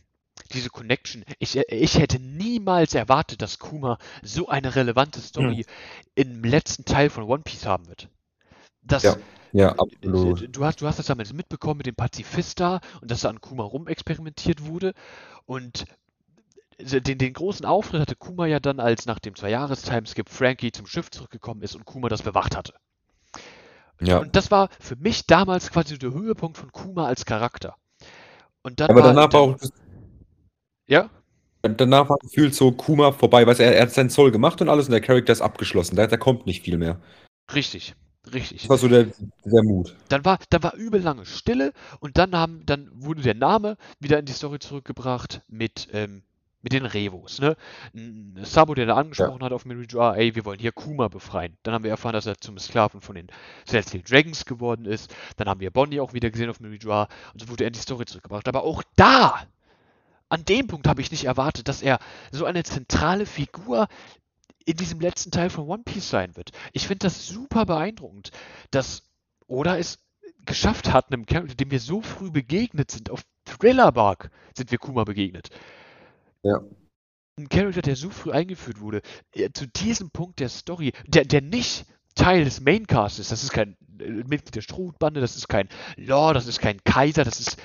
[0.52, 1.24] diese Connection.
[1.38, 5.64] Ich, äh, ich hätte niemals erwartet, dass Kuma so eine relevante Story hm.
[6.14, 8.08] im letzten Teil von One Piece haben wird.
[8.82, 9.16] Das, ja,
[9.52, 10.54] ja, absolut.
[10.54, 13.64] Du hast, du hast das damals mitbekommen mit dem Pazifista und dass da an Kuma
[13.64, 14.92] rumexperimentiert wurde.
[15.46, 15.86] Und
[16.78, 21.10] den, den großen Auftritt hatte Kuma ja dann, als nach dem Zwei-Jahres-Timeskip Frankie zum Schiff
[21.10, 22.74] zurückgekommen ist und Kuma das bewacht hatte.
[24.00, 24.18] Ja.
[24.18, 27.76] Und das war für mich damals quasi der Höhepunkt von Kuma als Charakter.
[28.62, 29.56] Und dann Aber danach war auch
[30.86, 31.10] ja?
[31.62, 34.86] Danach war gefühlt so Kuma vorbei, weil er, er hat seinen Zoll gemacht und alles
[34.86, 35.96] und der Charakter ist abgeschlossen.
[35.96, 37.00] Da, da kommt nicht viel mehr.
[37.52, 37.94] Richtig,
[38.32, 38.62] richtig.
[38.62, 39.06] Das war so der,
[39.44, 39.96] der Mut.
[40.08, 44.18] Dann war, dann war übel lange Stille und dann, haben, dann wurde der Name wieder
[44.18, 46.22] in die Story zurückgebracht mit, ähm,
[46.66, 47.38] mit den Revos.
[47.38, 47.56] Ne?
[48.42, 49.44] Sabo, der da angesprochen ja.
[49.46, 51.56] hat auf Merijoa, ey, wir wollen hier Kuma befreien.
[51.62, 53.28] Dann haben wir erfahren, dass er zum Sklaven von den
[53.68, 55.14] Celestial Dragons geworden ist.
[55.36, 57.78] Dann haben wir Bonnie auch wieder gesehen auf Merijoa und so wurde er in die
[57.78, 58.48] Story zurückgebracht.
[58.48, 59.46] Aber auch da
[60.28, 62.00] an dem Punkt habe ich nicht erwartet, dass er
[62.32, 63.86] so eine zentrale Figur
[64.64, 66.50] in diesem letzten Teil von One Piece sein wird.
[66.72, 68.32] Ich finde das super beeindruckend,
[68.72, 69.04] dass
[69.46, 70.00] Oda es
[70.44, 74.78] geschafft hat, einem Charakter, dem wir so früh begegnet sind, auf Thriller Bark sind wir
[74.78, 75.50] Kuma begegnet.
[76.46, 76.60] Ja.
[77.38, 81.42] Ein Charakter, der so früh eingeführt wurde, äh, zu diesem Punkt der Story, der, der
[81.42, 81.84] nicht
[82.14, 86.36] Teil des Maincasts ist, das ist kein äh, Mitglied der Strohbande, das ist kein Lord,
[86.36, 87.60] das ist kein Kaiser, das ist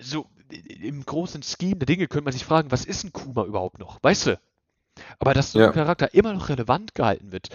[0.00, 3.78] so im großen Scheme der Dinge könnte man sich fragen, was ist ein Kuma überhaupt
[3.78, 4.00] noch?
[4.02, 4.40] Weißt du?
[5.18, 5.68] Aber dass so ja.
[5.68, 7.48] ein Charakter immer noch relevant gehalten wird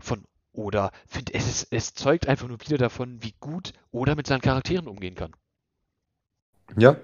[0.00, 4.40] von Oda, finde es, es zeugt einfach nur wieder davon, wie gut Oda mit seinen
[4.40, 5.32] Charakteren umgehen kann.
[6.78, 6.96] Ja,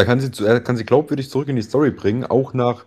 [0.00, 2.84] er kann sie, er kann sie glaubwürdig zurück in die Story bringen, auch nach,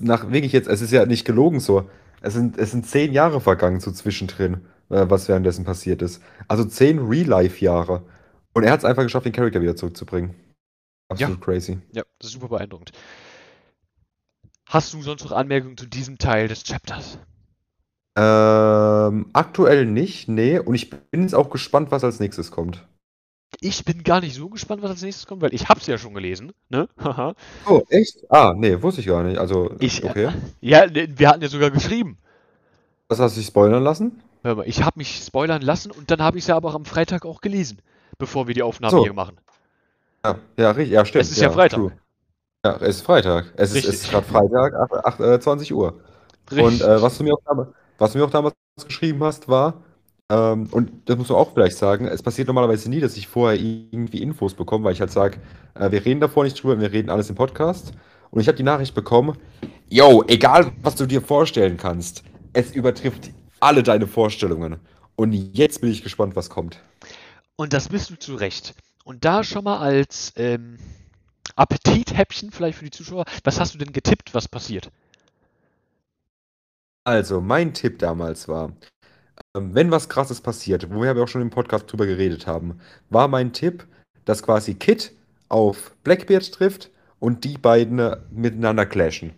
[0.00, 1.88] nach wirklich jetzt, es ist ja nicht gelogen so,
[2.22, 6.22] es sind, es sind zehn Jahre vergangen so zwischendrin, äh, was währenddessen passiert ist.
[6.48, 8.02] Also zehn Real-Life-Jahre.
[8.54, 10.34] Und er hat es einfach geschafft, den Charakter wieder zurückzubringen.
[11.08, 11.44] Absolut ja.
[11.44, 11.78] crazy.
[11.92, 12.92] Ja, das ist super beeindruckend.
[14.66, 17.18] Hast du sonst noch Anmerkungen zu diesem Teil des Chapters?
[18.16, 20.58] Ähm, aktuell nicht, nee.
[20.58, 22.86] Und ich bin jetzt auch gespannt, was als nächstes kommt.
[23.60, 26.14] Ich bin gar nicht so gespannt, was als nächstes kommt, weil ich hab's ja schon
[26.14, 26.88] gelesen, ne?
[27.68, 28.18] oh, echt?
[28.28, 29.38] Ah, nee, wusste ich gar nicht.
[29.38, 30.26] Also, ich, okay.
[30.26, 32.18] Äh, ja, wir hatten ja sogar geschrieben.
[33.08, 34.22] Was hast du dich spoilern lassen?
[34.42, 36.74] Hör mal, ich habe mich spoilern lassen und dann habe ich es ja aber auch
[36.74, 37.78] am Freitag auch gelesen,
[38.18, 39.02] bevor wir die Aufnahme so.
[39.04, 39.38] hier machen.
[40.24, 41.24] Ja, ja, richtig, ja, stimmt.
[41.24, 41.78] Es ist ja, ja Freitag.
[41.78, 41.92] True.
[42.64, 43.52] Ja, es ist Freitag.
[43.56, 46.00] Es ist, ist gerade Freitag, 8, 8, äh, 20 Uhr.
[46.50, 46.64] Richtig.
[46.64, 48.54] Und äh, was, du mir auch damals, was du mir auch damals
[48.86, 49.82] geschrieben hast, war,
[50.30, 53.58] ähm, und das musst du auch vielleicht sagen, es passiert normalerweise nie, dass ich vorher
[53.58, 55.38] irgendwie Infos bekomme, weil ich halt sage,
[55.74, 57.92] äh, wir reden davor nicht drüber, wir reden alles im Podcast.
[58.30, 59.36] Und ich habe die Nachricht bekommen,
[59.88, 62.22] yo, egal was du dir vorstellen kannst,
[62.54, 64.76] es übertrifft alle deine Vorstellungen.
[65.16, 66.80] Und jetzt bin ich gespannt, was kommt.
[67.56, 68.74] Und das bist du zu Recht.
[69.04, 70.78] Und da schon mal als ähm,
[71.56, 74.90] Appetithäppchen vielleicht für die Zuschauer, was hast du denn getippt, was passiert?
[77.04, 78.72] Also, mein Tipp damals war,
[79.54, 82.78] wenn was krasses passiert, wo wir aber auch schon im Podcast drüber geredet haben,
[83.10, 83.86] war mein Tipp,
[84.24, 85.12] dass quasi Kit
[85.48, 89.32] auf Blackbeard trifft und die beiden miteinander clashen.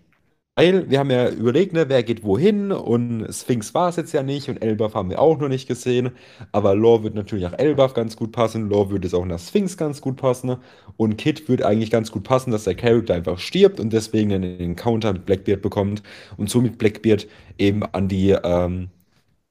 [0.56, 4.22] Weil wir haben ja überlegt, ne, wer geht wohin und Sphinx war es jetzt ja
[4.22, 6.12] nicht und Elbaf haben wir auch noch nicht gesehen.
[6.52, 9.76] Aber Lore wird natürlich nach Elbaf ganz gut passen, Lore würde es auch nach Sphinx
[9.76, 10.56] ganz gut passen
[10.96, 14.60] und Kid würde eigentlich ganz gut passen, dass der Charakter einfach stirbt und deswegen einen
[14.60, 16.04] Encounter mit Blackbeard bekommt
[16.36, 17.26] und somit Blackbeard
[17.58, 18.90] eben an die ähm,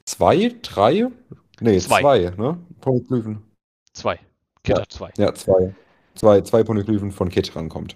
[0.05, 1.07] zwei, drei,
[1.59, 2.01] nee, Zwei.
[2.01, 2.57] zwei, ne?
[2.81, 3.41] Poneglyphen.
[3.93, 4.17] Zwei.
[4.63, 5.11] Kid Ja, hat zwei.
[5.17, 5.73] ja, zwei.
[6.15, 7.95] Zwei, zwei Poneglyphen von Kid rankommt.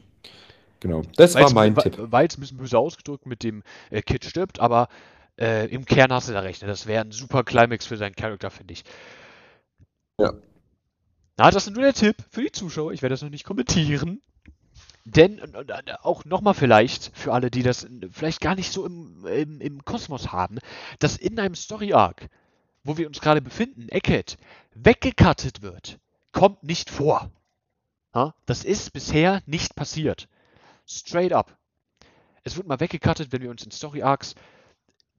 [0.80, 1.98] Genau, das War war mein Tipp.
[2.12, 4.90] war jetzt ein bisschen böse ausgedrückt mit dem äh, Kid stirbt, aber
[5.40, 6.62] äh, im Kern hast du da recht.
[6.62, 6.68] Ne?
[6.68, 8.84] Das wäre ein super Climax für seinen Charakter, finde ich.
[10.20, 10.34] Ja.
[11.38, 12.92] Na, das ist nur der Tipp für die Zuschauer.
[12.94, 14.22] Ich werde das noch nicht kommentieren.
[15.10, 15.72] Denn und, und
[16.04, 20.34] auch nochmal vielleicht, für alle, die das vielleicht gar nicht so im, im, im Kosmos
[20.34, 20.60] haben,
[21.00, 22.28] dass in einem Story-Arc,
[22.84, 24.38] wo wir uns gerade befinden, Eckhead,
[24.76, 25.98] weggekattet wird,
[26.34, 27.32] kommt nicht vor.
[28.46, 30.28] Das ist bisher nicht passiert.
[30.86, 31.58] Straight up.
[32.44, 34.36] Es wird mal weggekattet, wenn wir uns in Story-Arcs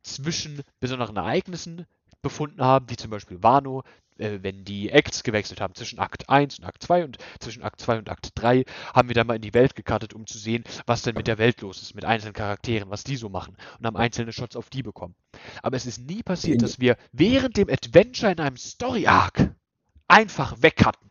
[0.02, 1.86] zwischen besonderen Ereignissen
[2.20, 3.84] befunden haben, wie zum Beispiel Wano,
[4.18, 7.80] äh, wenn die Acts gewechselt haben zwischen Akt 1 und Akt 2 und zwischen Akt
[7.80, 8.64] 2 und Akt 3,
[8.94, 11.38] haben wir dann mal in die Welt gecuttet, um zu sehen, was denn mit der
[11.38, 14.70] Welt los ist, mit einzelnen Charakteren, was die so machen und haben einzelne Shots auf
[14.70, 15.14] die bekommen.
[15.62, 19.50] Aber es ist nie passiert, dass wir während dem Adventure in einem Story-Arc
[20.08, 21.10] einfach wegcutten.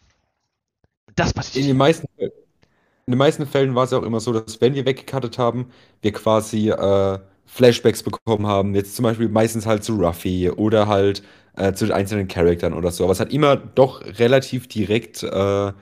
[1.07, 1.65] Und das In passiert.
[1.65, 4.85] den meisten, in den meisten Fällen war es ja auch immer so, dass wenn wir
[4.85, 8.75] weggecuttet haben, wir quasi äh, Flashbacks bekommen haben.
[8.75, 11.23] Jetzt zum Beispiel meistens halt zu Ruffy oder halt
[11.57, 13.03] äh, den einzelnen Charakteren oder so.
[13.03, 15.73] Aber es hat immer doch relativ direkt äh,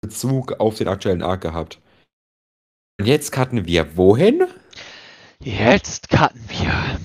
[0.00, 1.80] Bezug auf den aktuellen Arc gehabt.
[2.98, 4.46] Und jetzt cutten wir wohin?
[5.40, 6.98] Jetzt cutten wir.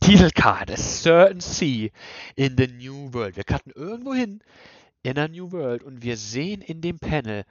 [0.00, 1.90] Titelcard, a certain sea
[2.36, 3.36] in the new world.
[3.36, 4.40] Wir cutten irgendwo hin
[5.02, 7.44] in a new world und wir sehen in dem Panel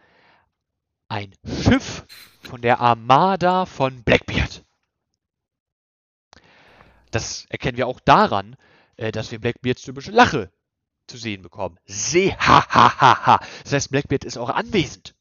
[1.09, 2.05] ein Schiff
[2.41, 4.63] von der Armada von Blackbeard.
[7.11, 8.55] Das erkennen wir auch daran,
[8.97, 10.51] äh, dass wir Blackbeards typische Lache
[11.07, 11.77] zu sehen bekommen.
[11.85, 13.39] Seh, ha, ha, ha, ha.
[13.63, 15.15] Das heißt, Blackbeard ist auch anwesend.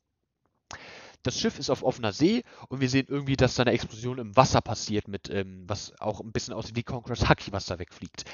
[1.22, 4.36] Das Schiff ist auf offener See und wir sehen irgendwie, dass da eine Explosion im
[4.36, 8.24] Wasser passiert, mit ähm, was auch ein bisschen aussieht wie Conqueror's Haki, was da wegfliegt.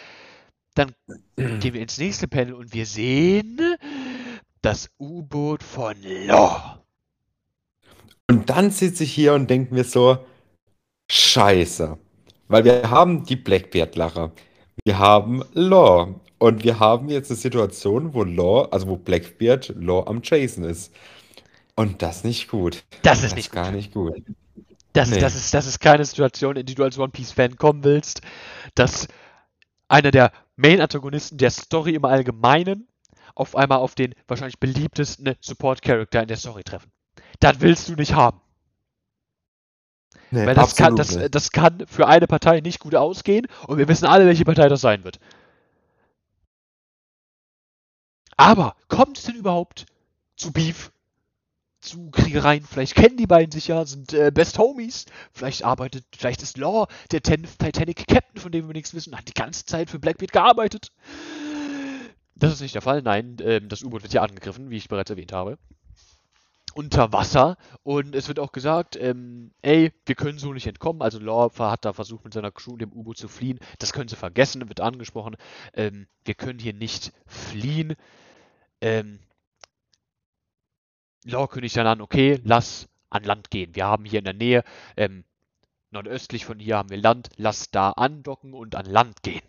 [0.74, 0.92] Dann
[1.36, 3.60] gehen wir ins nächste Panel und wir sehen
[4.62, 6.82] das U-Boot von Law.
[8.28, 10.24] Und dann sitze ich hier und denke mir so,
[11.10, 11.96] scheiße.
[12.48, 14.32] Weil wir haben die Blackbeard-Lacher.
[14.84, 16.14] Wir haben Law.
[16.38, 20.92] Und wir haben jetzt eine Situation, wo Law, also wo Blackbeard Law am Chasen ist.
[21.76, 22.84] Und das nicht gut.
[23.02, 23.74] Das ist Das nicht gar gut.
[23.74, 24.22] nicht gut.
[24.94, 25.20] Das, Nee.
[25.20, 28.22] das, ist, das ist keine Situation, in die du als One Piece-Fan kommen willst,
[28.74, 29.06] dass
[29.88, 32.88] einer der Main-Antagonisten der Story im Allgemeinen
[33.34, 36.90] auf einmal auf den wahrscheinlich beliebtesten Support-Character in der Story treffen.
[37.38, 38.40] Das willst du nicht haben.
[40.30, 43.88] Nee, Weil das kann, das, das kann für eine Partei nicht gut ausgehen und wir
[43.88, 45.18] wissen alle, welche Partei das sein wird.
[48.36, 49.86] Aber kommt es denn überhaupt
[50.36, 50.92] zu Beef?
[51.80, 52.64] Zu Kriegereien?
[52.64, 55.06] Vielleicht kennen die beiden sich ja, sind äh, Best Homies.
[55.32, 59.26] Vielleicht arbeitet, vielleicht ist Law der Ten Titanic Captain, von dem wir nichts wissen, hat
[59.26, 60.92] die ganze Zeit für Blackbeard gearbeitet.
[62.36, 65.10] Das ist nicht der Fall, nein, ähm, das U-Boot wird ja angegriffen, wie ich bereits
[65.10, 65.58] erwähnt habe
[66.74, 71.02] unter Wasser und es wird auch gesagt, ähm, ey, wir können so nicht entkommen.
[71.02, 73.58] Also Law hat da versucht mit seiner Crew dem U-Boot zu fliehen.
[73.78, 75.36] Das können sie vergessen, wird angesprochen.
[75.74, 77.94] Ähm, wir können hier nicht fliehen.
[78.80, 79.20] Ähm,
[81.24, 83.74] Law kündigt dann an, okay, lass an Land gehen.
[83.74, 84.64] Wir haben hier in der Nähe,
[84.96, 85.24] ähm,
[85.90, 89.42] nordöstlich von hier haben wir Land, lass da andocken und an Land gehen.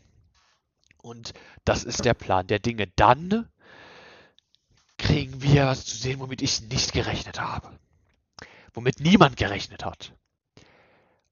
[1.01, 1.33] Und
[1.65, 2.87] das ist der Plan der Dinge.
[2.95, 3.47] Dann
[5.01, 7.67] kriegen wir was zu sehen, womit ich nicht gerechnet habe.
[8.73, 10.13] Womit niemand gerechnet hat.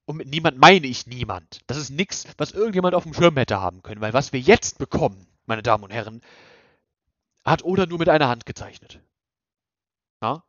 [0.04, 1.60] Und mit niemand meine ich niemand.
[1.68, 4.78] Das ist nichts, was irgendjemand auf dem Schirm hätte haben können, weil was wir jetzt
[4.78, 6.20] bekommen, meine Damen und Herren,
[7.44, 9.00] hat Oda nur mit einer Hand gezeichnet.
[10.20, 10.42] Ja?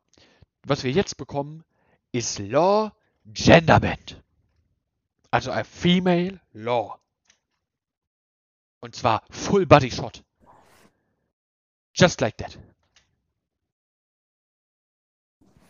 [0.64, 1.64] Was wir jetzt bekommen,
[2.10, 2.92] ist Law
[3.24, 4.20] Genderband.
[5.30, 6.98] Also ein Female Law.
[8.80, 10.24] Und zwar Full Body Shot.
[11.94, 12.58] Just like that.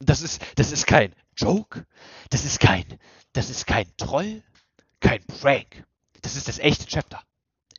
[0.04, 1.86] Das ist, das ist kein Joke,
[2.30, 2.84] das ist kein,
[3.32, 4.42] das ist kein Troll,
[5.00, 5.84] kein Prank.
[6.22, 7.22] Das ist das echte Chapter.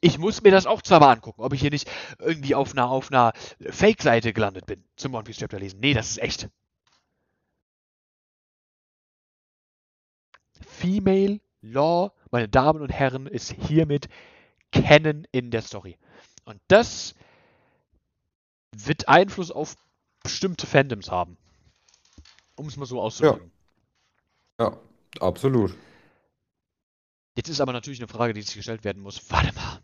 [0.01, 3.11] Ich muss mir das auch zweimal angucken, ob ich hier nicht irgendwie auf einer, auf
[3.11, 5.79] einer Fake-Seite gelandet bin zum One Piece Chapter lesen.
[5.79, 6.49] Nee, das ist echt.
[10.59, 14.09] Female Law, meine Damen und Herren, ist hiermit
[14.73, 15.97] Canon in der Story.
[16.43, 17.15] Und das
[18.75, 19.77] wird Einfluss auf
[20.21, 21.37] bestimmte Fandoms haben.
[22.55, 23.51] Um es mal so auszudrücken.
[24.59, 24.77] Ja,
[25.19, 25.75] absolut.
[27.35, 29.31] Jetzt ist aber natürlich eine Frage, die sich gestellt werden muss.
[29.31, 29.81] Warte mal.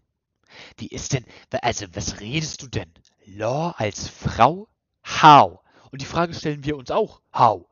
[0.78, 1.26] Wie ist denn,
[1.62, 2.92] also was redest du denn?
[3.26, 4.68] Law als Frau?
[5.04, 5.60] How?
[5.92, 7.22] Und die Frage stellen wir uns auch.
[7.34, 7.66] How?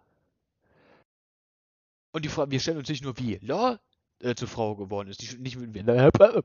[2.11, 3.79] Und die Frage, wir stellen uns nicht nur, wie Law
[4.19, 5.21] äh, zur Frau geworden ist.
[5.21, 6.41] Die, nicht, wir, äh,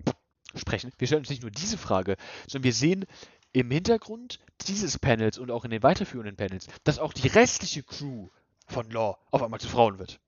[0.55, 0.93] sprechen.
[0.99, 3.07] Wir stellen uns nicht nur diese Frage, sondern wir sehen
[3.53, 8.29] im Hintergrund dieses Panels und auch in den weiterführenden Panels, dass auch die restliche Crew
[8.69, 10.21] von Law auf einmal zu Frauen wird.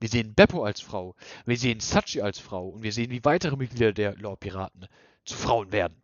[0.00, 1.14] Wir sehen Beppo als Frau,
[1.44, 4.86] wir sehen Sachi als Frau und wir sehen, wie weitere Mitglieder der Law-Piraten
[5.24, 6.02] zu Frauen werden.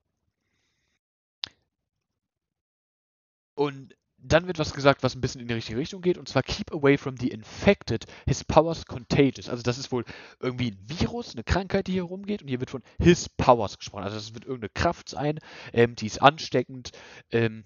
[3.54, 6.42] Und dann wird was gesagt, was ein bisschen in die richtige Richtung geht, und zwar
[6.42, 9.48] keep away from the infected, his powers contagious.
[9.48, 10.04] Also das ist wohl
[10.40, 14.04] irgendwie ein Virus, eine Krankheit, die hier rumgeht, und hier wird von his powers gesprochen.
[14.04, 15.38] Also das wird irgendeine Kraft sein,
[15.72, 16.92] ähm, die ist ansteckend,
[17.30, 17.64] ähm,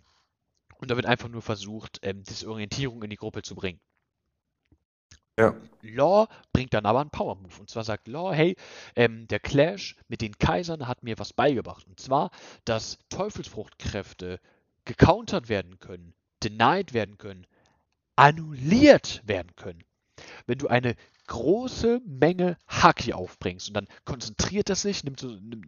[0.79, 3.81] und da wird einfach nur versucht, ähm, Disorientierung in die Gruppe zu bringen.
[5.39, 5.55] Ja.
[5.83, 7.61] Law bringt dann aber einen Power Move.
[7.61, 8.57] Und zwar sagt Law, hey,
[8.97, 11.87] ähm, der Clash mit den Kaisern hat mir was beigebracht.
[11.87, 12.31] Und zwar,
[12.65, 14.41] dass Teufelsfruchtkräfte
[14.85, 17.47] gecountert werden können denied werden können,
[18.17, 19.85] annulliert werden können.
[20.47, 25.67] Wenn du eine große Menge Haki aufbringst und dann konzentriert er sich, nimmt nimmt,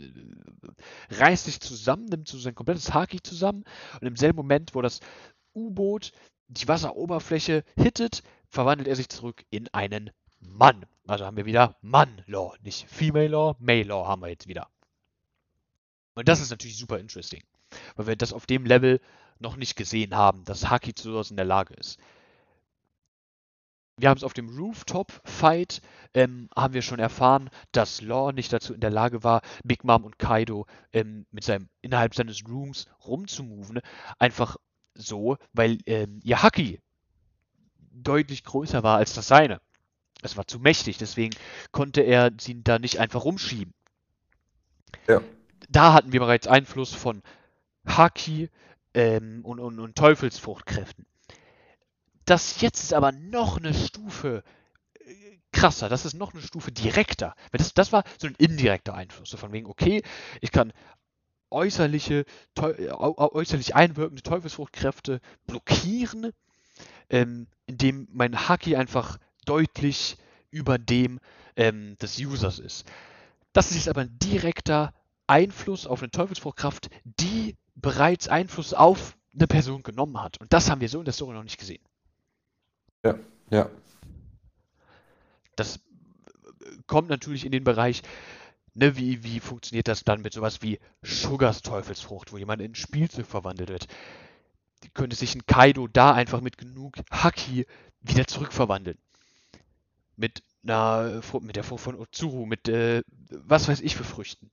[1.10, 3.64] reißt sich zusammen, nimmt so sein komplettes Haki zusammen
[4.00, 5.00] und im selben Moment, wo das
[5.54, 6.12] U-Boot
[6.48, 10.84] die Wasseroberfläche hittet, verwandelt er sich zurück in einen Mann.
[11.06, 14.68] Also haben wir wieder Mann-Law, nicht Female-Law, Male-Law haben wir jetzt wieder.
[16.14, 17.42] Und das ist natürlich super interesting,
[17.96, 19.00] weil wir das auf dem Level
[19.38, 21.98] noch nicht gesehen haben, dass Haki zu sowas in der Lage ist.
[23.96, 25.82] Wir haben es auf dem Rooftop-Fight,
[26.14, 30.04] ähm, haben wir schon erfahren, dass Law nicht dazu in der Lage war, Big Mom
[30.04, 33.80] und Kaido ähm, mit seinem, innerhalb seines Rooms rumzumoven.
[34.18, 34.56] Einfach
[34.94, 36.80] so, weil ähm, ihr Haki
[37.90, 39.60] deutlich größer war als das seine.
[40.22, 41.34] Es war zu mächtig, deswegen
[41.72, 43.72] konnte er sie da nicht einfach rumschieben.
[45.08, 45.20] Ja.
[45.68, 47.22] Da hatten wir bereits Einfluss von
[47.86, 48.50] Haki,
[48.94, 51.06] ähm, und, und, und Teufelsfruchtkräften.
[52.24, 54.42] Das jetzt ist aber noch eine Stufe
[54.94, 57.34] äh, krasser, das ist noch eine Stufe direkter.
[57.52, 60.02] Das, das war so ein indirekter Einfluss, so von wegen, okay,
[60.40, 60.72] ich kann
[61.50, 62.24] äußerliche,
[62.56, 66.30] äußerlich einwirkende Teufelsfruchtkräfte blockieren,
[67.10, 70.16] ähm, indem mein Haki einfach deutlich
[70.50, 71.20] über dem
[71.56, 72.86] ähm, des Users ist.
[73.52, 74.94] Das ist jetzt aber ein direkter
[75.26, 80.40] Einfluss auf eine Teufelsfruchtkraft, die bereits Einfluss auf eine Person genommen hat.
[80.40, 81.82] Und das haben wir so in der Story noch nicht gesehen.
[83.04, 83.18] Ja,
[83.50, 83.70] ja.
[85.56, 85.80] Das
[86.86, 88.02] kommt natürlich in den Bereich,
[88.74, 92.76] ne, wie, wie funktioniert das dann mit sowas wie Sugars Teufelsfrucht, wo jemand in ein
[92.76, 93.86] Spielzeug verwandelt wird.
[94.94, 97.66] Könnte sich ein Kaido da einfach mit genug Haki
[98.00, 98.98] wieder zurückverwandeln.
[100.16, 104.50] Mit einer, mit der Frucht von Otsuru, mit äh, was weiß ich für Früchten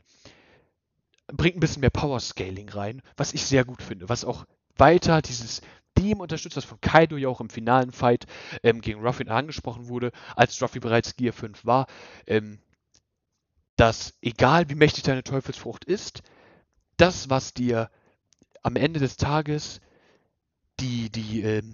[1.27, 4.45] bringt ein bisschen mehr Power Scaling rein, was ich sehr gut finde, was auch
[4.77, 5.61] weiter dieses
[5.95, 8.25] Theme unterstützt, was von Kaido ja auch im finalen Fight
[8.63, 11.87] ähm, gegen Ruffy angesprochen wurde, als Ruffy bereits Gear 5 war,
[12.27, 12.59] ähm,
[13.75, 16.21] dass egal wie mächtig deine Teufelsfrucht ist,
[16.97, 17.89] das, was dir
[18.63, 19.81] am Ende des Tages
[20.79, 21.73] die, die, ähm,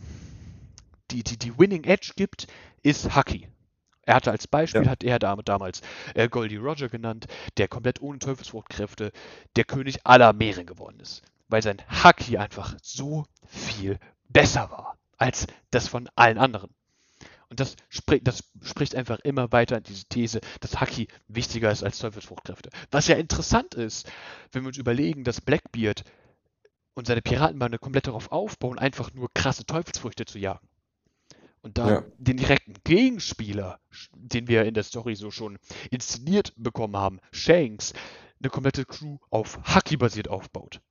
[1.11, 2.47] die, die, die Winning Edge gibt,
[2.81, 3.47] ist Haki.
[4.05, 4.89] Er hatte als Beispiel, ja.
[4.89, 5.81] hat er damals
[6.13, 7.27] äh, Goldie Roger genannt,
[7.57, 9.11] der komplett ohne Teufelsfruchtkräfte
[9.55, 11.21] der König aller Meere geworden ist.
[11.47, 16.69] Weil sein Haki einfach so viel besser war als das von allen anderen.
[17.49, 21.83] Und das, spri das spricht einfach immer weiter an diese These, dass Haki wichtiger ist
[21.83, 22.71] als Teufelsfruchtkräfte.
[22.91, 24.11] Was ja interessant ist,
[24.51, 26.03] wenn wir uns überlegen, dass Blackbeard
[26.93, 30.67] und seine Piratenbande komplett darauf aufbauen, einfach nur krasse Teufelsfrüchte zu jagen.
[31.61, 32.03] Und da ja.
[32.17, 33.79] den direkten Gegenspieler,
[34.13, 35.57] den wir in der Story so schon
[35.91, 37.93] inszeniert bekommen haben, Shanks,
[38.41, 40.81] eine komplette Crew auf Haki basiert aufbaut.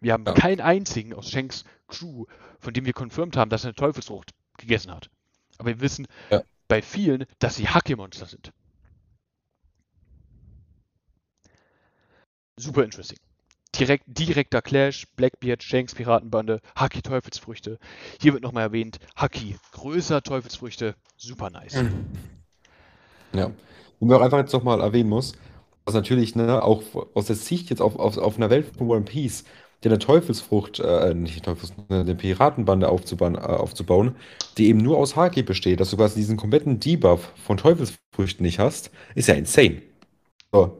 [0.00, 0.34] Wir haben ja.
[0.34, 2.26] keinen einzigen aus Shanks Crew,
[2.58, 5.10] von dem wir confirmed haben, dass er eine Teufelsfrucht gegessen hat.
[5.56, 6.42] Aber wir wissen ja.
[6.68, 8.52] bei vielen, dass sie Haki-Monster sind.
[12.56, 13.18] Super interesting
[13.78, 17.78] direkt, direkter Clash, Blackbeard, Shanks Piratenbande, Haki Teufelsfrüchte.
[18.20, 21.82] Hier wird nochmal erwähnt, Haki größer Teufelsfrüchte, super nice.
[21.82, 22.06] Mhm.
[23.32, 23.46] Ja,
[24.00, 25.34] und man auch einfach jetzt nochmal erwähnen muss,
[25.84, 26.82] was natürlich ne, auch
[27.14, 29.44] aus der Sicht jetzt auf, auf, auf einer Welt von One Piece,
[29.82, 34.16] der eine Teufelsfrucht, äh, nicht Teufelsfrucht, eine Piratenbande aufzubauen, äh, aufzubauen,
[34.58, 38.58] die eben nur aus Haki besteht, dass du quasi diesen kompletten Debuff von Teufelsfrüchten nicht
[38.58, 39.82] hast, ist ja insane.
[40.52, 40.78] So,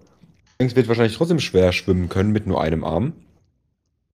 [0.61, 3.15] Banks wird wahrscheinlich trotzdem schwer schwimmen können mit nur einem Arm.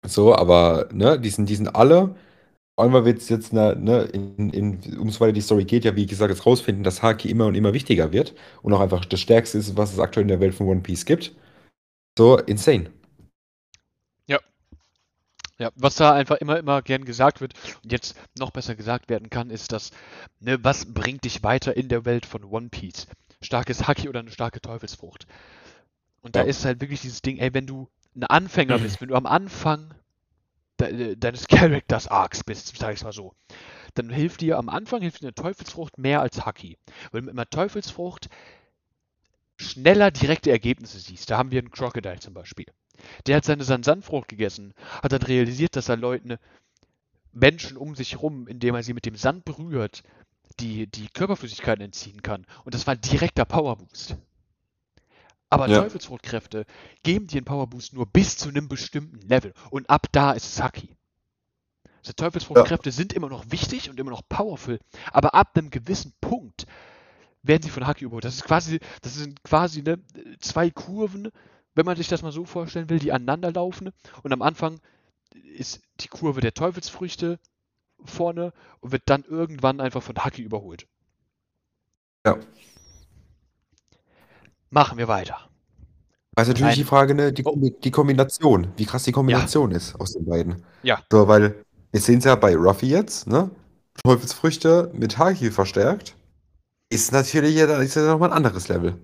[0.06, 2.16] So, aber ne, die sind, die sind alle
[2.76, 5.84] Vor allem, weil wir jetzt, jetzt ne, ne, in, in, umso weiter die Story geht,
[5.84, 9.04] ja, wie gesagt, jetzt rausfinden, dass Haki immer und immer wichtiger wird und auch einfach
[9.06, 11.34] das Stärkste ist, was es aktuell in der Welt von One Piece gibt.
[12.18, 12.92] So, insane.
[14.26, 14.40] Ja.
[15.58, 19.30] Ja, was da einfach immer, immer gern gesagt wird und jetzt noch besser gesagt werden
[19.30, 19.92] kann, ist, dass,
[20.40, 23.06] ne, was bringt dich weiter in der Welt von One Piece?
[23.42, 25.26] Starkes Haki oder eine starke Teufelsfrucht?
[26.24, 26.46] Und da Ja.
[26.46, 29.94] ist halt wirklich dieses Ding, ey, wenn du ein Anfänger bist, wenn du am Anfang
[30.80, 33.34] de deines Characters Arcs bist, sag ich's mal so,
[33.94, 36.78] dann hilft dir am Anfang hilft dir eine Teufelsfrucht mehr als Haki.
[37.12, 38.30] Weil mit einer Teufelsfrucht
[39.58, 41.30] schneller direkte Ergebnisse siehst.
[41.30, 42.66] Da haben wir einen Crocodile zum Beispiel.
[43.26, 44.72] Der hat seine Sansanfrucht gegessen,
[45.02, 46.38] hat dann realisiert, dass er Leuten,
[47.32, 50.02] Menschen um sich rum, indem er sie mit dem Sand berührt,
[50.58, 52.46] die, die Körperflüssigkeiten entziehen kann.
[52.64, 54.16] Und das war ein direkter Powerboost.
[55.54, 55.82] Aber Ja.
[55.82, 56.66] Teufelsfruchtkräfte
[57.04, 59.54] geben dir einen Powerboost nur bis zu einem bestimmten Level.
[59.70, 60.96] Und ab da ist es Haki.
[61.98, 64.78] Also Teufelsfruchtkräfte sind immer noch wichtig und immer noch powerful,
[65.12, 66.66] aber ab einem gewissen Punkt
[67.42, 68.24] werden sie von Haki überholt.
[68.24, 69.98] Das ist quasi, das sind quasi ne,
[70.40, 71.30] zwei Kurven,
[71.74, 73.90] wenn man sich das mal so vorstellen will, die aneinander laufen.
[74.22, 74.80] Und am Anfang
[75.56, 77.38] ist die Kurve der Teufelsfrüchte
[78.04, 80.86] vorne und wird dann irgendwann einfach von Haki überholt.
[82.26, 82.38] Ja.
[84.70, 85.48] Machen wir weiter.
[86.36, 87.56] Also natürlich Ein- die Frage, ne, die, Oh.
[87.56, 90.64] Die Kombination, wie krass die Kombination ist aus den beiden.
[90.82, 91.00] Ja.
[91.10, 93.50] So, weil wir sehen es ja bei Ruffy jetzt, ne?
[94.02, 96.16] Teufelsfrüchte mit Haki verstärkt.
[96.90, 98.98] Ist natürlich ja, ist ja nochmal ein anderes Level.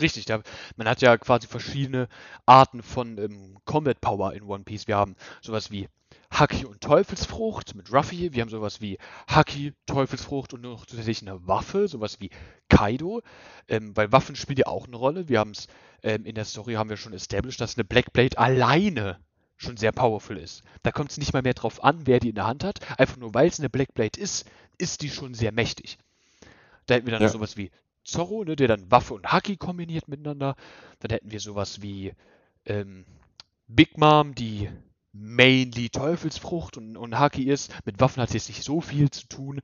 [0.00, 0.42] Richtig, da,
[0.76, 2.08] man hat ja quasi verschiedene
[2.44, 4.88] Arten von ähm, Combat Power in One Piece.
[4.88, 5.88] Wir haben sowas wie
[6.38, 8.34] Haki und Teufelsfrucht mit Ruffy.
[8.34, 12.30] Wir haben sowas wie Haki, Teufelsfrucht und noch zusätzlich eine Waffe, sowas wie
[12.68, 13.22] Kaido.
[13.68, 15.28] Ähm, weil Waffen spielen ja auch eine Rolle.
[15.30, 15.66] Wir haben es
[16.02, 19.18] ähm, in der Story haben wir schon established, dass eine Black Blade alleine
[19.56, 20.62] schon sehr powerful ist.
[20.82, 22.80] Da kommt es nicht mal mehr drauf an, wer die in der Hand hat.
[23.00, 25.96] Einfach nur weil es eine Black Blade ist, ist die schon sehr mächtig.
[26.84, 27.28] Da hätten wir dann Ja.
[27.28, 27.70] sowas wie
[28.04, 30.54] Zorro, ne, der dann Waffe und Haki kombiniert miteinander.
[31.00, 32.12] Dann hätten wir sowas wie
[32.66, 33.06] ähm,
[33.68, 34.68] Big Mom, die
[35.18, 37.72] mainly Teufelsfrucht und, und Haki ist.
[37.84, 39.60] Mit Waffen hat sie jetzt nicht so viel zu tun.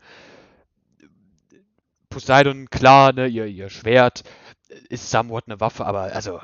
[2.11, 4.24] Poseidon, klar, ne, ihr, ihr Schwert
[4.88, 6.40] ist somewhat eine Waffe, aber also,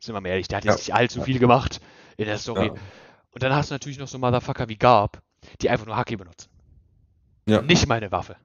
[0.00, 0.72] sind wir mal ehrlich, der hat Ja.
[0.72, 1.80] jetzt nicht allzu viel gemacht
[2.16, 2.66] in der Story.
[2.66, 2.74] Ja.
[3.32, 5.22] Und dann hast du natürlich noch so Motherfucker wie Garb,
[5.60, 6.48] die einfach nur Haki benutzen.
[7.46, 7.62] Ja.
[7.62, 8.36] Nicht meine Waffe.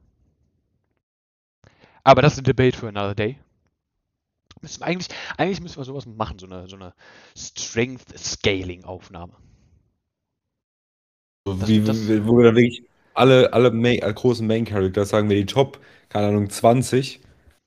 [2.04, 3.40] Aber das ist ein Debate for another day.
[4.62, 5.08] Müssen eigentlich,
[5.38, 6.94] eigentlich müssen wir sowas machen, so eine, so eine
[7.38, 9.34] Strength-Scaling-Aufnahme.
[11.48, 12.84] So wie, das- wie- wo wir dann wirklich
[13.14, 15.80] alle, alle, Main, alle großen Main Characters, sagen wir die Top,
[16.10, 17.22] keine Ahnung, 20,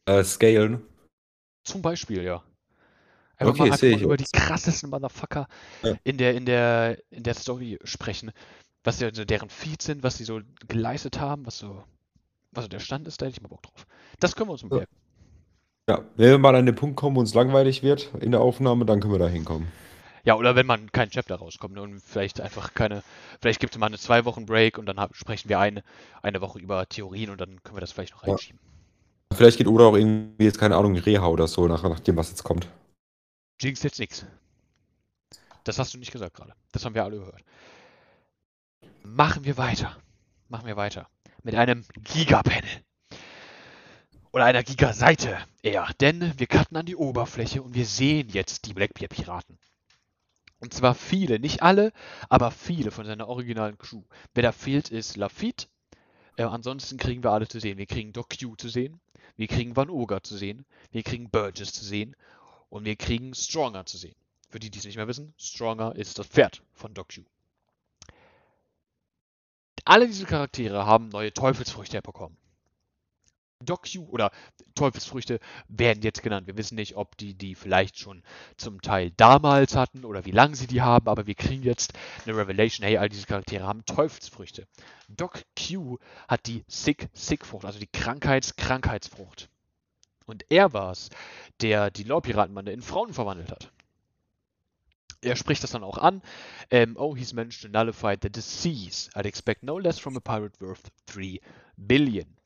[0.07, 0.83] äh, scalen.
[1.65, 2.43] Zum Beispiel, ja.
[3.37, 5.49] Einfach Okay, mal, einfach mal über die krassesten Motherfucker
[5.83, 5.99] Ja.
[6.05, 8.33] in, der, in, der, in der Story sprechen.
[8.85, 11.85] Was ja deren Feeds sind, was sie so geleistet haben, was so,
[12.53, 13.87] was so der Stand ist, da hätte ich mal Bock drauf.
[14.21, 14.79] Das können wir uns Ja.
[14.79, 14.97] merken.
[15.91, 18.85] Ja, wenn wir mal an den Punkt kommen, wo uns langweilig wird in der Aufnahme,
[18.87, 19.69] dann können wir da hinkommen.
[20.29, 23.03] Ja, oder wenn man kein Chapter rauskommt ne, und vielleicht einfach keine,
[23.41, 25.83] vielleicht gibt es mal eine zwei Wochen Break und dann hab, sprechen wir eine,
[26.21, 28.33] eine Woche über Theorien und dann können wir das vielleicht noch Ja.
[28.35, 28.61] reinschieben.
[29.33, 32.29] Vielleicht geht Oda auch irgendwie jetzt, keine Ahnung, Reha oder so, nach, nach dem, was
[32.29, 32.69] jetzt kommt.
[33.59, 34.27] Jinx jetzt nix.
[35.65, 36.53] Das hast du nicht gesagt gerade.
[36.73, 37.43] Das haben wir alle gehört.
[39.05, 39.97] Machen wir weiter.
[40.49, 41.09] Machen wir weiter.
[41.43, 42.69] Mit einem Gigapanel.
[44.33, 45.89] Oder einer Gigaseite eher.
[46.03, 49.59] Denn wir cutten an die Oberfläche und wir sehen jetzt die Blackbeard-Piraten.
[50.61, 51.93] Und zwar viele, nicht alle,
[52.29, 54.03] aber viele von seiner originalen Crew.
[54.35, 55.69] Wer da fehlt, ist Lafitte.
[56.37, 57.79] Äh, ansonsten kriegen wir alle zu sehen.
[57.79, 59.01] Wir kriegen Doc Q zu sehen.
[59.37, 60.65] Wir kriegen Van Oga zu sehen.
[60.91, 62.17] Wir kriegen Burgess zu sehen.
[62.71, 64.17] Und wir kriegen Stronger zu sehen.
[64.49, 67.23] Für die, die es nicht mehr wissen, Stronger ist das Pferd von Doc Q.
[69.85, 72.37] Alle diese Charaktere haben neue Teufelsfrüchte bekommen.
[73.61, 74.31] Doc Q oder
[74.75, 76.47] Teufelsfrüchte werden jetzt genannt.
[76.47, 78.23] Wir wissen nicht, ob die die vielleicht schon
[78.57, 81.93] zum Teil damals hatten oder wie lange sie die haben, aber wir kriegen jetzt
[82.25, 82.87] eine Revelation.
[82.87, 84.67] Hey, all diese Charaktere haben Teufelsfrüchte.
[85.09, 85.99] Doc Q
[86.29, 89.49] hat die Sick-Sick-Frucht, also die Krankheits-Krankheitsfrucht.
[90.27, 91.11] Und er war es,
[91.61, 93.73] der die Lore-Piratenbande in Frauen verwandelt hat.
[95.21, 96.23] Er spricht das dann auch an.
[96.73, 99.11] Um, oh, he's managed to nullify the disease.
[99.17, 101.41] I'd expect no less from a pirate worth 3
[101.77, 102.38] billion.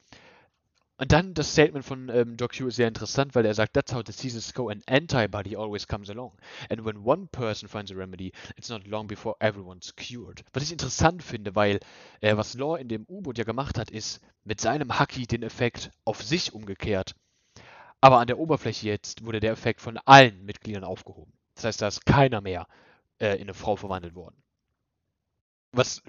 [1.03, 3.92] Und dann das Statement von ähm, Doc Q ist sehr interessant, weil er sagt, that's
[3.92, 6.30] how diseases go, an antibody always comes along.
[6.70, 10.44] And when one person finds a remedy, it's not long before everyone's cured.
[10.53, 11.80] Was ich interessant finde, weil
[12.20, 15.90] äh, was Law in dem U-Boot ja gemacht hat, ist mit seinem Haki den Effekt
[16.05, 17.16] auf sich umgekehrt.
[18.00, 21.32] Aber an der Oberfläche jetzt wurde der Effekt von allen Mitgliedern aufgehoben.
[21.57, 22.68] Das heißt, da ist keiner mehr
[23.18, 24.36] äh, in eine Frau verwandelt worden.
[25.72, 26.00] Was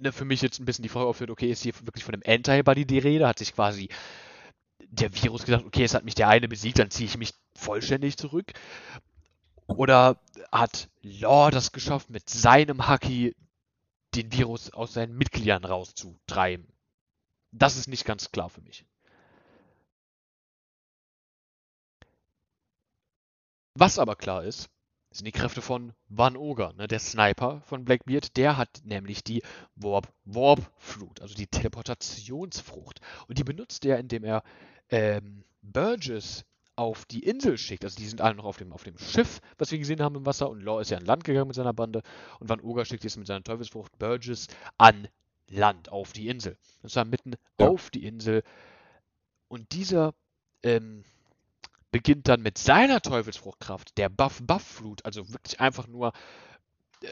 [0.00, 2.24] ne, für mich jetzt ein bisschen die Frage aufführt, okay, ist hier wirklich von einem
[2.26, 3.28] Antibody die Rede?
[3.28, 3.88] Hat sich quasi
[4.90, 8.16] der Virus gesagt, okay, es hat mich der eine besiegt, dann ziehe ich mich vollständig
[8.16, 8.52] zurück?
[9.66, 10.20] Oder
[10.50, 13.36] hat Law das geschafft, mit seinem Haki
[14.14, 16.66] den Virus aus seinen Mitgliedern rauszutreiben?
[17.52, 18.84] Das ist nicht ganz klar für mich.
[23.74, 24.68] Was aber klar ist,
[25.12, 28.36] sind die Kräfte von Van Oger, ne, der Sniper von Blackbeard.
[28.36, 29.42] Der hat nämlich die
[29.74, 33.00] Warp Warp Fruit, also die Teleportationsfrucht.
[33.26, 34.42] Und die benutzt er, indem er
[34.90, 36.44] ähm, Burgess
[36.76, 37.84] auf die Insel schickt.
[37.84, 40.26] Also die sind alle noch auf dem, auf dem Schiff, was wir gesehen haben im
[40.26, 40.48] Wasser.
[40.48, 42.02] Und Law ist ja an Land gegangen mit seiner Bande.
[42.38, 44.46] Und Van Oger schickt jetzt mit seiner Teufelsfrucht Burgess
[44.78, 45.08] an
[45.48, 46.56] Land, auf die Insel.
[46.82, 47.68] Und zwar mitten ja.
[47.68, 48.42] auf die Insel.
[49.48, 50.14] Und dieser
[50.62, 51.04] ähm,
[51.90, 56.12] beginnt dann mit seiner Teufelsfruchtkraft, der Buff-Buff-Flut, also wirklich einfach nur
[57.02, 57.08] äh,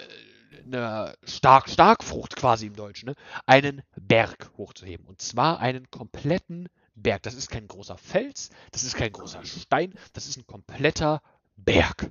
[0.64, 3.14] eine Stark-Stark-Frucht quasi im Deutschen, ne?
[3.44, 5.06] einen Berg hochzuheben.
[5.06, 6.68] Und zwar einen kompletten
[7.02, 7.22] Berg.
[7.22, 11.22] Das ist kein großer Fels, das ist kein großer Stein, das ist ein kompletter
[11.56, 12.10] Berg.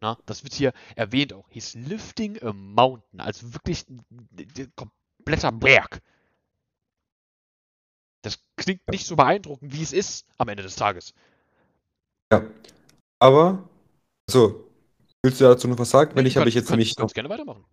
[0.00, 1.48] Na, das wird hier erwähnt auch.
[1.50, 3.20] He's lifting a mountain.
[3.20, 4.02] Also wirklich ein,
[4.38, 6.02] ein kompletter Berg.
[8.22, 11.14] Das klingt nicht so beeindruckend, wie es ist am Ende des Tages.
[12.32, 12.42] Ja.
[13.20, 13.68] Aber,
[14.28, 14.70] also,
[15.22, 16.16] willst du dazu noch was sagen?
[16.16, 16.96] Wenn Nee, ich du habe ich du jetzt kannst, nämlich noch.
[16.96, 17.64] kannst gerne weitermachen.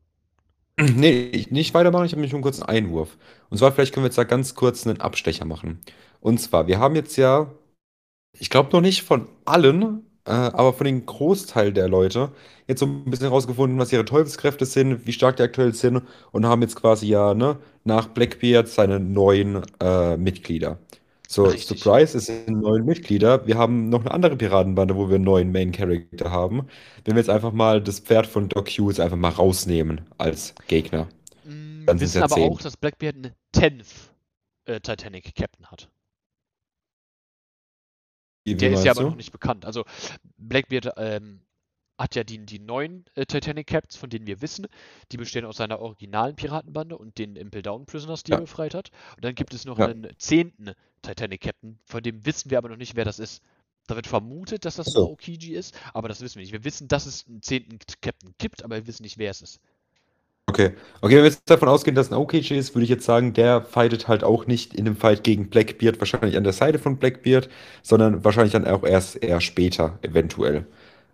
[0.80, 3.18] Nee, ich nicht weitermachen, ich habe nämlich nur einen kurzen Einwurf.
[3.50, 5.82] Und zwar, vielleicht können wir jetzt da ganz kurz einen Abstecher machen.
[6.24, 7.52] Und zwar, wir haben jetzt ja,
[8.40, 12.32] ich glaube noch nicht von allen, äh, aber von dem Großteil der Leute
[12.68, 16.46] jetzt so ein bisschen herausgefunden, was ihre Teufelskräfte sind, wie stark die aktuell sind und
[16.46, 20.80] haben jetzt quasi ja, ne, nach Blackbeard seine neuen äh, Mitglieder.
[21.28, 21.80] So, Richtig.
[21.80, 23.46] Surprise, es sind neun Mitglieder.
[23.48, 26.68] Wir haben noch eine andere Piratenbande, wo wir einen neuen Main Character haben.
[27.06, 31.10] Wenn wir jetzt einfach mal das Pferd von Doc Hughes einfach mal rausnehmen als Gegner.
[31.44, 32.52] Mm, Dann Wir wissen ja aber zehn.
[32.52, 34.12] auch, dass Blackbeard einen 10th
[34.66, 35.90] äh, Titanic Captain hat.
[38.46, 39.10] Wie, Der ist ja meinst aber du?
[39.12, 39.66] noch nicht bekannt.
[39.66, 39.86] Also
[40.38, 41.42] Blackbeard ähm,
[41.98, 44.68] hat ja die, die neuen äh, Titanic Caps, von denen wir wissen.
[45.12, 48.74] Die bestehen aus seiner originalen Piratenbande und den Impel Down Prisoners, die er Ja, befreit
[48.74, 48.90] hat.
[49.16, 49.88] Und dann gibt es noch ja.
[49.88, 53.42] einen zehnten Titanic Captain, von dem wissen wir aber noch nicht, wer das ist.
[53.88, 55.02] Da wird vermutet, dass das Achso.
[55.08, 56.54] Aokiji ist, aber das wissen wir nicht.
[56.54, 59.60] Wir wissen, dass es einen zehnten Captain gibt, aber wir wissen nicht, wer es ist.
[60.50, 60.72] Okay.
[61.02, 63.62] Okay, wenn wir jetzt davon ausgehen, dass ein OKG ist, würde ich jetzt sagen, der
[63.62, 67.50] fightet halt auch nicht in dem Fight gegen Blackbeard, wahrscheinlich an der Seite von Blackbeard,
[67.82, 70.66] sondern wahrscheinlich dann auch erst eher später, eventuell.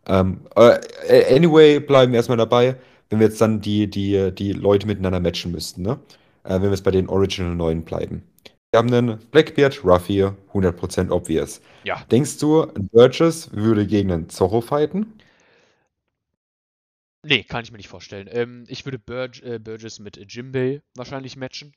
[0.08, 2.76] Ähm, äh, anyway, bleiben wir erstmal dabei,
[3.10, 6.00] wenn wir jetzt dann die, die, die Leute miteinander matchen müssten, ne?
[6.44, 8.24] Äh, wenn wir jetzt bei den Original 9 bleiben.
[8.72, 11.62] Wir haben einen Blackbeard, Ruffy, 100% obvious.
[11.84, 15.19] Ja, Denkst du, ein Burgess würde gegen einen Zorro fighten?
[17.24, 18.28] Nee, kann ich mir nicht vorstellen.
[18.32, 21.74] Ähm, ich würde Burg äh, Burgess mit Jimbei wahrscheinlich matchen.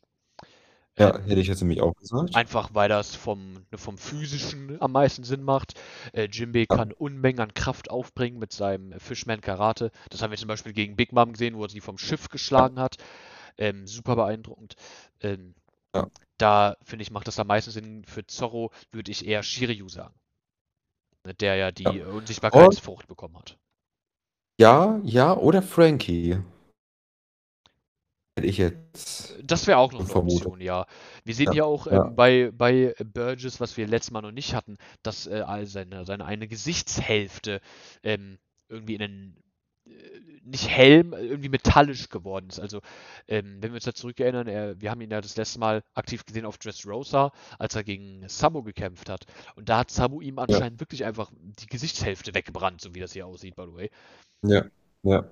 [0.99, 2.35] Ja, Ähm, hätte ich jetzt nämlich auch gesagt.
[2.37, 5.75] Einfach weil das vom, ne, vom physischen am meisten Sinn macht.
[6.13, 9.91] Äh, Jimbei Ja, kann Unmengen an Kraft aufbringen mit seinem Fishman Karate.
[10.11, 12.79] Das haben wir zum Beispiel gegen Big Mom gesehen, wo er sie vom Schiff geschlagen
[12.79, 12.97] hat.
[13.59, 14.77] Ähm, super beeindruckend.
[15.21, 15.55] Ähm,
[15.95, 16.09] ja.
[16.39, 18.05] da finde ich, macht das am meisten Sinn.
[18.05, 20.15] Für Zorro würde ich eher Shiryu sagen,
[21.25, 22.07] ne, der ja die ja.
[22.07, 23.59] Unsichtbarkeitsfrucht bekommen hat.
[24.59, 26.39] Ja, ja, oder Frankie.
[28.37, 30.47] Hätte ich jetzt Das wäre auch noch eine vermutet.
[30.47, 30.87] Option, ja.
[31.25, 34.33] Wir sehen Ja, hier auch ja, ähm, bei, bei Burgess, was wir letztes Mal noch
[34.33, 37.61] nicht hatten, dass äh, all seine, seine eine Gesichtshälfte
[38.03, 38.39] ähm,
[38.69, 39.37] irgendwie in einen,
[39.87, 42.61] äh, nicht Helm, äh, irgendwie metallisch geworden ist.
[42.61, 42.81] Also,
[43.29, 46.25] ähm, wenn wir uns da zurückerinnern, er, wir haben ihn ja das letzte Mal aktiv
[46.25, 49.25] gesehen auf Dressrosa, als er gegen Sabu gekämpft hat.
[49.57, 53.13] Und da hat Sabu ihm ja, anscheinend wirklich einfach die Gesichtshälfte weggebrannt, so wie das
[53.13, 53.91] hier aussieht, by the way.
[54.43, 54.65] ja,
[55.03, 55.25] ja,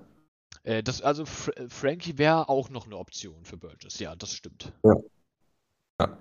[0.63, 4.33] Äh, das, also Fr äh, Frankie wäre auch noch eine Option für Burgess, ja, das
[4.33, 4.73] stimmt.
[4.83, 4.95] ja,
[5.99, 6.17] ja.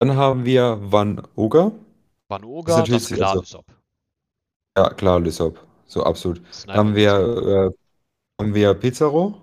[0.00, 1.72] Dann haben wir Van Oga.
[2.28, 3.66] Van Das ist Oga, natürlich, das klar, also, Lysop.
[4.76, 5.66] ja, klar, Lysop.
[5.86, 6.38] So, absolut.
[6.38, 7.74] Dann Sniper haben wir,
[8.42, 9.40] haben wir Pizarro.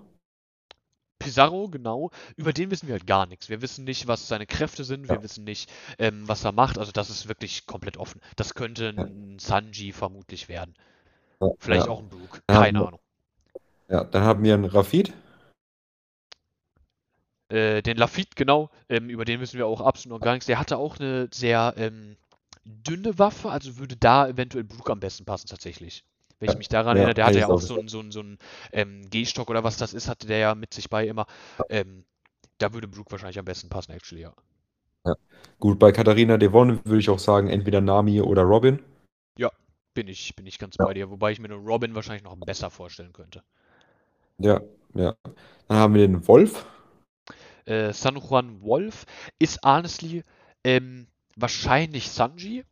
[1.20, 3.48] Pizarro, genau, über den wissen wir halt gar nichts.
[3.50, 6.78] Wir wissen nicht, was seine Kräfte sind, wir Ja, wissen nicht, ähm, was er macht.
[6.78, 8.20] Also das ist wirklich komplett offen.
[8.36, 10.74] Das könnte ein Sanji vermutlich werden.
[11.40, 11.88] ja, Vielleicht ja.
[11.88, 13.00] auch ein Brook, keine wir, Ahnung.
[13.88, 15.12] ja, dann haben wir einen Rafid.
[17.48, 20.46] Äh, den Lafitte, genau, ähm, über den wissen wir auch absolut noch gar nichts.
[20.46, 22.16] Der hatte auch eine sehr ähm,
[22.64, 26.04] dünne Waffe, also würde da eventuell Brook am besten passen tatsächlich.
[26.40, 28.38] Wenn ich mich daran erinnere, der hatte ja auch so einen so einen, so einen
[28.72, 31.26] ähm, Gehstock oder was das ist, hatte der ja mit sich bei immer.
[31.68, 32.04] Ähm,
[32.58, 34.34] da würde Brook wahrscheinlich am besten passen, actually, ja.
[35.06, 35.14] Ja.
[35.58, 38.80] Gut, bei Katharina Devon würde ich auch sagen, entweder Nami oder Robin.
[39.36, 39.50] Ja,
[39.94, 41.10] bin ich, bin ich ganz Ja, bei dir.
[41.10, 43.42] Wobei ich mir eine Robin wahrscheinlich noch besser vorstellen könnte.
[44.38, 44.60] ja,
[44.94, 45.14] ja.
[45.68, 46.66] Dann haben wir den Wolf.
[47.66, 49.06] äh, San Juan Wolf
[49.38, 50.22] ist honestly
[50.64, 52.64] ähm, wahrscheinlich Sanji.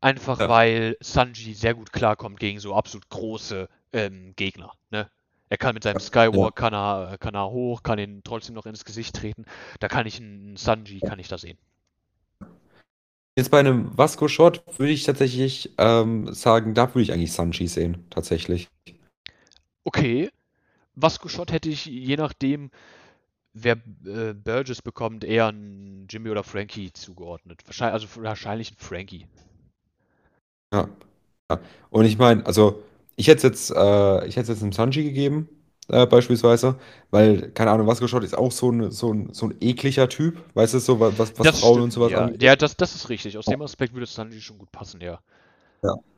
[0.00, 0.48] Einfach Ja.
[0.48, 4.72] weil Sanji sehr gut klarkommt gegen so absolut große ähm, Gegner.
[4.90, 5.10] Ne?
[5.48, 8.84] Er kann mit seinem Skywalk, kann, er, kann er hoch, kann ihn trotzdem noch ins
[8.84, 9.44] Gesicht treten.
[9.80, 11.58] Da kann ich einen Sanji, kann ich da sehen.
[13.36, 18.04] Jetzt bei einem Vasco-Shot würde ich tatsächlich ähm, sagen, da würde ich eigentlich Sanji sehen,
[18.10, 18.68] tatsächlich.
[19.84, 20.30] Okay.
[20.96, 22.70] Vasco Shot hätte ich, je nachdem,
[23.52, 27.62] wer äh, Burgess bekommt, eher einen Jimmy oder Frankie zugeordnet.
[27.66, 29.26] Wahrscheinlich, also wahrscheinlich ein Frankie.
[30.72, 30.88] Ja.
[31.50, 31.60] ja.
[31.90, 32.82] Und ich meine, also
[33.16, 35.48] ich hätte jetzt, äh, ich hätte jetzt einem Sanji gegeben,
[35.88, 36.76] äh, beispielsweise,
[37.10, 40.38] weil, keine Ahnung, Vasco Shot ist auch so ein, so ein, so ein ekliger Typ,
[40.54, 42.24] weißt du, so was, was Frauen stimmt, und sowas ja.
[42.24, 42.42] angeht.
[42.42, 43.38] Ja, das, das ist richtig.
[43.38, 45.20] Aus dem Aspekt würde Sanji schon gut passen, ja.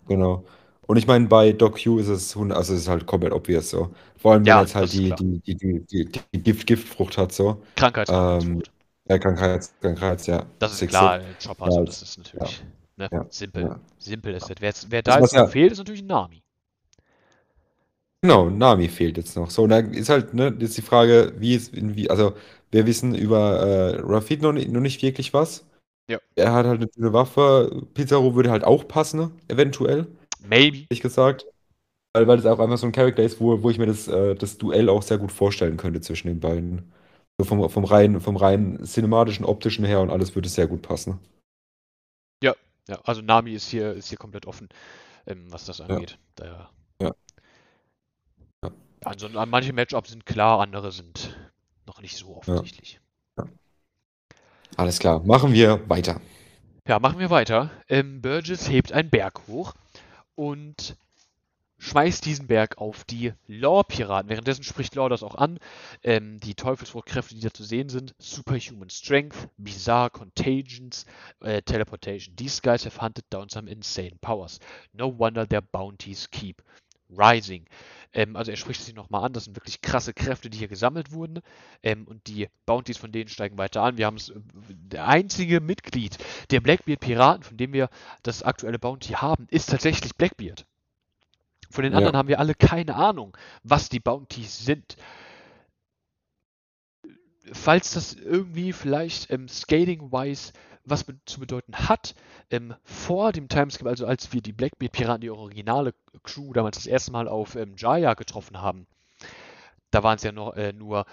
[0.09, 0.45] Genau.
[0.87, 3.91] Und ich meine, bei Doc Q ist es, also es ist halt komplett obvious so.
[4.17, 7.17] Vor allem, wenn Ja, er jetzt halt die, die, die, die, die, die Gift, Giftfrucht
[7.17, 7.63] hat, so.
[7.77, 8.71] Krankheitskrankheitsfrucht.
[9.09, 10.47] Ja, Krankheits, Krankheits, ja.
[10.59, 12.63] das ist Sick, klar, Chopper, Ja, das- das ist natürlich
[13.01, 13.63] ne, ja, simpel.
[13.65, 13.81] ja.
[13.99, 14.57] Simpel ist das.
[14.61, 16.43] Wer, wer Das da jetzt noch ja- fehlt, ist natürlich Nami.
[18.23, 19.51] Genau, Nami fehlt jetzt noch.
[19.51, 22.35] So, und da ist halt, ne, jetzt die Frage, wie ist, wie, also,
[22.71, 25.67] wir wissen über äh, Rafid noch, nicht- noch nicht wirklich was.
[26.09, 26.19] Ja.
[26.35, 27.87] Er hat halt eine Waffe.
[27.95, 30.07] Pizarro würde halt auch passen, ne, eventuell,
[30.47, 30.83] Maybe.
[30.91, 31.47] ehrlich gesagt.
[32.13, 34.35] Weil, weil das auch einfach so ein Charakter ist, wo, wo ich mir das, äh,
[34.35, 36.93] das Duell auch sehr gut vorstellen könnte zwischen den beiden.
[37.39, 41.19] So vom, vom rein, vom rein cinematischen, optischen her und alles würde sehr gut passen.
[42.89, 44.69] Ja, also Nami ist hier, ist hier komplett offen,
[45.27, 46.19] ähm, was das angeht.
[46.35, 46.71] Da, Ja.
[47.03, 48.71] Ja.
[49.03, 51.37] Also an manche Matchups sind klar, andere sind
[51.87, 53.01] noch nicht so offensichtlich.
[54.77, 56.21] Alles klar, machen wir weiter.
[56.87, 57.71] Ja, machen wir weiter.
[57.89, 59.75] Ähm, Burgess hebt einen Berg hoch
[60.35, 60.97] und
[61.81, 64.29] schmeißt diesen Berg auf die Law-Piraten.
[64.29, 65.59] Währenddessen spricht Law das auch an.
[66.03, 71.07] Ähm, die Teufelsfruchtkräfte, die da zu sehen sind, Superhuman Strength, Bizarre Contagions,
[71.41, 72.37] äh, Teleportation.
[72.37, 74.61] These guys have hunted down some insane powers.
[74.93, 76.63] No wonder their bounties keep
[77.09, 77.65] rising.
[78.13, 81.13] Ähm, also er spricht sie nochmal an, das sind wirklich krasse Kräfte, die hier gesammelt
[81.13, 81.41] wurden.
[81.83, 83.97] Ähm, und die Bounties von denen steigen weiter an.
[83.97, 84.33] Wir haben es,
[84.69, 86.19] der einzige Mitglied
[86.51, 87.89] der Blackbeard-Piraten, von dem wir
[88.23, 90.67] das aktuelle Bounty haben, ist tatsächlich Blackbeard.
[91.71, 91.99] Von den Ja.
[91.99, 94.97] anderen haben wir alle keine Ahnung, was die Bounties sind.
[97.53, 100.53] Falls das irgendwie vielleicht ähm, scaling-wise
[100.85, 102.15] was zu bedeuten hat,
[102.51, 107.13] ähm, vor dem Timeskip, also als wir die Blackbeard-Piraten, die originale Crew, damals das erste
[107.13, 108.87] Mal auf ähm, Jaya getroffen haben,
[109.91, 111.05] da waren es ja noch äh, nur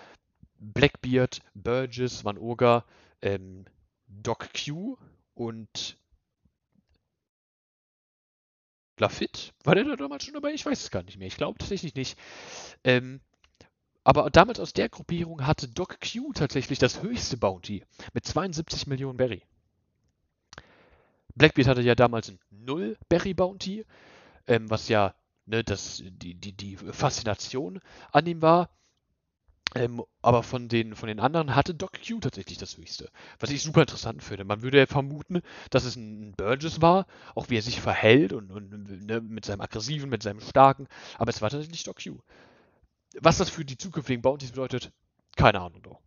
[0.60, 2.86] Blackbeard, Burgess, Van Oga,
[3.22, 3.66] ähm,
[4.08, 4.98] Doc Q
[5.34, 5.98] und
[9.00, 9.52] Lafitte?
[9.64, 10.52] War der da damals schon dabei?
[10.54, 11.28] Ich weiß es gar nicht mehr.
[11.28, 12.18] Ich glaube tatsächlich nicht.
[12.84, 13.22] Ähm,
[14.04, 17.84] aber damals aus der Gruppierung hatte Doc Q tatsächlich das höchste Bounty
[18.14, 19.44] mit 72 Millionen Berry.
[21.36, 23.86] Blackbeard hatte ja damals ein Null Berry Bounty,
[24.48, 25.14] ähm, was ja
[25.46, 27.80] ne, das, die, die, die Faszination
[28.12, 28.70] an ihm war.
[29.76, 33.10] Ähm, aber von den, von den anderen hatte Doc Q tatsächlich das höchste.
[33.40, 34.44] Was ich super interessant finde.
[34.46, 37.06] Man würde ja vermuten, dass es ein Burgess war,
[37.36, 40.88] auch wie er sich verhält und, und ne, mit seinem aggressiven, mit seinem starken.
[41.18, 42.18] Aber es war tatsächlich Doc Q.
[43.20, 44.92] Was das für die zukünftigen Bounties bedeutet,
[45.36, 46.00] keine Ahnung doch.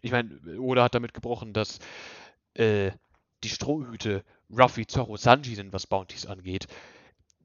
[0.00, 1.78] Ich meine, Oda hat damit gebrochen, dass
[2.54, 2.92] äh,
[3.44, 6.66] die Strohhüte Ruffy, Zorro, Sanji sind, was Bounties angeht.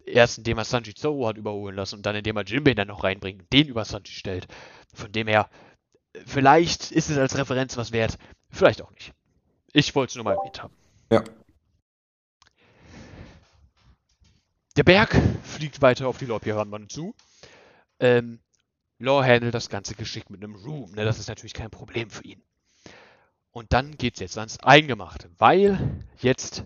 [0.06, 3.04] Erst indem er Sanji Zorro hat überholen lassen und dann indem er Jinbei dann noch
[3.04, 4.48] reinbringt und den über Sanji stellt.
[4.94, 5.50] Von dem her,
[6.26, 8.18] vielleicht ist es als Referenz was wert,
[8.50, 9.14] vielleicht auch nicht.
[9.72, 10.74] Ich wollte es nur mal erwähnt haben.
[11.12, 11.24] Ja.
[14.76, 17.16] Der Berg fliegt weiter auf die Lorpiratenbande zu.
[18.00, 18.40] Ähm,
[19.00, 20.92] Law handelt das Ganze geschickt mit einem Room.
[20.94, 21.06] Ne?
[21.06, 22.42] Das ist natürlich kein Problem für ihn.
[23.52, 26.66] Und dann geht es jetzt ans Eingemachte, weil jetzt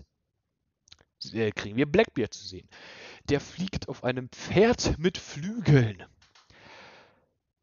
[1.32, 2.68] äh, kriegen wir Blackbeard zu sehen.
[3.28, 6.02] Der fliegt auf einem Pferd mit Flügeln.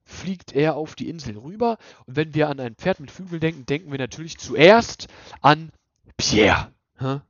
[0.03, 1.77] Fliegt er auf die Insel rüber.
[2.05, 5.07] Und wenn wir an ein Pferd mit Flügeln denken, denken wir natürlich zuerst
[5.41, 5.71] an
[6.17, 6.71] Pierre.
[6.97, 7.21] Hä?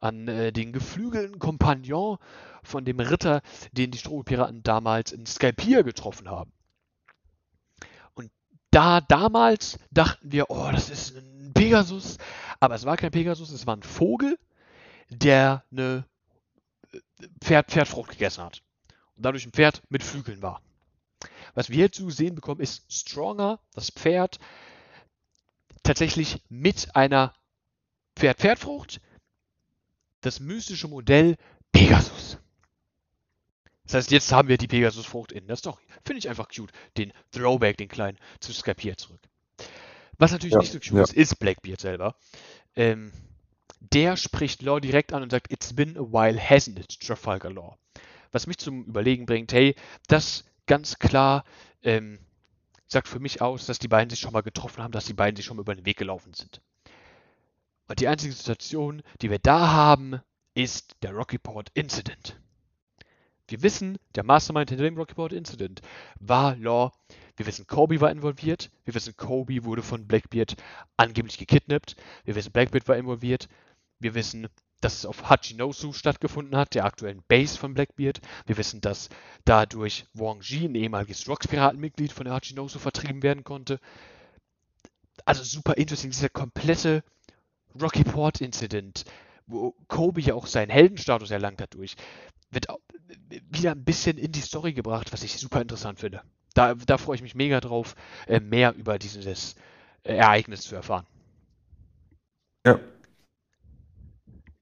[0.00, 2.18] An äh, den geflügelten Kompagnon
[2.62, 6.52] von dem Ritter, den die Strohpiraten damals in Skalpir getroffen haben.
[8.14, 8.30] Und
[8.70, 12.18] da damals dachten wir, oh, das ist ein Pegasus.
[12.58, 14.38] Aber es war kein Pegasus, es war ein Vogel,
[15.08, 16.04] der eine
[17.42, 18.62] Pferd, Pferdfrucht gegessen hat.
[19.16, 20.62] Und dadurch ein Pferd mit Flügeln war.
[21.54, 24.38] Was wir jetzt zu sehen bekommen, ist Stronger, das Pferd,
[25.82, 27.34] tatsächlich mit einer
[28.16, 29.00] Pferd-Pferdfrucht,
[30.20, 31.36] das mystische Modell
[31.72, 32.38] Pegasus.
[33.84, 35.82] Das heißt, jetzt haben wir die Pegasus-Frucht in der Story.
[36.04, 36.72] Finde ich einfach cute.
[36.96, 39.20] Den Throwback, den kleinen, zu Skypiea zurück.
[40.16, 41.02] Was natürlich Ja, nicht so cute ja.
[41.02, 42.16] ist, ist Blackbeard selber.
[42.76, 43.12] Ähm,
[43.92, 47.76] der spricht Law direkt an und sagt, It's been a while, hasn't it, Trafalgar Law?
[48.32, 49.74] Was mich zum Überlegen bringt, hey,
[50.08, 51.44] das ganz klar
[51.82, 52.18] ähm,
[52.86, 55.36] sagt für mich aus, dass die beiden sich schon mal getroffen haben, dass die beiden
[55.36, 56.60] sich schon mal über den Weg gelaufen sind.
[57.88, 60.20] Und die einzige Situation, die wir da haben,
[60.54, 62.40] ist der Rockyport Incident.
[63.48, 65.82] Wir wissen, der Mastermind hinter dem Rockyport Incident
[66.18, 66.92] war Law.
[67.36, 68.70] Wir wissen, Kobe war involviert.
[68.84, 70.56] Wir wissen, Kobe wurde von Blackbeard
[70.96, 71.96] angeblich gekidnappt.
[72.24, 73.48] Wir wissen, Blackbeard war involviert.
[74.04, 74.48] Wir wissen,
[74.82, 78.20] dass es auf Hachinosu stattgefunden hat, der aktuellen Base von Blackbeard.
[78.44, 79.08] Wir wissen, dass
[79.46, 83.80] dadurch Wang Ji, ein ehemaliges Rocks-Piratenmitglied von der Hachinosu, vertrieben werden konnte.
[85.24, 87.02] Also super interesting, dieser komplette
[87.80, 89.06] Rocky Port Incident,
[89.46, 91.96] wo Kobe ja auch seinen Heldenstatus erlangt hat durch,
[92.50, 92.66] wird
[93.48, 96.20] wieder ein bisschen in die Story gebracht, was ich super interessant finde.
[96.52, 97.94] Da, da freue ich mich mega drauf,
[98.26, 99.54] äh, mehr über dieses
[100.02, 101.06] äh, Ereignis zu erfahren.
[102.66, 102.78] Ja.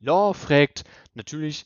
[0.03, 0.85] Law fragt
[1.15, 1.65] natürlich,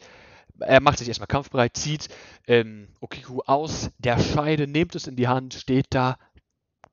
[0.61, 2.09] er macht sich erstmal kampfbereit, zieht
[2.47, 6.19] ähm, Okiku aus der Scheide, nimmt es in die Hand, steht da,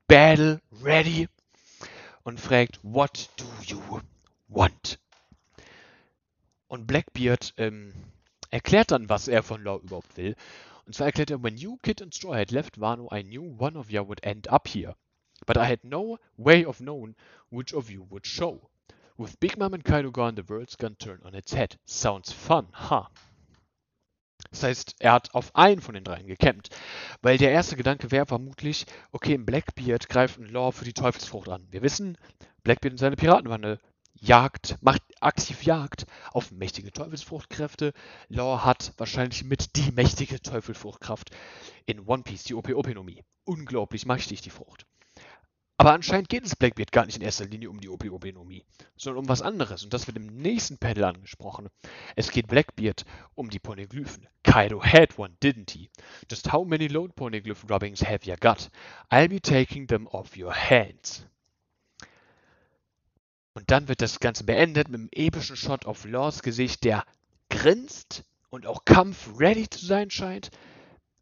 [0.08, 1.28] Battle ready
[2.22, 3.80] und fragt, What do you
[4.48, 4.98] want?
[6.66, 7.92] Und Blackbeard ähm,
[8.50, 10.36] erklärt dann, was er von Law überhaupt will.
[10.86, 13.78] Und zwar erklärt er, When you, Kid and Straw had left Wano, I knew one
[13.78, 14.94] of you would end up here.
[15.46, 17.14] But I had no way of knowing
[17.50, 18.70] which of you would show.
[19.16, 21.78] With Big Mom and Kaido gone, the world's gonna turn on its head.
[21.86, 23.06] Sounds fun, huh?
[24.50, 26.74] Das heißt, er hat auf einen von den dreien gekämpft.
[27.22, 31.64] Weil der erste Gedanke wäre vermutlich, okay, Blackbeard greift ein Law für die Teufelsfrucht an.
[31.70, 32.18] Wir wissen,
[32.64, 33.78] Blackbeard und seine Piratenbande
[34.14, 37.92] jagt, macht aktiv Jagd auf mächtige Teufelsfruchtkräfte.
[38.28, 41.30] Law hat wahrscheinlich mit die mächtige Teufelsfruchtkraft
[41.86, 43.22] in One Piece, die OP-Openomie.
[43.44, 44.86] Unglaublich mächtig, die Frucht.
[45.84, 48.64] Aber anscheinend geht es Blackbeard gar nicht in erster Linie um die OP-Openomie,
[48.96, 49.84] sondern um was anderes.
[49.84, 51.68] Und das wird im nächsten Panel angesprochen.
[52.16, 53.04] Es geht Blackbeard
[53.34, 54.26] um die Poneglyphen.
[54.42, 55.90] Kaido had one, didn't he?
[56.30, 58.70] Just how many lone poneglyph rubbings have you got?
[59.10, 61.26] I'll be taking them off your hands.
[63.52, 67.04] Und dann wird das Ganze beendet mit einem epischen Shot auf Laws Gesicht, der
[67.50, 70.50] grinst und auch kampfready zu sein scheint.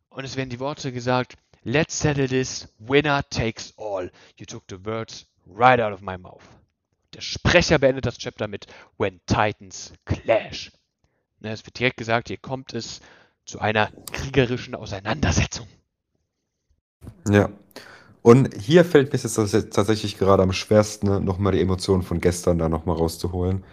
[0.08, 4.10] Und es werden die Worte gesagt, Let's settle this, winner takes all.
[4.36, 6.42] You took the words right out of my mouth.
[7.14, 8.66] Der Sprecher beendet das Chapter mit
[8.98, 10.72] When Titans Clash.
[11.40, 13.00] Ne, es wird direkt gesagt, hier kommt es
[13.44, 15.68] zu einer kriegerischen Auseinandersetzung.
[17.28, 17.50] Ja.
[18.22, 22.68] Und hier fällt mir jetzt tatsächlich gerade am schwersten, nochmal die Emotionen von gestern da
[22.68, 23.64] nochmal rauszuholen.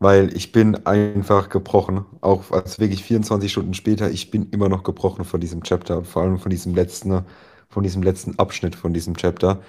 [0.00, 2.04] Weil ich bin einfach gebrochen.
[2.20, 6.22] Auch als wirklich 24 Stunden später, ich bin immer noch gebrochen von diesem Chapter vor
[6.22, 7.24] allem von diesem letzten,
[7.68, 9.62] von diesem letzten Abschnitt von diesem Chapter.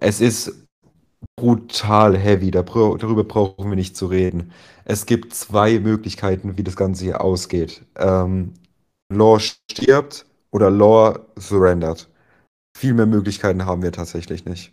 [0.00, 0.52] Es ist
[1.36, 4.52] brutal heavy, darüber brauchen wir nicht zu reden.
[4.84, 7.82] Es gibt zwei Möglichkeiten, wie das Ganze hier ausgeht.
[7.96, 8.54] Ähm,
[9.12, 12.08] Law stirbt oder Law surrendert.
[12.78, 14.72] Viel mehr Möglichkeiten haben wir tatsächlich nicht.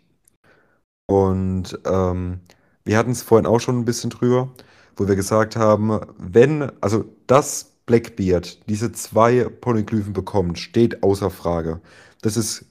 [1.06, 2.40] Und ähm,
[2.84, 4.50] wir hatten es vorhin auch schon ein bisschen drüber,
[4.96, 11.80] wo wir gesagt haben, wenn, also dass Blackbeard diese zwei Poneglyphen bekommt, steht außer Frage.
[12.22, 12.64] Das ist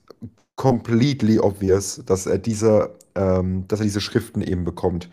[0.55, 5.09] completely obvious, dass er diese, ähm, dass er diese Schriften eben bekommt.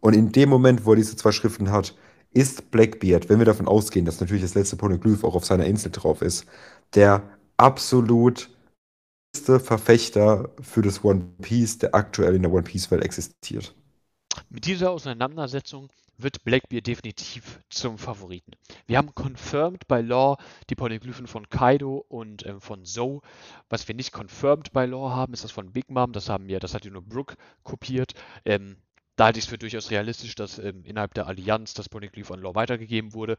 [0.00, 1.94] Und in dem Moment, wo er diese zwei Schriften hat,
[2.32, 5.90] ist Blackbeard, wenn wir davon ausgehen, dass natürlich das letzte Poneglyph auch auf seiner Insel
[5.92, 6.46] drauf ist,
[6.94, 7.22] der
[7.58, 8.48] absolut
[9.32, 13.74] beste Verfechter für das One Piece, der aktuell in der One Piece Welt existiert.
[14.50, 15.90] Mit dieser Auseinandersetzung
[16.22, 18.52] wird Blackbeard definitiv zum Favoriten.
[18.86, 20.36] Wir haben confirmed bei Law
[20.70, 23.20] die Polyglyphen von Kaido und ähm, von Zoe.
[23.68, 26.12] Was wir nicht confirmed bei Law haben, ist das von Big Mom.
[26.12, 28.14] Das haben wir, das hat die nur Brooke kopiert.
[28.44, 28.76] Ähm,
[29.16, 32.40] da halte ich es für durchaus realistisch, dass ähm, innerhalb der Allianz das Polyglyph an
[32.40, 33.36] Law weitergegeben wurde.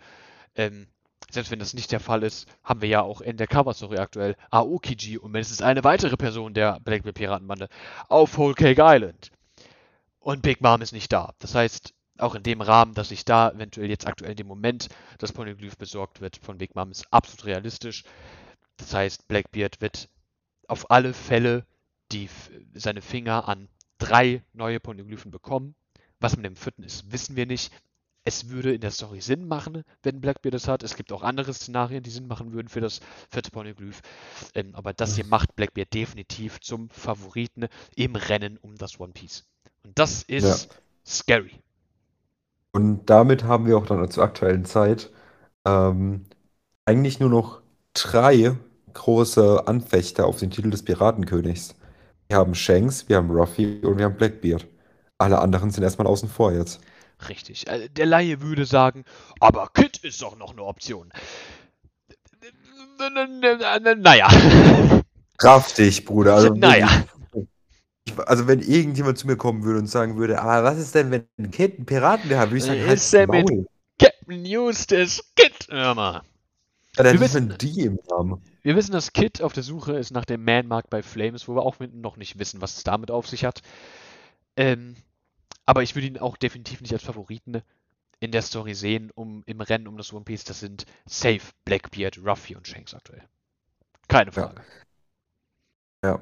[0.55, 0.88] Ähm,
[1.31, 4.35] selbst wenn das nicht der Fall ist, haben wir ja auch in der Cover-Story aktuell
[4.51, 7.69] Aokiji und mindestens eine weitere Person der Blackbeard Piratenbande
[8.10, 9.31] auf Whole Cake Island.
[10.19, 11.34] Und Big Mom ist nicht da.
[11.39, 14.90] Das heißt, auch in dem Rahmen, dass sich da eventuell jetzt aktuell in dem Moment
[15.18, 18.03] das Poneglyph besorgt wird von Big Mom, ist absolut realistisch.
[18.77, 20.10] Das heißt, Blackbeard wird
[20.68, 21.65] auf alle Fälle
[22.11, 22.30] die,
[22.73, 23.68] seine Finger an
[23.98, 25.76] drei neue Poneglyphen bekommen.
[26.19, 27.72] Was mit dem vierten ist, wissen wir nicht.
[28.26, 30.81] Es würde in der Story Sinn machen, wenn Blackbeard das hat.
[30.81, 34.02] Es gibt auch andere Szenarien, die Sinn machen würden für das vierte Poneglyph.
[34.53, 39.45] Ähm, aber das hier macht Blackbeard definitiv zum Favoriten im Rennen um das One Piece.
[39.84, 40.76] Und das ist ja.
[41.06, 41.52] scary.
[42.73, 45.11] Und damit haben wir auch dann zur aktuellen Zeit
[45.65, 46.25] ähm,
[46.85, 47.61] eigentlich nur noch
[47.93, 48.57] drei
[48.93, 51.75] große Anfechter auf den Titel des Piratenkönigs.
[52.27, 54.65] Wir haben Shanks, wir haben Ruffy und wir haben Blackbeard.
[55.19, 56.81] Alle anderen sind erstmal außen vor jetzt.
[57.29, 57.67] Richtig.
[57.67, 59.05] Äh, Der Laie würde sagen,
[59.39, 61.11] aber Kid ist doch noch eine Option.
[63.97, 64.27] Naja.
[65.77, 66.35] Dich, Bruder.
[66.35, 66.87] Also, Naja.
[68.25, 71.27] Also wenn irgendjemand zu mir kommen würde und sagen würde, aber was ist denn, wenn
[71.39, 73.43] ein Kid einen Piraten wäre, würde ich sagen, halt Ist der Maul.
[73.43, 73.67] mit-
[73.99, 75.67] Captain Eustace Kid.
[75.69, 76.21] Hör mal.
[76.97, 78.41] Ja, Wir wissen- mal ein D im Namen.
[78.61, 81.63] Wir wissen, dass Kid auf der Suche ist nach dem Man-Mark bei Flames, wo wir
[81.63, 83.61] auch noch nicht wissen, was es damit auf sich hat.
[84.57, 84.95] Ähm,
[85.65, 87.61] aber ich würde ihn auch definitiv nicht als Favoriten
[88.19, 90.43] in der Story sehen, um im Rennen um das One Piece.
[90.43, 93.23] Das sind safe Blackbeard, Ruffy und Shanks aktuell.
[94.07, 94.34] Keine Ja.
[94.34, 94.61] Frage.
[96.03, 96.19] Ja.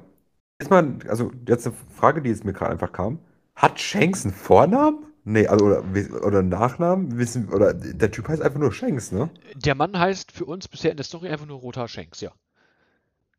[0.62, 3.18] Jetzt mal, also jetzt eine Frage, die jetzt mir gerade einfach kam.
[3.56, 5.06] Hat Shanks einen Vornamen?
[5.24, 5.82] Nee, also oder,
[6.24, 7.16] oder einen Nachnamen?
[7.18, 9.30] Wissen, oder der Typ heißt einfach nur Shanks, ne?
[9.54, 12.32] Der Mann heißt für uns bisher in der Story einfach nur Roter Shanks, ja.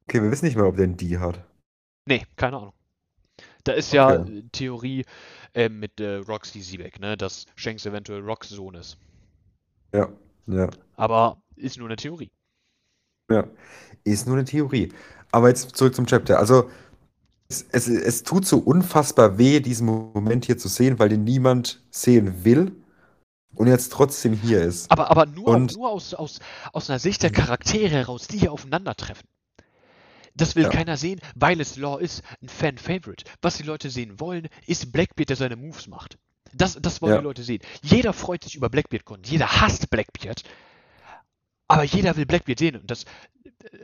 [0.08, 1.44] Okay, wir wissen nicht mehr, ob der ein D hat.
[2.06, 2.74] Nee, keine Ahnung.
[3.66, 4.26] Da ist ja Okay.
[4.26, 5.06] äh, Theorie
[5.54, 8.98] äh, mit äh, Roxy Siebeck, ne, dass Shanks eventuell Rocks Sohn ist.
[9.94, 10.10] Ja,
[10.48, 12.32] ja, Aber ist nur eine Theorie.
[13.30, 13.46] ja.
[14.04, 14.94] Ist nur eine Theorie.
[15.32, 16.40] Aber jetzt zurück zum Chapter.
[16.40, 16.70] Also,
[17.62, 21.84] es, es, es tut so unfassbar weh, diesen Moment hier zu sehen, weil den niemand
[21.92, 22.72] sehen will
[23.56, 24.90] und jetzt trotzdem hier ist.
[24.92, 26.40] Aber, aber nur, Und- nur aus, aus,
[26.72, 29.28] aus einer Sicht der Charaktere heraus, die hier aufeinandertreffen.
[30.36, 30.70] Das will Ja.
[30.70, 33.24] keiner sehen, weil es Law ist, ein Fan-Favorite.
[33.44, 36.18] Was die Leute sehen wollen, ist Blackbeard, der seine Moves macht.
[36.56, 37.18] Das, das wollen Ja.
[37.20, 37.62] die Leute sehen.
[37.84, 40.44] Jeder freut sich über Blackbeard-Kunden, jeder hasst Blackbeard,
[41.68, 42.76] aber jeder will Blackbeard sehen.
[42.76, 43.06] Und das,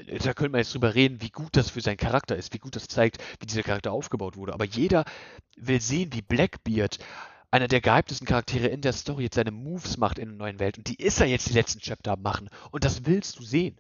[0.07, 2.59] äh, da können wir jetzt drüber reden, wie gut das für seinen Charakter ist, wie
[2.59, 4.53] gut das zeigt, wie dieser Charakter aufgebaut wurde.
[4.53, 5.05] Aber jeder
[5.57, 6.99] will sehen, wie Blackbeard,
[7.51, 10.77] einer der gehyptesten Charaktere in der Story, jetzt seine Moves macht in der neuen Welt.
[10.77, 12.49] Und die ist er jetzt die letzten Chapter machen.
[12.71, 13.77] Und das willst du sehen.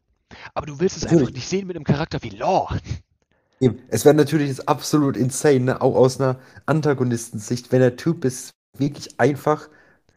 [0.53, 1.21] Aber du willst es Natürlich.
[1.21, 2.69] einfach nicht sehen mit einem Charakter wie Law.
[3.59, 3.79] Eben.
[3.89, 5.81] Es wäre natürlich jetzt absolut insane, ne?
[5.81, 9.67] auch aus einer Antagonistensicht, wenn der Typ es wirklich einfach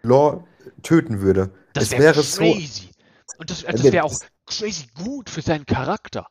[0.03, 0.45] Law
[0.83, 1.51] töten würde.
[1.73, 2.57] Das es wär wäre so.
[3.43, 4.15] Und das, das wäre auch
[4.47, 6.29] crazy gut für seinen Charakter.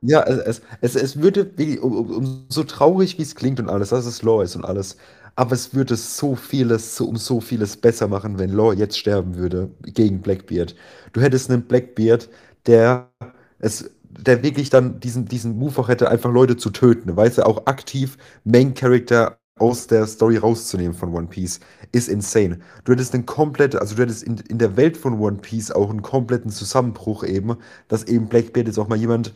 [0.00, 1.50] Ja, es, es, es würde,
[1.82, 4.64] um, um, um so traurig wie es klingt und alles, dass es Law ist und
[4.64, 4.96] alles,
[5.36, 9.36] aber es würde so vieles, so, um so vieles besser machen, wenn Law jetzt sterben
[9.36, 10.74] würde gegen Blackbeard.
[11.12, 12.30] Du hättest einen Blackbeard,
[12.64, 13.10] der
[13.58, 17.46] es, der wirklich dann diesen, diesen Move auch hätte, einfach Leute zu töten, weißt du,
[17.46, 21.60] auch aktiv Main Character aus der Story rauszunehmen von One Piece,
[21.92, 22.58] ist insane.
[22.84, 25.90] Du hättest einen kompletten, also du hättest in, in der Welt von One Piece auch
[25.90, 27.56] einen kompletten Zusammenbruch eben,
[27.88, 29.32] dass eben Blackbeard jetzt auch mal jemand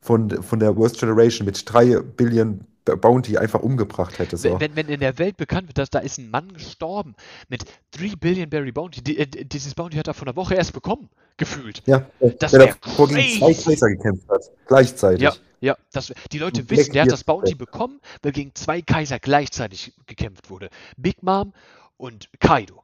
[0.00, 4.36] von, von der Worst Generation mit 3 Billion Bounty einfach umgebracht hätte.
[4.36, 4.60] So.
[4.60, 7.16] Wenn, wenn, in der Welt bekannt wird, dass da ist ein Mann gestorben
[7.48, 10.72] mit 3 Billion Berry Bounty, die, äh, dieses Bounty hat er von einer Woche erst
[10.72, 11.82] bekommen, gefühlt.
[11.86, 12.06] ja,
[12.38, 13.54] das der davor gegen zwei.
[13.54, 14.42] Kaiser gekämpft hat.
[14.68, 15.22] Gleichzeitig.
[15.22, 19.18] Ja, ja, das, die Leute wissen, der hat das Bounty bekommen, weil gegen zwei Kaiser
[19.18, 20.68] gleichzeitig gekämpft wurde.
[20.96, 21.52] Big Mom
[21.96, 22.82] und Kaido.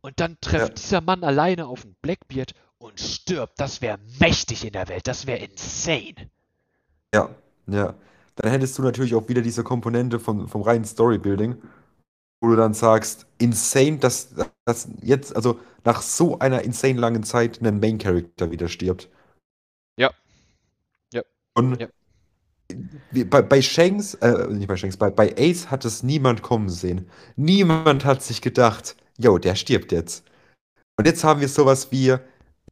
[0.00, 0.74] Und dann trifft Ja.
[0.74, 3.60] dieser Mann alleine auf einen Blackbeard und stirbt.
[3.60, 5.06] Das wäre mächtig in der Welt.
[5.06, 6.30] Das wäre insane.
[7.14, 7.34] Ja,
[7.66, 7.94] ja.
[8.36, 11.60] Dann hättest du natürlich auch wieder diese Komponente von, vom reinen Storybuilding,
[12.40, 14.34] wo du dann sagst, insane, dass,
[14.64, 19.10] dass jetzt, also nach so einer insane langen Zeit ein Main Character wieder stirbt.
[19.98, 20.10] Ja.
[21.12, 21.22] Ja.
[21.54, 21.88] Und Ja.
[23.28, 27.08] Bei, bei Shanks, äh, nicht bei Shanks, bei, bei Ace hat es niemand kommen sehen.
[27.36, 30.24] Niemand hat sich gedacht, yo, der stirbt jetzt.
[30.98, 32.16] Und jetzt haben wir sowas wie,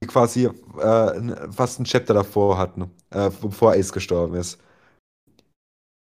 [0.06, 4.58] quasi äh, fast ein Chapter davor hatten, äh, bevor Ace gestorben ist.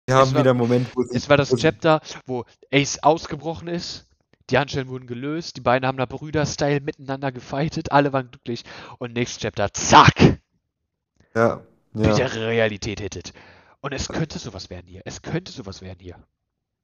[0.06, 2.98] Wir Es haben war- wieder einen Moment, wo sie, Es war das Chapter, wo Ace
[3.02, 4.06] ausgebrochen ist.
[4.50, 5.56] Die Handschellen wurden gelöst.
[5.56, 7.92] Die beiden haben da Brüder-Style miteinander gefightet.
[7.92, 8.64] Alle waren glücklich.
[8.98, 10.14] Und nächstes Chapter, zack,
[11.34, 11.62] Ja,
[11.94, 12.16] ja.
[12.16, 13.32] wieder Realität hittet.
[13.82, 15.02] Und es könnte sowas werden hier.
[15.04, 16.26] Es könnte sowas werden hier.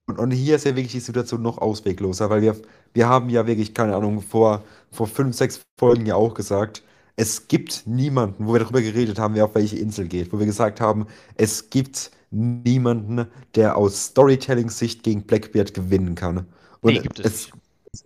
[0.06, 2.56] Und, und hier ist ja wirklich die Situation noch auswegloser, weil wir,
[2.94, 6.82] wir haben ja wirklich, keine Ahnung, vor, vor fünf, sechs Folgen ja auch gesagt,
[7.16, 10.46] es gibt niemanden, wo wir darüber geredet haben, wer auf welche Insel geht, wo wir
[10.46, 11.06] gesagt haben,
[11.36, 16.46] es gibt niemanden, der aus Storytelling-Sicht gegen Blackbeard gewinnen kann.
[16.80, 17.54] Und Nee, gibt es es, nicht.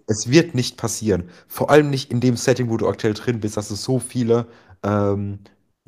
[0.06, 1.28] es wird nicht passieren.
[1.48, 4.47] Vor allem nicht in dem Setting, wo du aktuell drin bist, dass du so viele,
[4.82, 5.40] ähm,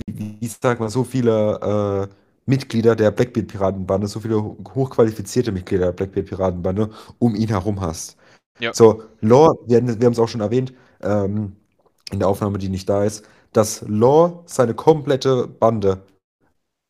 [0.07, 2.15] wie, wie sagt man, so viele äh,
[2.47, 8.17] Mitglieder der Blackbeard-Piratenbande, so viele ho- hochqualifizierte Mitglieder der Blackbeard-Piratenbande um ihn herum hast.
[8.61, 8.73] Ja.
[8.75, 10.73] So, Law, wir, wir haben es auch schon erwähnt,
[11.03, 11.57] ähm,
[12.13, 16.03] in der Aufnahme, die nicht da ist, dass Law seine komplette Bande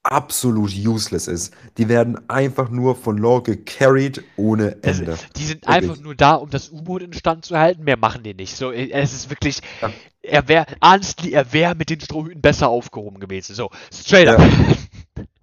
[0.03, 1.55] absolut useless ist.
[1.79, 5.17] Die werden einfach nur von Law gecarried ohne Ende.
[5.37, 5.69] die sind Wirklich.
[5.91, 7.85] einfach nur da, um das U-Boot in Stand zu halten.
[7.85, 8.55] Mehr machen die nicht.
[8.57, 9.61] So, es ist wirklich.
[9.81, 9.91] Ja.
[10.23, 13.55] er wäre, honestly, er wäre mit den Strohhüten besser aufgehoben gewesen.
[13.55, 14.41] So, straight up.
[14.41, 14.47] Ja.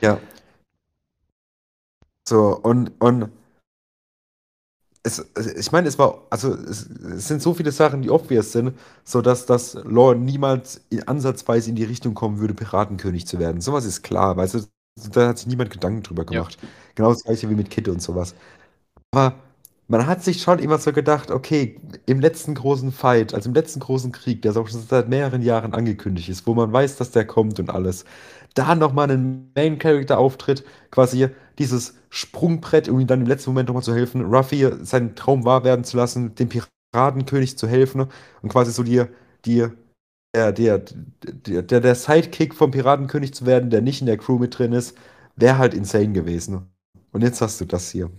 [0.00, 0.20] ja.
[2.28, 3.30] So, und, und
[5.06, 5.24] es,
[5.56, 9.46] ich meine, es war, also es, es, sind so viele Sachen, die obvious sind, sodass
[9.46, 13.60] das Lore niemals in ansatzweise in die Richtung kommen würde, Piratenkönig zu werden.
[13.60, 14.60] Sowas ist klar, weißt du,
[15.12, 16.58] da hat sich niemand Gedanken drüber gemacht.
[16.60, 16.68] Ja.
[16.96, 18.34] Genau das gleiche wie mit Kid und sowas.
[19.12, 19.36] Aber
[19.86, 23.78] man hat sich schon immer so gedacht, okay, im letzten großen Fight, also im letzten
[23.78, 27.26] großen Krieg, der auch schon seit mehreren Jahren angekündigt ist, wo man weiß, dass der
[27.26, 28.04] kommt und alles,
[28.56, 31.28] da nochmal einen Main-Character auftritt, quasi
[31.58, 35.64] dieses Sprungbrett, um ihm dann im letzten Moment nochmal zu helfen, Ruffy seinen Traum wahr
[35.64, 38.06] werden zu lassen, dem Piratenkönig zu helfen
[38.42, 39.04] und quasi so die,
[39.44, 39.68] die
[40.34, 40.82] der, der,
[41.22, 44.96] der, der Sidekick vom Piratenkönig zu werden, der nicht in der Crew mit drin ist,
[45.36, 46.70] wäre halt insane gewesen.
[47.12, 48.10] Und jetzt hast du das hier.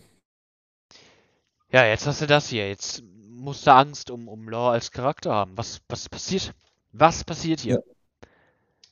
[1.72, 2.68] Ja, jetzt hast du das hier.
[2.68, 5.52] Jetzt musst du Angst um, um Law als Charakter haben.
[5.56, 6.54] Was, was passiert?
[6.92, 7.84] Was passiert hier?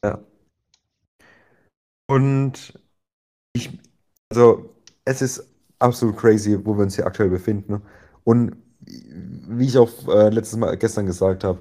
[0.04, 0.10] Ja.
[0.10, 0.20] ja.
[2.08, 2.74] Und
[3.54, 3.80] ich,
[4.32, 4.70] also,
[5.06, 5.48] es ist
[5.80, 7.82] absolut crazy, wo wir uns hier aktuell befinden.
[8.24, 8.58] Und
[8.88, 11.60] wie ich auch äh, letztes Mal gestern gesagt habe,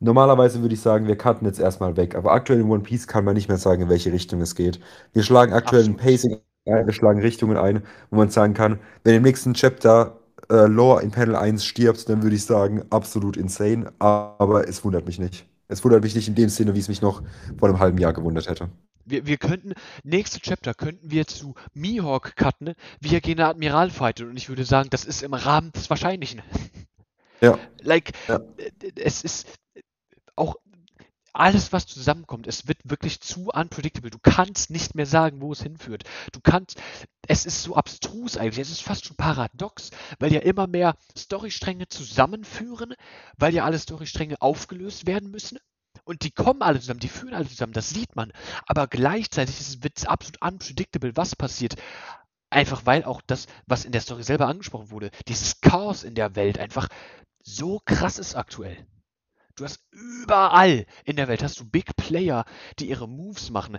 [0.00, 2.14] normalerweise würde ich sagen, wir cutten jetzt erstmal weg.
[2.16, 4.80] Aber aktuell in One Piece kann man nicht mehr sagen, in welche Richtung es geht.
[5.12, 9.14] Wir schlagen aktuell ein Pacing ein, wir schlagen Richtungen ein, wo man sagen kann, wenn
[9.16, 10.18] im nächsten Chapter
[10.50, 13.92] äh, Lore in Panel 1 stirbt, dann würde ich sagen, absolut insane.
[13.98, 15.46] Aber es wundert mich nicht.
[15.68, 17.22] Es wundert mich nicht in dem Sinne, wie es mich noch
[17.58, 18.68] vor einem halben Jahr gewundert hätte.
[19.04, 23.90] Wir, wir könnten, nächste Chapter könnten wir zu Mihawk cutten, wie er gegen den Admiral
[23.90, 24.28] fightet.
[24.28, 26.42] Und ich würde sagen, das ist im Rahmen des Wahrscheinlichen.
[27.40, 27.58] Ja.
[27.82, 28.40] Like, ja.
[28.96, 29.46] es ist
[30.34, 30.54] auch
[31.34, 34.10] alles, was zusammenkommt, es wird wirklich zu unpredictable.
[34.10, 36.04] Du kannst nicht mehr sagen, wo es hinführt.
[36.32, 36.80] Du kannst,
[37.26, 39.90] es ist so abstrus eigentlich, es ist fast schon paradox,
[40.20, 42.94] weil ja immer mehr Storystränge zusammenführen,
[43.36, 45.58] weil ja alle Storystränge aufgelöst werden müssen.
[46.04, 48.32] Und die kommen alle zusammen, die führen alle zusammen, das sieht man.
[48.66, 51.76] Aber gleichzeitig wird es absolut unpredictable, was passiert.
[52.50, 56.36] Einfach weil auch das, was in der Story selber angesprochen wurde, dieses Chaos in der
[56.36, 56.88] Welt einfach
[57.42, 58.86] so krass ist aktuell.
[59.56, 62.44] Du hast überall in der Welt hast du Big Player,
[62.78, 63.78] die ihre Moves machen,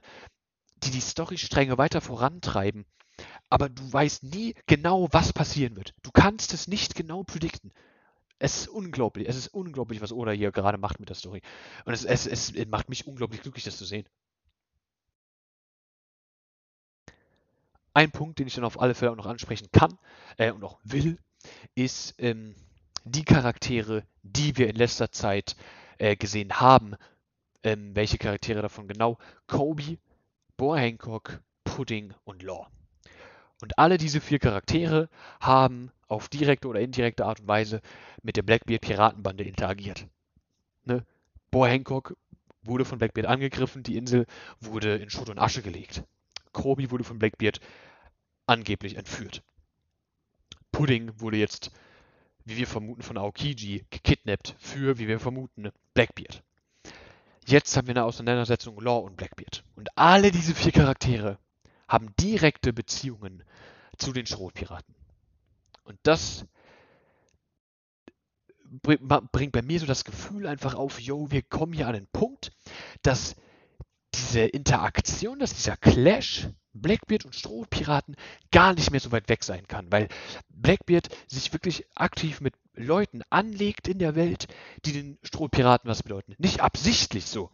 [0.78, 2.86] die die Storystränge weiter vorantreiben.
[3.50, 5.94] Aber du weißt nie genau, was passieren wird.
[6.02, 7.72] Du kannst es nicht genau predikten.
[8.40, 9.28] Es ist unglaublich.
[9.28, 11.42] Es ist unglaublich, was Oda hier gerade macht mit der Story.
[11.86, 14.06] Und es, es, es macht mich unglaublich glücklich, das zu sehen.
[17.94, 19.98] Ein Punkt, den ich dann auf alle Fälle auch noch ansprechen kann
[20.38, 21.18] äh, und auch will,
[21.76, 22.56] ist ähm,
[23.06, 25.56] die Charaktere, die wir in letzter Zeit
[25.98, 26.96] äh, gesehen haben.
[27.64, 29.18] Ähm, welche Charaktere davon genau?
[29.48, 29.98] Kobe,
[30.58, 32.70] Boa Hancock, Pudding und Law.
[33.62, 35.10] Und alle diese vier Charaktere
[35.40, 37.82] haben auf direkte oder indirekte Art und Weise
[38.22, 40.08] mit der Blackbeard Piratenbande interagiert.
[40.84, 41.06] Ne?
[41.52, 42.16] Boa Hancock
[42.64, 44.26] wurde von Blackbeard angegriffen, die Insel
[44.60, 46.04] wurde in Schutt und Asche gelegt.
[46.52, 47.60] Kobe wurde von Blackbeard
[48.46, 49.42] angeblich entführt.
[50.72, 51.72] Pudding wurde jetzt
[52.46, 56.44] wie wir vermuten, von Aokiji gekidnappt für, wie wir vermuten, Blackbeard.
[57.48, 59.64] Jetzt haben wir eine Auseinandersetzung Law und Blackbeard.
[59.76, 61.38] Und alle diese vier Charaktere
[61.88, 63.44] haben direkte Beziehungen
[63.98, 64.96] zu den Schrotpiraten.
[65.84, 66.46] Und das
[68.82, 72.52] bringt bei mir so das Gefühl einfach auf, yo, wir kommen hier an den Punkt,
[73.04, 73.36] dass
[74.14, 78.16] diese Interaktion, dass dieser Clash Blackbeard und Strohpiraten
[78.52, 80.10] gar nicht mehr so weit weg sein kann, weil
[80.50, 84.48] Blackbeard sich wirklich aktiv mit Leuten anlegt in der Welt,
[84.84, 86.36] die den Strohpiraten was bedeuten.
[86.38, 87.50] Nicht absichtlich so.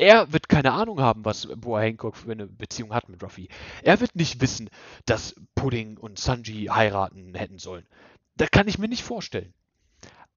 [0.00, 3.50] Er wird keine Ahnung haben, was Boa Hancock für eine Beziehung hat mit Ruffy.
[3.82, 4.70] Er wird nicht wissen,
[5.04, 7.86] dass Pudding und Sanji heiraten hätten sollen.
[8.34, 9.52] Das kann ich mir nicht vorstellen.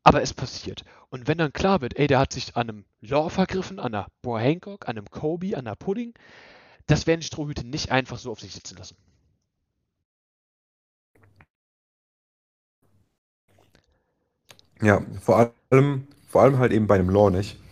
[0.04, 0.84] Aber es passiert.
[1.10, 4.08] Und wenn dann klar wird, ey, der hat sich an einem Law vergriffen, an einer
[4.22, 6.14] Boa Hancock, an einem Kobe, an einer Pudding,
[6.86, 8.98] das werden die Strohhüte nicht einfach so auf sich sitzen lassen.
[14.82, 17.63] Ja, vor allem, vor allem halt eben bei einem Law nicht.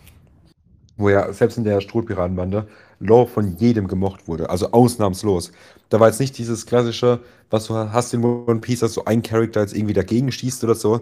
[1.02, 2.68] Wo ja selbst in der Strohpiratenbande
[3.00, 4.48] Law von jedem gemocht wurde.
[4.48, 5.50] Also ausnahmslos.
[5.88, 7.18] Da war jetzt nicht dieses klassische,
[7.50, 10.76] was du hast in One Piece, dass so ein Charakter jetzt irgendwie dagegen schießt oder
[10.76, 11.00] so.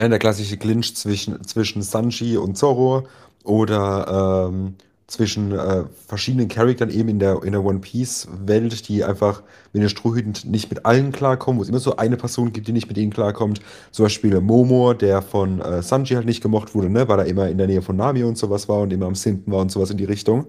[0.00, 3.06] Der klassische Clinch zwischen, zwischen Sanji und Zoro
[3.44, 4.74] oder ähm,
[5.08, 9.88] zwischen äh, verschiedenen Charaktern eben in der, in der One Piece-Welt, die einfach mit den
[9.88, 12.98] Strohhüten nicht mit allen klarkommen, wo es immer so eine Person gibt, die nicht mit
[12.98, 13.60] ihnen klarkommt.
[13.90, 17.48] Zum Beispiel Momo, der von äh, Sanji halt nicht gemocht wurde, ne, weil er immer
[17.48, 19.90] in der Nähe von Nami und sowas war und immer am Simpen war und sowas
[19.90, 20.46] in die Richtung.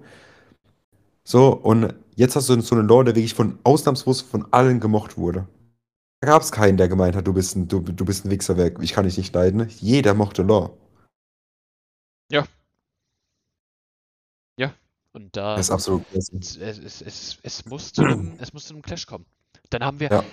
[1.24, 5.16] So, und jetzt hast du so einen Lore, der wirklich von ausnahmslos von allen gemocht
[5.16, 5.46] wurde.
[6.20, 8.78] Da gab es keinen, der gemeint hat, du bist ein, du, du bist ein Wichserwerk,
[8.82, 9.68] ich kann dich nicht leiden.
[9.78, 10.72] Jeder mochte Lore.
[12.30, 12.44] Ja,
[15.12, 18.74] Und da Das ist absolut es, es, es, es, muss zu einem, es muss zu
[18.74, 19.26] einem Clash kommen.
[19.70, 20.24] Dann haben wir, Ja,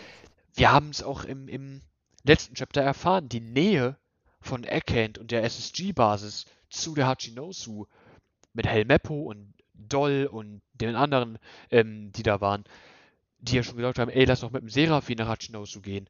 [0.55, 1.81] wir haben es auch im, im
[2.23, 3.97] letzten Chapter erfahren, die Nähe
[4.39, 7.85] von Eckend und der SSG-Basis zu der Hachinosu
[8.53, 11.37] mit Helmeppo und Doll und den anderen,
[11.69, 12.63] ähm, die da waren,
[13.39, 16.07] die ja schon gesagt haben, ey, lass doch mit dem Seraphim nach Hachinosu gehen.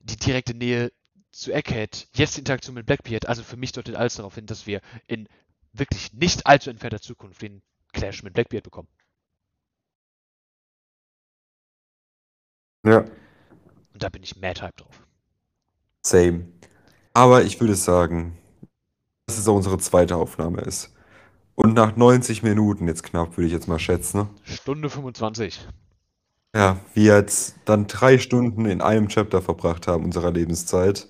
[0.00, 0.92] Die direkte Nähe
[1.32, 4.66] zu Egghead, jetzt die Interaktion mit Blackbeard, also für mich deutet alles darauf hin, dass
[4.66, 5.28] wir in
[5.72, 8.88] wirklich nicht allzu entfernter Zukunft den Clash mit Blackbeard bekommen.
[12.84, 12.98] ja,
[13.92, 15.06] Und da bin ich mad hype drauf.
[16.04, 16.46] same.
[17.12, 18.38] Aber ich würde sagen,
[19.26, 20.94] dass es auch unsere zweite Aufnahme ist.
[21.56, 24.30] Und nach 90 Minuten jetzt knapp, würde ich jetzt mal schätzen, ne?
[24.44, 25.60] Stunde 25.
[26.54, 31.08] Ja, wir jetzt dann drei Stunden in einem Chapter verbracht haben unserer Lebenszeit.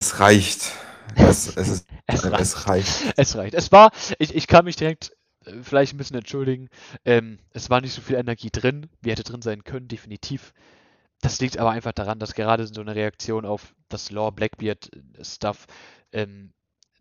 [0.00, 0.72] Es reicht.
[1.16, 2.40] Es, es, ist, Es reicht.
[2.40, 3.14] es reicht.
[3.16, 3.54] Es reicht.
[3.54, 5.16] Es war, ich, ich kann mich direkt
[5.62, 6.68] vielleicht ein bisschen entschuldigen.
[7.04, 10.52] Ähm, es war nicht so viel Energie drin, wie hätte drin sein können, definitiv.
[11.20, 15.24] Das liegt aber einfach daran, dass gerade so eine Reaktion auf das Lore Blackbeard äh,
[15.24, 15.66] Stuff,
[16.12, 16.52] ähm,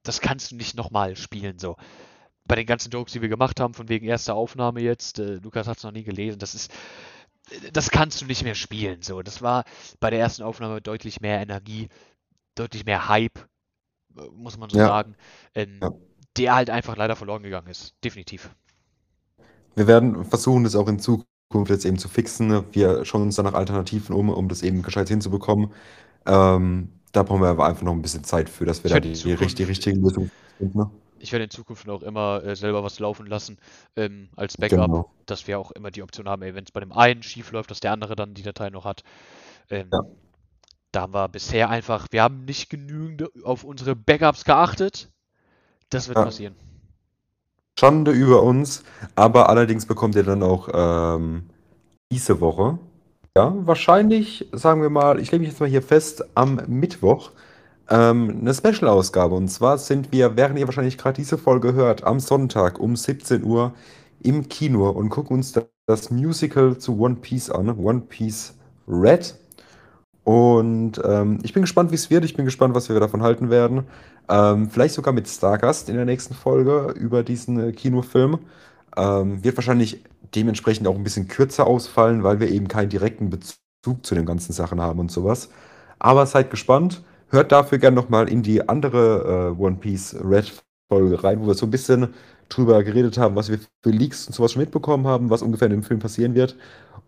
[0.04, 1.76] das kannst du nicht nochmal spielen, so.
[2.46, 5.68] Bei den ganzen Jokes, die wir gemacht haben, von wegen erster Aufnahme jetzt, äh, Lukas
[5.68, 6.72] hat es noch nie gelesen, das ist,
[7.52, 9.22] äh, das kannst du nicht mehr spielen, so.
[9.22, 9.66] Das war
[10.00, 11.90] bei der ersten Aufnahme deutlich mehr Energie,
[12.56, 13.38] deutlich mehr Hype,
[14.18, 14.88] äh, muss man so Ja.
[14.88, 15.16] sagen,
[15.56, 15.92] ähm, Ja.
[16.40, 17.96] Der halt einfach leider verloren gegangen ist.
[18.04, 18.50] Definitiv.
[19.76, 22.66] Wir werden versuchen, das auch in Zukunft jetzt eben zu fixen.
[22.74, 25.74] Wir schauen uns dann nach Alternativen um, um das eben gescheit hinzubekommen.
[26.26, 29.00] Ähm, da brauchen wir aber einfach noch ein bisschen Zeit für, dass wir Ich da
[29.00, 30.78] die, die, die richtigen Lösungen finden.
[30.78, 30.92] Ne?
[31.20, 33.58] Ich werde in Zukunft auch immer äh, selber was laufen lassen
[33.96, 35.14] ähm, als Backup, Genau.
[35.26, 37.82] dass wir auch immer die Option haben, wenn es bei dem einen schief läuft, dass
[37.82, 39.04] der andere dann die Datei noch hat.
[39.70, 40.02] Ähm, Ja.
[40.92, 45.12] Da haben wir bisher einfach, wir haben nicht genügend auf unsere Backups geachtet.
[45.90, 46.26] Das wird Ja.
[46.26, 46.56] passieren.
[47.80, 48.84] Schande über uns,
[49.16, 51.44] aber allerdings bekommt ihr dann auch ähm,
[52.12, 52.78] diese Woche,
[53.38, 57.32] ja, wahrscheinlich, sagen wir mal, ich lege mich jetzt mal hier fest, am Mittwoch
[57.90, 59.34] ähm, eine Special-Ausgabe.
[59.34, 63.44] Und zwar sind wir, während ihr wahrscheinlich gerade diese Folge hört, am Sonntag um 17
[63.44, 63.74] Uhr
[64.22, 68.56] im Kino und gucken uns da- das Musical zu One Piece an, One Piece
[68.88, 69.36] Red.
[70.30, 72.24] Und ähm, ich bin gespannt, wie es wird.
[72.24, 73.86] Ich bin gespannt, was wir davon halten werden.
[74.30, 78.38] Ähm, vielleicht sogar mit Stargast in der nächsten Folge über diesen äh, Kinofilm.
[78.96, 80.04] Ähm, wird wahrscheinlich
[80.36, 84.54] dementsprechend auch ein bisschen kürzer ausfallen, weil wir eben keinen direkten Bezug zu den ganzen
[84.54, 85.50] Sachen haben und sowas.
[85.98, 87.02] Aber seid gespannt.
[87.30, 90.54] Hört dafür gerne nochmal in die andere äh, One Piece Red
[90.90, 92.14] Folge rein, wo wir so ein bisschen
[92.50, 95.74] drüber geredet haben, was wir für Leaks und sowas schon mitbekommen haben, was ungefähr in
[95.74, 96.56] dem Film passieren wird.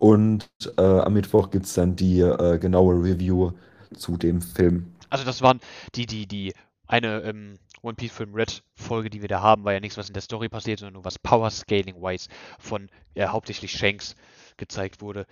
[0.01, 0.49] Und
[0.79, 3.51] äh, am Mittwoch gibt es dann die äh, genaue Review
[3.95, 4.95] zu dem Film.
[5.11, 5.59] Also das waren
[5.93, 6.55] die, die, die
[6.87, 10.07] eine ähm, One Piece Film Red Folge, die wir da haben, war ja nichts, was
[10.07, 14.15] in der Story passiert, sondern nur was Power Scaling wise von äh, hauptsächlich Shanks
[14.57, 15.27] gezeigt wurde.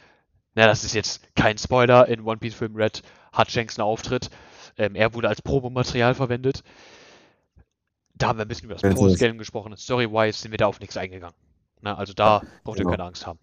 [0.54, 2.08] Na, das ist jetzt kein Spoiler.
[2.08, 3.02] In One Piece Film Red
[3.34, 4.30] hat Shanks einen Auftritt.
[4.78, 6.62] Ähm, er wurde als Promomaterial verwendet.
[8.14, 9.10] Da haben wir ein bisschen über das Power.
[9.10, 9.76] Scaling gesprochen.
[9.78, 11.36] Story wise sind wir da auf nichts eingegangen.
[11.82, 12.92] Na, also da braucht ihr genau.
[12.92, 13.40] keine Angst haben.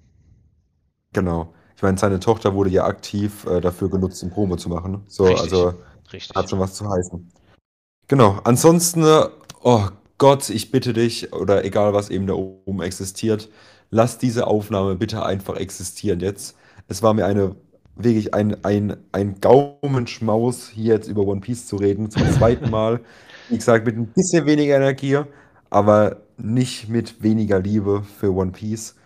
[1.16, 1.54] Genau.
[1.74, 5.02] Ich meine, seine Tochter wurde ja aktiv äh, dafür genutzt, um Promo zu machen.
[5.08, 5.42] So, Richtig.
[5.42, 5.74] also
[6.12, 6.36] Richtig.
[6.36, 7.32] hat schon was zu heißen.
[8.06, 8.38] Genau.
[8.44, 9.24] Ansonsten, äh,
[9.62, 9.86] oh
[10.18, 13.48] Gott, ich bitte dich, oder egal was eben da oben existiert,
[13.90, 16.54] lass diese Aufnahme bitte einfach existieren jetzt.
[16.86, 17.56] Es war mir eine,
[17.94, 23.00] wirklich ein, ein, ein Gaumenschmaus, hier jetzt über One Piece zu reden, zum zweiten Mal.
[23.48, 25.20] Wie gesagt, mit ein bisschen weniger Energie,
[25.70, 28.96] aber nicht mit weniger Liebe für One Piece.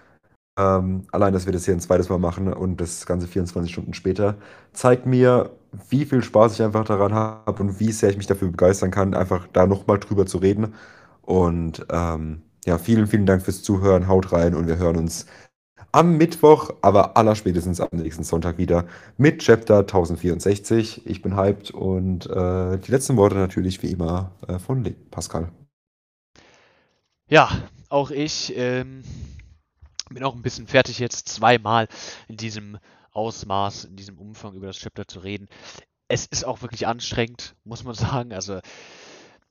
[0.61, 3.95] Ähm, allein, dass wir das hier ein zweites Mal machen und das Ganze 24 Stunden
[3.95, 4.37] später,
[4.73, 5.51] zeigt mir,
[5.89, 9.15] wie viel Spaß ich einfach daran habe und wie sehr ich mich dafür begeistern kann,
[9.15, 10.75] einfach da nochmal drüber zu reden.
[11.23, 14.09] Und ähm, ja, vielen, vielen Dank fürs Zuhören.
[14.09, 15.27] Haut rein und wir hören uns
[15.93, 18.85] am Mittwoch, aber allerspätestens am nächsten Sonntag wieder
[19.17, 21.07] mit Chapter 1064.
[21.07, 25.49] Ich bin hyped und äh, die letzten Worte natürlich wie immer äh, von Pascal.
[27.29, 27.49] Ja,
[27.89, 29.03] auch ich ähm,
[30.15, 31.89] bin auch ein bisschen fertig jetzt zweimal
[32.29, 32.79] in diesem
[33.13, 35.49] Ausmaß, in diesem Umfang über das Chapter zu reden.
[36.09, 38.33] Es ist auch wirklich anstrengend, muss man sagen.
[38.33, 38.61] Also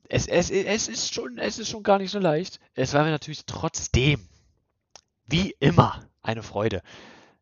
[0.08, 2.60] es, es, es, ist schon, es ist schon gar nicht so leicht.
[2.74, 4.28] Es war mir natürlich trotzdem,
[5.26, 6.82] wie immer, eine Freude,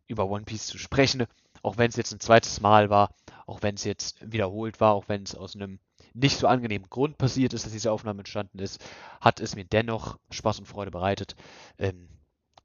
[0.08, 1.26] über One Piece zu sprechen.
[1.64, 3.16] Auch wenn es jetzt ein zweites Mal war,
[3.46, 5.80] auch wenn es jetzt wiederholt war, auch wenn es aus einem
[6.14, 8.84] nicht so angenehmen Grund passiert ist, dass diese Aufnahme entstanden ist,
[9.22, 11.36] hat es mir dennoch Spaß und Freude bereitet.
[11.78, 12.10] Ähm,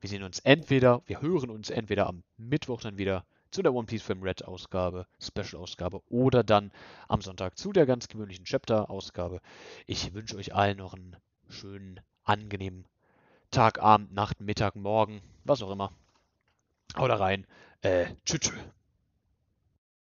[0.02, 3.86] wir sehen uns entweder, wir hören uns entweder am Mittwoch dann wieder zu der One
[3.86, 6.72] Piece Film Red Ausgabe, Special Ausgabe oder dann
[7.06, 9.40] am Sonntag zu der ganz gewöhnlichen Chapter Ausgabe.
[9.86, 11.16] Ich wünsche euch allen noch einen
[11.48, 12.84] schönen, angenehmen
[13.52, 15.92] Tag, Abend, Nacht, Mittag, Morgen, was auch immer.
[16.96, 17.46] Haut rein.
[17.82, 18.52] Äh, tschüss.